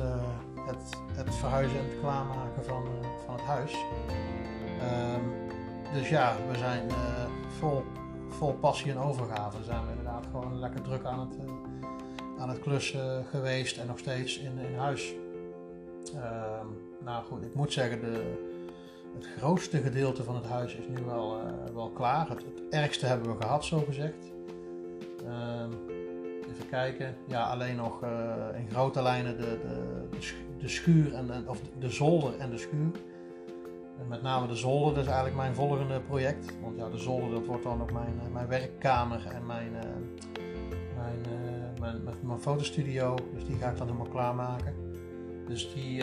het, 0.67 0.97
het 1.13 1.35
verhuizen 1.35 1.79
en 1.79 1.85
het 1.85 1.99
klaarmaken 1.99 2.65
van, 2.65 2.83
van 3.25 3.33
het 3.33 3.43
huis. 3.43 3.73
Ehm, 4.81 5.21
dus 5.93 6.09
ja, 6.09 6.35
we 6.51 6.57
zijn 6.57 6.83
vol, 7.59 7.83
vol 8.29 8.53
passie 8.53 8.91
en 8.91 8.97
overgave. 8.97 9.63
Zijn 9.63 9.81
we 9.85 9.89
inderdaad 9.89 10.25
gewoon 10.31 10.59
lekker 10.59 10.81
druk 10.81 11.03
aan 11.03 11.19
het 11.19 11.37
aan 12.39 12.49
het 12.49 12.59
klussen 12.59 13.25
geweest 13.29 13.77
en 13.77 13.87
nog 13.87 13.99
steeds 13.99 14.37
in, 14.37 14.57
in 14.57 14.77
huis. 14.77 15.13
Uh, 16.15 16.21
nou 17.03 17.23
goed, 17.25 17.43
ik 17.43 17.55
moet 17.55 17.73
zeggen, 17.73 17.99
de, 17.99 18.37
het 19.15 19.27
grootste 19.37 19.77
gedeelte 19.77 20.23
van 20.23 20.35
het 20.35 20.45
huis 20.45 20.75
is 20.75 20.87
nu 20.87 21.03
wel, 21.05 21.37
uh, 21.37 21.73
wel 21.73 21.89
klaar. 21.89 22.29
Het, 22.29 22.43
ergste 22.69 23.05
hebben 23.05 23.31
we 23.31 23.41
gehad, 23.41 23.65
zo 23.65 23.79
gezegd. 23.79 24.31
Uh, 25.25 25.63
even 26.51 26.69
kijken. 26.69 27.15
Ja, 27.27 27.43
alleen 27.43 27.75
nog 27.75 28.03
uh, 28.03 28.09
in 28.59 28.69
grote 28.69 29.01
lijnen 29.01 29.37
de, 29.37 29.59
de, 29.61 30.17
de, 30.59 30.67
schuur, 30.67 31.13
en, 31.13 31.49
of 31.49 31.61
de 31.79 31.89
zolder 31.89 32.37
en 32.39 32.49
de 32.49 32.57
schuur. 32.57 32.91
Met 34.07 34.21
name 34.21 34.47
de 34.47 34.55
zolder, 34.55 34.93
dat 34.93 35.03
is 35.03 35.09
eigenlijk 35.09 35.37
mijn 35.37 35.55
volgende 35.55 35.99
project. 35.99 36.59
Want 36.61 36.77
ja, 36.77 36.89
de 36.89 36.97
zolder 36.97 37.29
dat 37.29 37.45
wordt 37.45 37.63
dan 37.63 37.81
ook 37.81 37.91
mijn, 37.91 38.21
mijn 38.33 38.47
werkkamer 38.47 39.25
en 39.25 39.45
mijn, 39.45 39.71
mijn 40.95 41.21
mijn, 41.79 42.03
met 42.03 42.23
mijn 42.23 42.39
fotostudio. 42.39 43.15
Dus 43.33 43.45
die 43.45 43.57
ga 43.57 43.69
ik 43.69 43.77
dan 43.77 43.87
helemaal 43.87 44.07
klaarmaken. 44.07 44.73
Dus 45.47 45.73
die, 45.73 45.95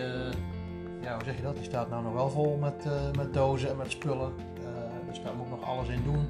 ja, 1.00 1.14
hoe 1.14 1.24
zeg 1.24 1.37
je 1.37 1.42
dat? 1.42 1.54
Die 1.54 1.64
staat 1.64 1.90
nou 1.90 2.02
nog 2.02 2.12
wel 2.12 2.30
vol 2.30 2.56
met, 2.56 2.85
met 3.16 3.35
dozen 3.35 3.70
en 3.70 3.76
met 3.76 3.90
spullen. 3.90 4.32
Dus 5.09 5.22
daar 5.22 5.35
moet 5.35 5.46
ik 5.46 5.50
nog 5.50 5.64
alles 5.64 5.88
in 5.88 6.02
doen. 6.02 6.28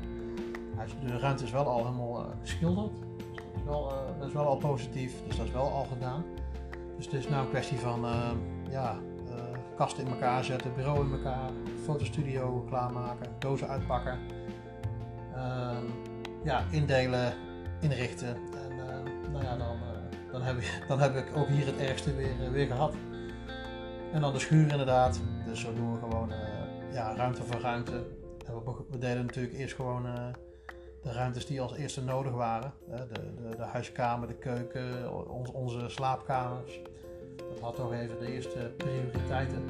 De 1.07 1.19
ruimte 1.19 1.45
is 1.45 1.51
wel 1.51 1.67
al 1.67 1.85
helemaal 1.85 2.27
geschilderd. 2.41 2.91
Dus 3.27 3.37
dat, 3.37 3.57
is 3.57 3.65
wel, 3.65 3.93
dat 4.19 4.29
is 4.29 4.35
wel 4.35 4.47
al 4.47 4.57
positief. 4.57 5.15
Dus 5.27 5.37
dat 5.37 5.47
is 5.47 5.53
wel 5.53 5.71
al 5.71 5.85
gedaan. 5.85 6.25
Dus 6.97 7.05
het 7.05 7.15
is 7.15 7.29
nou 7.29 7.43
een 7.43 7.51
kwestie 7.51 7.79
van 7.79 8.05
ja, 8.71 8.99
kasten 9.77 10.05
in 10.05 10.13
elkaar 10.13 10.45
zetten, 10.45 10.75
bureau 10.75 11.07
in 11.07 11.13
elkaar, 11.13 11.51
fotostudio 11.85 12.65
klaarmaken, 12.69 13.29
dozen 13.39 13.69
uitpakken. 13.69 14.19
Ehm, 15.35 15.85
ja, 16.45 16.65
indelen, 16.71 17.33
inrichten 17.81 18.37
nou 19.37 19.45
ja, 19.45 19.57
dan, 19.57 19.77
uh, 19.77 20.33
dan, 20.33 20.43
heb 20.43 20.57
ik, 20.57 20.85
dan 20.89 21.01
heb 21.01 21.17
ik 21.17 21.37
ook 21.37 21.49
hier 21.49 21.67
het 21.67 21.77
ergste 21.77 22.15
weer, 22.15 22.41
uh, 22.41 22.49
weer 22.49 22.67
gehad. 22.67 22.95
En 24.13 24.21
dan 24.21 24.33
de 24.33 24.39
schuur 24.39 24.71
inderdaad. 24.71 25.21
Dus 25.47 25.61
zo 25.61 25.75
doen 25.75 25.93
we 25.93 25.99
gewoon 25.99 26.31
ja, 26.93 27.15
ruimte 27.17 27.43
voor 27.43 27.61
ruimte. 27.61 28.07
En 28.47 28.55
we, 28.55 28.73
we 28.91 28.99
deden 28.99 29.25
natuurlijk 29.25 29.55
eerst 29.55 29.75
gewoon 29.75 30.03
de 31.03 31.13
ruimtes 31.13 31.47
die 31.47 31.61
als 31.61 31.75
eerste 31.75 32.05
nodig 32.05 32.33
waren. 32.33 32.73
De, 32.89 33.07
de, 33.13 33.57
de, 33.57 33.63
huiskamer, 33.63 34.29
de 34.29 34.35
keuken, 34.35 35.13
on, 35.31 35.53
onze 35.53 35.89
slaapkamers. 35.89 36.81
Dat 37.37 37.61
had 37.61 37.75
toch 37.75 37.93
even 37.93 38.19
de 38.19 38.33
eerste 38.33 38.73
prioriteiten. 38.77 39.63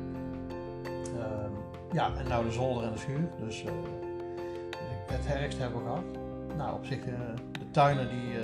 Ehm, 1.18 1.52
ja, 1.92 2.16
en 2.16 2.28
nou 2.28 2.44
de 2.44 2.52
zolder 2.52 2.84
en 2.84 2.92
de 2.92 2.98
schuur. 2.98 3.28
Dus 3.38 3.64
het 5.06 5.26
ergste 5.26 5.62
hebben 5.62 5.82
we 5.82 5.88
gehad. 5.88 6.04
Nou, 6.56 6.74
op 6.74 6.84
zich, 6.84 7.04
de 7.04 7.70
tuinen 7.70 8.08
die 8.08 8.34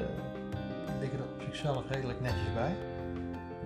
liggen 1.00 1.18
er 1.18 1.24
op 1.24 1.42
zichzelf 1.42 1.90
redelijk 1.90 2.20
netjes 2.20 2.52
bij. 2.54 2.74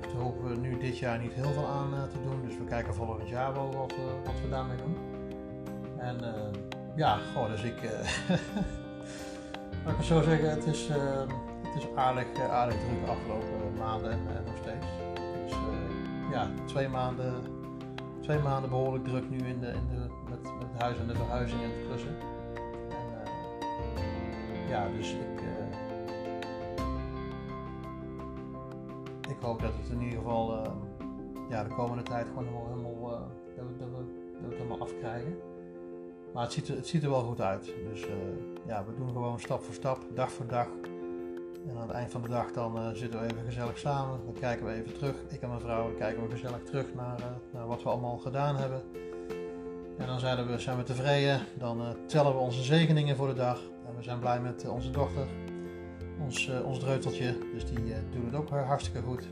Dus 0.00 0.12
daar 0.12 0.22
hopen 0.22 0.48
we 0.48 0.56
nu 0.56 0.78
dit 0.78 0.98
jaar 0.98 1.18
niet 1.18 1.32
heel 1.32 1.52
veel 1.52 1.66
aan 1.66 1.94
uh, 1.94 2.02
te 2.02 2.22
doen. 2.22 2.46
Dus 2.46 2.58
we 2.58 2.64
kijken 2.64 2.94
volgend 2.94 3.28
jaar 3.28 3.52
wel 3.52 3.72
wat, 3.72 3.92
uh, 3.92 3.98
wat 4.24 4.40
we 4.42 4.48
daarmee 4.48 4.76
doen. 4.76 4.96
En 5.98 6.16
uh, 6.22 6.30
ja, 6.96 7.18
goh, 7.34 7.50
dus 7.50 7.62
ik, 7.62 7.82
laat 9.84 9.92
ik 9.92 9.96
het 9.96 10.04
zo 10.04 10.22
zeggen, 10.22 10.50
het 10.50 10.66
is, 10.66 10.88
uh, 10.88 10.96
het 11.62 11.82
is 11.82 11.88
aardig, 11.94 12.26
aardig 12.50 12.78
druk 12.78 13.04
de 13.04 13.10
afgelopen 13.10 13.74
maanden 13.78 14.10
en 14.10 14.18
ja, 16.36 16.48
twee 16.64 16.88
maanden, 16.88 17.34
twee 18.20 18.38
maanden 18.38 18.70
behoorlijk 18.70 19.04
druk 19.04 19.30
nu 19.30 19.36
in 19.38 19.60
de, 19.60 19.66
in 19.66 19.88
de, 19.88 20.06
met, 20.30 20.42
met 20.42 20.68
het 20.72 20.80
huis 20.80 20.98
en 20.98 21.06
de 21.06 21.14
verhuizing 21.14 21.62
en 21.62 21.70
het 21.70 21.86
klussen. 21.86 22.16
En, 22.88 24.68
ja, 24.68 24.88
dus 24.88 25.12
ik, 25.12 25.40
ik 29.28 29.36
hoop 29.40 29.60
dat 29.60 29.72
het 29.80 29.88
in 29.90 30.02
ieder 30.02 30.18
geval 30.18 30.74
ja, 31.48 31.64
de 31.64 31.74
komende 31.74 32.02
tijd 32.02 32.26
gewoon 32.26 32.44
helemaal, 32.44 32.66
helemaal 32.68 33.30
dat, 33.56 33.66
we, 33.66 33.76
dat, 33.78 33.88
we, 33.88 33.94
dat 34.32 34.40
we 34.40 34.46
het 34.48 34.56
helemaal 34.56 34.80
afkrijgen. 34.80 35.36
Maar 36.32 36.42
het 36.42 36.52
ziet, 36.52 36.68
er, 36.68 36.76
het 36.76 36.86
ziet 36.86 37.02
er 37.02 37.10
wel 37.10 37.22
goed 37.22 37.40
uit. 37.40 37.74
Dus 37.90 38.06
ja, 38.66 38.84
we 38.84 38.94
doen 38.96 39.08
gewoon 39.08 39.40
stap 39.40 39.62
voor 39.62 39.74
stap, 39.74 39.98
dag 40.14 40.32
voor 40.32 40.46
dag. 40.46 40.68
En 41.68 41.76
aan 41.76 41.86
het 41.86 41.96
eind 41.96 42.10
van 42.10 42.22
de 42.22 42.28
dag 42.28 42.52
dan 42.52 42.76
uh, 42.76 42.88
zitten 42.92 43.20
we 43.20 43.26
even 43.26 43.44
gezellig 43.44 43.78
samen. 43.78 44.20
Dan 44.24 44.34
kijken 44.40 44.66
we 44.66 44.72
even 44.72 44.92
terug. 44.92 45.14
Ik 45.28 45.42
en 45.42 45.48
mijn 45.48 45.60
vrouw 45.60 45.94
kijken 45.98 46.22
we 46.22 46.30
gezellig 46.30 46.62
terug 46.64 46.94
naar, 46.94 47.18
uh, 47.18 47.26
naar 47.52 47.66
wat 47.66 47.82
we 47.82 47.88
allemaal 47.88 48.16
gedaan 48.18 48.56
hebben. 48.56 48.82
En 49.98 50.06
dan 50.06 50.20
zijn 50.20 50.46
we, 50.46 50.58
zijn 50.58 50.84
tevreden. 50.84 51.40
Dan 51.58 51.96
tellen 52.06 52.32
we 52.32 52.38
onze 52.38 52.62
zegeningen 52.62 53.16
voor 53.16 53.28
de 53.28 53.34
dag. 53.34 53.60
En 53.86 53.96
we 53.96 54.02
zijn 54.02 54.18
blij 54.18 54.40
met 54.40 54.68
onze 54.68 54.90
dochter. 54.90 55.26
Ons, 56.20 56.50
ons 56.64 56.78
dreuteltje. 56.78 57.38
Dus 57.52 57.66
die 57.66 57.94
doet 58.10 58.24
het 58.24 58.34
ook 58.34 58.48
hartstikke 58.48 59.02
goed. 59.02 59.28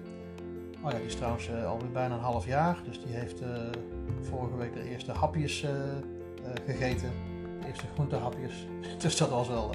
Oh 0.83 0.91
ja, 0.91 0.97
die 0.97 1.07
is 1.07 1.17
trouwens 1.17 1.51
alweer 1.67 1.91
bijna 1.91 2.15
een 2.15 2.21
half 2.21 2.47
jaar. 2.47 2.79
Dus 2.85 3.03
die 3.03 3.15
heeft 3.15 3.43
vorige 4.21 4.57
week 4.57 4.73
de 4.73 4.89
eerste 4.91 5.13
hapjes 5.13 5.63
eh, 6.45 6.51
gegeten. 6.67 7.11
De 7.61 7.67
eerste 7.67 7.87
groentehapjes. 7.95 8.67
dus 9.03 9.17
dat 9.17 9.29
was 9.29 9.49
wel. 9.49 9.71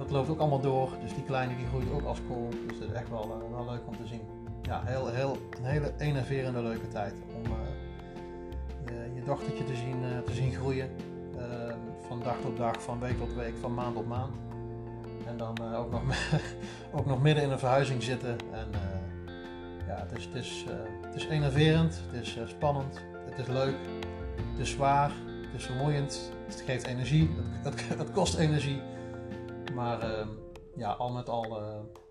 Eh, 0.00 0.06
dat 0.06 0.10
loopt 0.10 0.28
ook 0.28 0.38
allemaal 0.38 0.60
door. 0.60 0.90
Dus 1.02 1.14
die 1.14 1.24
kleine 1.24 1.56
die 1.56 1.66
groeit 1.66 1.90
ook 1.92 2.04
als 2.04 2.18
kool. 2.28 2.48
Dus 2.68 2.78
dat 2.78 2.88
is 2.88 2.94
echt 2.94 3.08
wel, 3.08 3.22
eh, 3.22 3.56
wel 3.56 3.70
leuk 3.70 3.86
om 3.86 3.96
te 3.96 4.06
zien. 4.06 4.20
Ja, 4.62 4.82
heel, 4.84 5.08
heel, 5.08 5.36
een 5.58 5.64
hele 5.64 5.92
enerverende 5.98 6.62
leuke 6.62 6.88
tijd 6.88 7.14
om 7.34 7.42
je, 8.86 9.14
je, 9.14 9.22
dochtertje 9.22 9.64
te 9.64 9.76
zien, 9.76 10.02
te 10.24 10.32
zien 10.32 10.52
groeien. 10.52 10.90
Ehm, 11.38 11.78
van 12.06 12.20
dag 12.22 12.36
tot 12.40 12.56
dag, 12.56 12.82
van 12.82 13.00
week 13.00 13.18
tot 13.18 13.34
week, 13.34 13.54
van 13.60 13.74
maand 13.74 13.94
tot 13.94 14.06
maand. 14.06 14.36
En 15.26 15.36
dan 15.36 15.74
ook, 15.74 15.90
nog, 15.90 16.02
ook 16.96 17.06
nog 17.06 17.22
midden 17.22 17.44
in 17.44 17.50
een 17.50 17.58
verhuizing 17.58 18.02
zitten. 18.02 18.36
En 18.52 18.68
ja, 19.86 20.06
het 20.08 20.18
is, 20.18 20.24
het, 20.24 20.34
is, 20.34 20.64
het 21.02 21.14
is 21.14 21.26
enerverend, 21.26 22.00
het 22.10 22.20
is 22.22 22.38
spannend, 22.44 23.00
het 23.28 23.38
is 23.38 23.46
leuk, 23.46 23.74
het 24.50 24.58
is 24.58 24.70
zwaar, 24.70 25.10
het 25.26 25.60
is 25.60 25.64
vermoeiend, 25.64 26.32
het 26.46 26.62
geeft 26.66 26.86
energie, 26.86 27.30
het, 27.62 27.88
het 27.98 28.10
kost 28.10 28.38
energie. 28.38 28.80
Maar 29.74 30.10
uh, 30.10 30.26
ja, 30.76 30.90
al 30.90 31.12
met 31.12 31.28
al, 31.28 31.60
uh, 31.62 31.66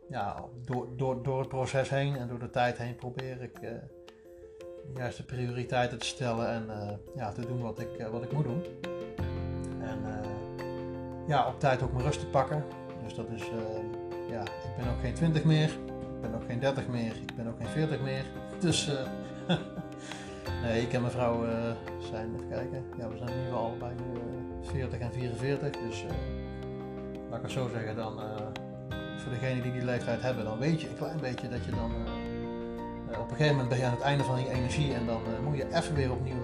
ja, 0.10 0.46
door, 0.66 0.88
door, 0.96 1.24
door 1.24 1.40
het 1.40 1.48
proces 1.48 1.90
heen 1.90 2.16
en 2.16 2.28
door 2.28 2.40
de 2.40 2.50
tijd 2.50 2.78
heen 2.78 2.96
probeer 2.96 3.42
ik 3.42 3.62
uh, 3.62 3.70
de 4.60 4.92
juiste 4.96 5.26
prioriteiten 5.26 6.00
te 6.00 6.06
stellen 6.06 6.50
en 6.50 6.66
uh, 6.68 6.90
ja, 7.16 7.32
te 7.32 7.46
doen 7.46 7.62
wat 7.62 7.80
ik, 7.80 8.08
wat 8.12 8.24
ik 8.24 8.32
moet 8.32 8.44
doen. 8.44 8.64
En 9.82 10.00
ja, 11.28 11.48
op 11.48 11.60
tijd 11.60 11.82
ook 11.82 11.92
mijn 11.92 12.06
rust 12.06 12.20
te 12.20 12.28
pakken. 12.28 12.66
Dus 13.04 13.16
dat 13.16 13.30
is, 13.30 13.44
ja, 14.30 14.42
ik 14.42 14.76
ben 14.78 14.94
ook 14.94 15.00
geen 15.02 15.14
20 15.14 15.44
meer, 15.44 15.70
ik 15.70 16.22
ben 16.22 16.36
ook 16.36 16.46
geen 16.46 16.60
30 16.60 16.88
meer, 16.88 17.16
ik 17.16 17.36
ben 17.36 17.48
ook 17.48 17.58
geen 17.58 17.68
40 17.68 18.02
meer. 18.02 18.26
Dus 18.60 18.92
Nee, 20.64 20.82
ik 20.82 20.94
en 20.94 21.02
mijn 21.02 21.14
vrouw 21.14 21.46
zijn, 22.00 22.36
even 22.36 22.50
kijken, 22.50 22.84
ja, 22.98 23.10
we 23.10 23.18
zijn 23.18 23.30
in 23.30 23.36
ieder 23.36 23.52
geval 23.52 23.66
allebei 23.66 23.94
nu 23.96 24.20
40 24.62 25.00
en 25.00 25.12
44. 25.12 25.72
Dus 25.72 26.06
laat 27.30 27.38
ik 27.38 27.44
het 27.44 27.52
zo 27.52 27.70
zeggen, 27.74 27.96
dan 27.96 28.20
uh, 28.20 28.26
voor 29.18 29.32
degenen 29.32 29.64
die 29.64 29.72
die 29.72 29.84
leeftijd 29.84 30.22
hebben, 30.22 30.44
dan 30.44 30.58
weet 30.58 30.82
je 30.82 30.90
een 30.90 30.98
klein 30.98 31.20
beetje 31.20 31.50
dat 31.50 31.66
je 31.66 31.72
dan 31.72 31.92
op 33.20 33.30
een 33.30 33.36
gegeven 33.36 33.52
moment 33.52 33.70
ben 33.70 33.78
je 33.78 33.86
aan 33.86 33.92
het 33.92 34.02
einde 34.02 34.24
van 34.24 34.40
je 34.40 34.52
energie 34.52 34.94
en 34.94 35.06
dan 35.06 35.22
moet 35.44 35.58
je 35.58 35.76
even 35.76 35.96
weer 35.96 36.12
opnieuw 36.12 36.42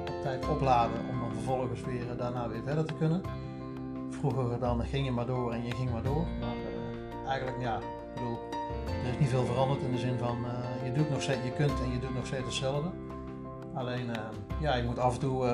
op 0.00 0.22
tijd 0.22 0.48
opladen 0.48 1.00
om 1.10 1.18
dan 1.20 1.32
vervolgens 1.32 1.80
weer 1.80 2.16
daarna 2.16 2.48
weer 2.48 2.62
verder 2.62 2.84
te 2.84 2.94
kunnen. 2.94 3.22
Vroeger 4.10 4.58
dan 4.58 4.84
ging 4.84 5.04
je 5.04 5.10
maar 5.10 5.26
door 5.26 5.52
en 5.52 5.64
je 5.64 5.74
ging 5.74 5.92
maar 5.92 6.02
door, 6.02 6.26
maar 6.40 6.54
eigenlijk 7.26 7.60
ja, 7.60 7.76
ik 7.76 8.14
bedoel, 8.14 8.38
er 9.04 9.10
is 9.12 9.18
niet 9.18 9.28
veel 9.28 9.44
veranderd 9.44 9.80
in 9.80 9.92
de 9.92 9.98
zin 9.98 10.18
van 10.18 10.46
je 10.84 10.92
doet 10.92 11.10
nog 11.10 11.22
steeds, 11.22 11.44
je 11.44 11.52
kunt 11.52 11.80
en 11.80 11.92
je 11.92 11.98
doet 11.98 12.14
nog 12.14 12.26
steeds 12.26 12.44
hetzelfde. 12.44 12.88
Alleen, 13.74 14.10
ja, 14.60 14.74
je 14.74 14.84
moet 14.84 14.98
af 14.98 15.14
en 15.14 15.20
toe 15.20 15.44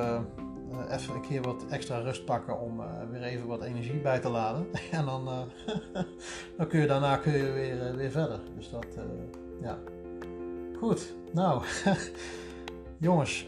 even 0.89 1.15
een 1.15 1.21
keer 1.21 1.41
wat 1.41 1.65
extra 1.69 1.99
rust 1.99 2.25
pakken 2.25 2.59
om 2.59 2.81
weer 3.11 3.23
even 3.23 3.47
wat 3.47 3.63
energie 3.63 3.99
bij 3.99 4.19
te 4.19 4.29
laden. 4.29 4.67
en 4.91 5.05
dan, 5.05 5.25
dan 6.57 6.67
kun 6.67 6.79
je 6.79 6.87
daarna 6.87 7.17
kun 7.17 7.33
je 7.33 7.51
weer, 7.51 7.95
weer 7.95 8.11
verder. 8.11 8.39
Dus 8.55 8.69
dat, 8.69 8.85
ja. 9.61 9.77
Goed, 10.77 11.15
nou, 11.31 11.63
jongens, 12.97 13.47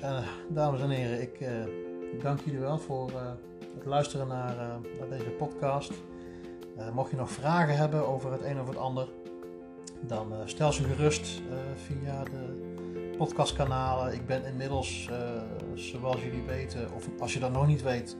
dames 0.49 0.81
en 0.81 0.89
heren, 0.89 1.21
ik 1.21 2.21
dank 2.21 2.39
jullie 2.39 2.59
wel 2.59 2.77
voor 2.77 3.11
het 3.75 3.85
luisteren 3.85 4.27
naar, 4.27 4.55
naar 4.99 5.09
deze 5.09 5.29
podcast. 5.29 5.91
mocht 6.93 7.11
je 7.11 7.17
nog 7.17 7.29
vragen 7.29 7.77
hebben 7.77 8.07
over 8.07 8.31
het 8.31 8.41
een 8.41 8.59
of 8.59 8.67
het 8.67 8.77
ander, 8.77 9.07
dan 10.01 10.33
stel 10.45 10.73
ze 10.73 10.83
gerust 10.83 11.41
via 11.75 12.23
de 12.23 12.74
podcastkanalen. 13.17 14.13
Ik 14.13 14.25
ben 14.25 14.45
inmiddels, 14.45 15.09
uh, 15.11 15.17
zoals 15.73 16.23
jullie 16.23 16.43
weten, 16.43 16.93
of 16.95 17.09
als 17.19 17.33
je 17.33 17.39
dat 17.39 17.51
nog 17.51 17.67
niet 17.67 17.81
weet, 17.81 18.17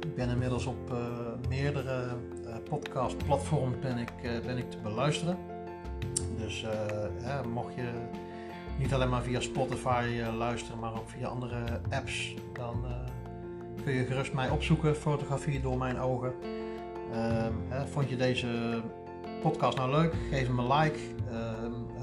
ik 0.00 0.14
ben 0.14 0.28
inmiddels 0.28 0.66
op 0.66 0.90
uh, 0.90 0.98
meerdere 1.48 2.06
uh, 2.44 2.54
podcastplatforms 2.68 3.78
ben 3.78 3.98
ik, 3.98 4.12
ben 4.44 4.58
ik 4.58 4.70
te 4.70 4.76
beluisteren. 4.82 5.38
Dus 6.38 6.64
mocht 7.52 7.74
je 7.74 7.90
niet 8.78 8.94
alleen 8.94 9.08
maar 9.08 9.22
via 9.22 9.40
Spotify 9.40 10.22
luisteren, 10.36 10.78
maar 10.78 10.94
ook 10.94 11.08
via 11.08 11.26
andere 11.26 11.80
apps, 11.90 12.34
dan 12.52 12.84
kun 13.84 13.92
je 13.92 14.04
gerust 14.04 14.32
mij 14.32 14.50
opzoeken. 14.50 14.96
Fotografie 14.96 15.60
door 15.60 15.78
mijn 15.78 15.98
ogen. 15.98 16.32
Ehm, 17.12 17.52
vond 17.92 18.08
je 18.08 18.16
deze 18.16 18.80
podcast 19.42 19.76
nou 19.76 19.90
leuk? 19.90 20.14
Geef 20.30 20.46
hem 20.46 20.58
een 20.58 20.72
like. 20.72 20.98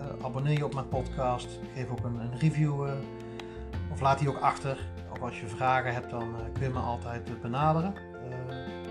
Ehm, 0.09 0.25
abonneer 0.25 0.57
je 0.57 0.65
op 0.65 0.73
mijn 0.73 0.87
podcast. 0.87 1.59
Geef 1.75 1.89
ook 1.89 2.03
een, 2.03 2.19
een 2.19 2.39
review 2.39 2.87
uh, 2.87 2.93
of 3.91 4.01
laat 4.01 4.19
die 4.19 4.29
ook 4.29 4.39
achter. 4.39 4.77
Of 5.11 5.21
als 5.21 5.39
je 5.39 5.47
vragen 5.47 5.93
hebt, 5.93 6.09
dan 6.09 6.29
uh, 6.29 6.53
kun 6.53 6.63
je 6.63 6.69
me 6.69 6.79
altijd 6.79 7.41
benaderen. 7.41 7.93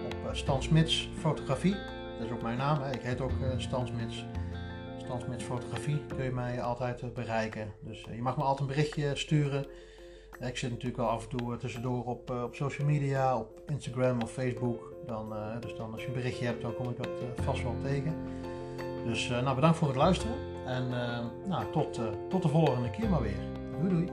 Op 0.07 0.35
Stan 0.35 0.63
Smits 0.63 1.11
Fotografie. 1.19 1.75
Dat 2.19 2.27
is 2.27 2.33
ook 2.33 2.43
mijn 2.43 2.59
naam. 2.59 2.83
Hè. 2.83 2.93
Ik 2.93 3.01
heet 3.01 3.21
ook 3.21 3.31
Stan 3.57 3.87
Smits. 3.87 4.25
Stan 4.99 5.21
Smits 5.21 5.45
Fotografie 5.45 6.07
kun 6.07 6.25
je 6.25 6.31
mij 6.31 6.63
altijd 6.63 7.15
bereiken. 7.15 7.73
Dus 7.81 8.07
je 8.15 8.23
mag 8.23 8.37
me 8.37 8.43
altijd 8.43 8.61
een 8.61 8.75
berichtje 8.75 9.17
sturen. 9.17 9.67
Ik 10.41 10.57
zit 10.57 10.71
natuurlijk 10.71 10.97
wel 10.97 11.09
af 11.09 11.23
en 11.23 11.37
toe 11.37 11.57
tussendoor 11.57 12.05
op, 12.05 12.31
op 12.31 12.55
social 12.55 12.87
media, 12.87 13.37
op 13.37 13.63
Instagram 13.67 14.23
of 14.23 14.33
Facebook. 14.33 14.93
Dan, 15.07 15.35
dus 15.61 15.77
dan 15.77 15.93
als 15.93 16.01
je 16.01 16.07
een 16.07 16.13
berichtje 16.13 16.47
hebt, 16.47 16.63
dan 16.63 16.75
kom 16.75 16.89
ik 16.89 16.97
dat 16.97 17.09
vast 17.45 17.63
wel 17.63 17.77
tegen. 17.83 18.15
Dus 19.05 19.29
nou, 19.29 19.55
bedankt 19.55 19.79
voor 19.79 19.89
het 19.89 19.97
luisteren. 19.97 20.48
En 20.69 20.87
uh, 20.91 21.49
nou, 21.49 21.65
tot, 21.73 21.99
uh, 21.99 22.05
tot 22.29 22.43
de 22.43 22.49
volgende 22.49 22.91
keer 22.91 23.09
maar 23.09 23.23
weer. 23.23 23.33
Doei 23.81 23.89
doei. 23.89 24.09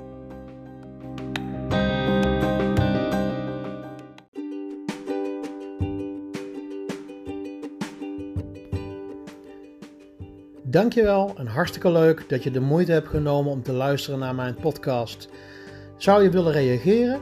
Dankjewel 10.63 11.33
en 11.37 11.47
hartstikke 11.47 11.91
leuk 11.91 12.29
dat 12.29 12.43
je 12.43 12.51
de 12.51 12.59
moeite 12.59 12.91
hebt 12.91 13.07
genomen 13.07 13.51
om 13.51 13.63
te 13.63 13.71
luisteren 13.71 14.19
naar 14.19 14.35
mijn 14.35 14.55
podcast. 14.55 15.29
Zou 15.97 16.23
je 16.23 16.29
willen 16.29 16.51
reageren? 16.51 17.21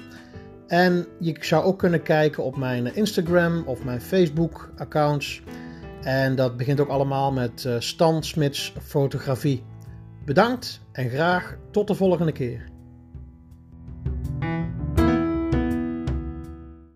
En 0.67 1.07
je 1.19 1.37
zou 1.41 1.65
ook 1.65 1.79
kunnen 1.79 2.03
kijken 2.03 2.45
op 2.45 2.57
mijn 2.57 2.95
Instagram 2.95 3.63
of 3.67 3.85
mijn 3.85 4.01
Facebook 4.01 4.73
accounts. 4.77 5.43
En 6.01 6.37
dat 6.37 6.57
begint 6.57 6.81
ook 6.81 6.89
allemaal 6.89 7.33
met 7.33 7.65
uh, 7.65 7.75
Stan 7.79 8.23
Smits 8.23 8.73
Fotografie. 8.83 9.63
Bedankt 10.25 10.81
en 10.93 11.11
graag 11.11 11.57
tot 11.71 11.87
de 11.87 11.95
volgende 11.95 12.33
keer. 12.33 12.72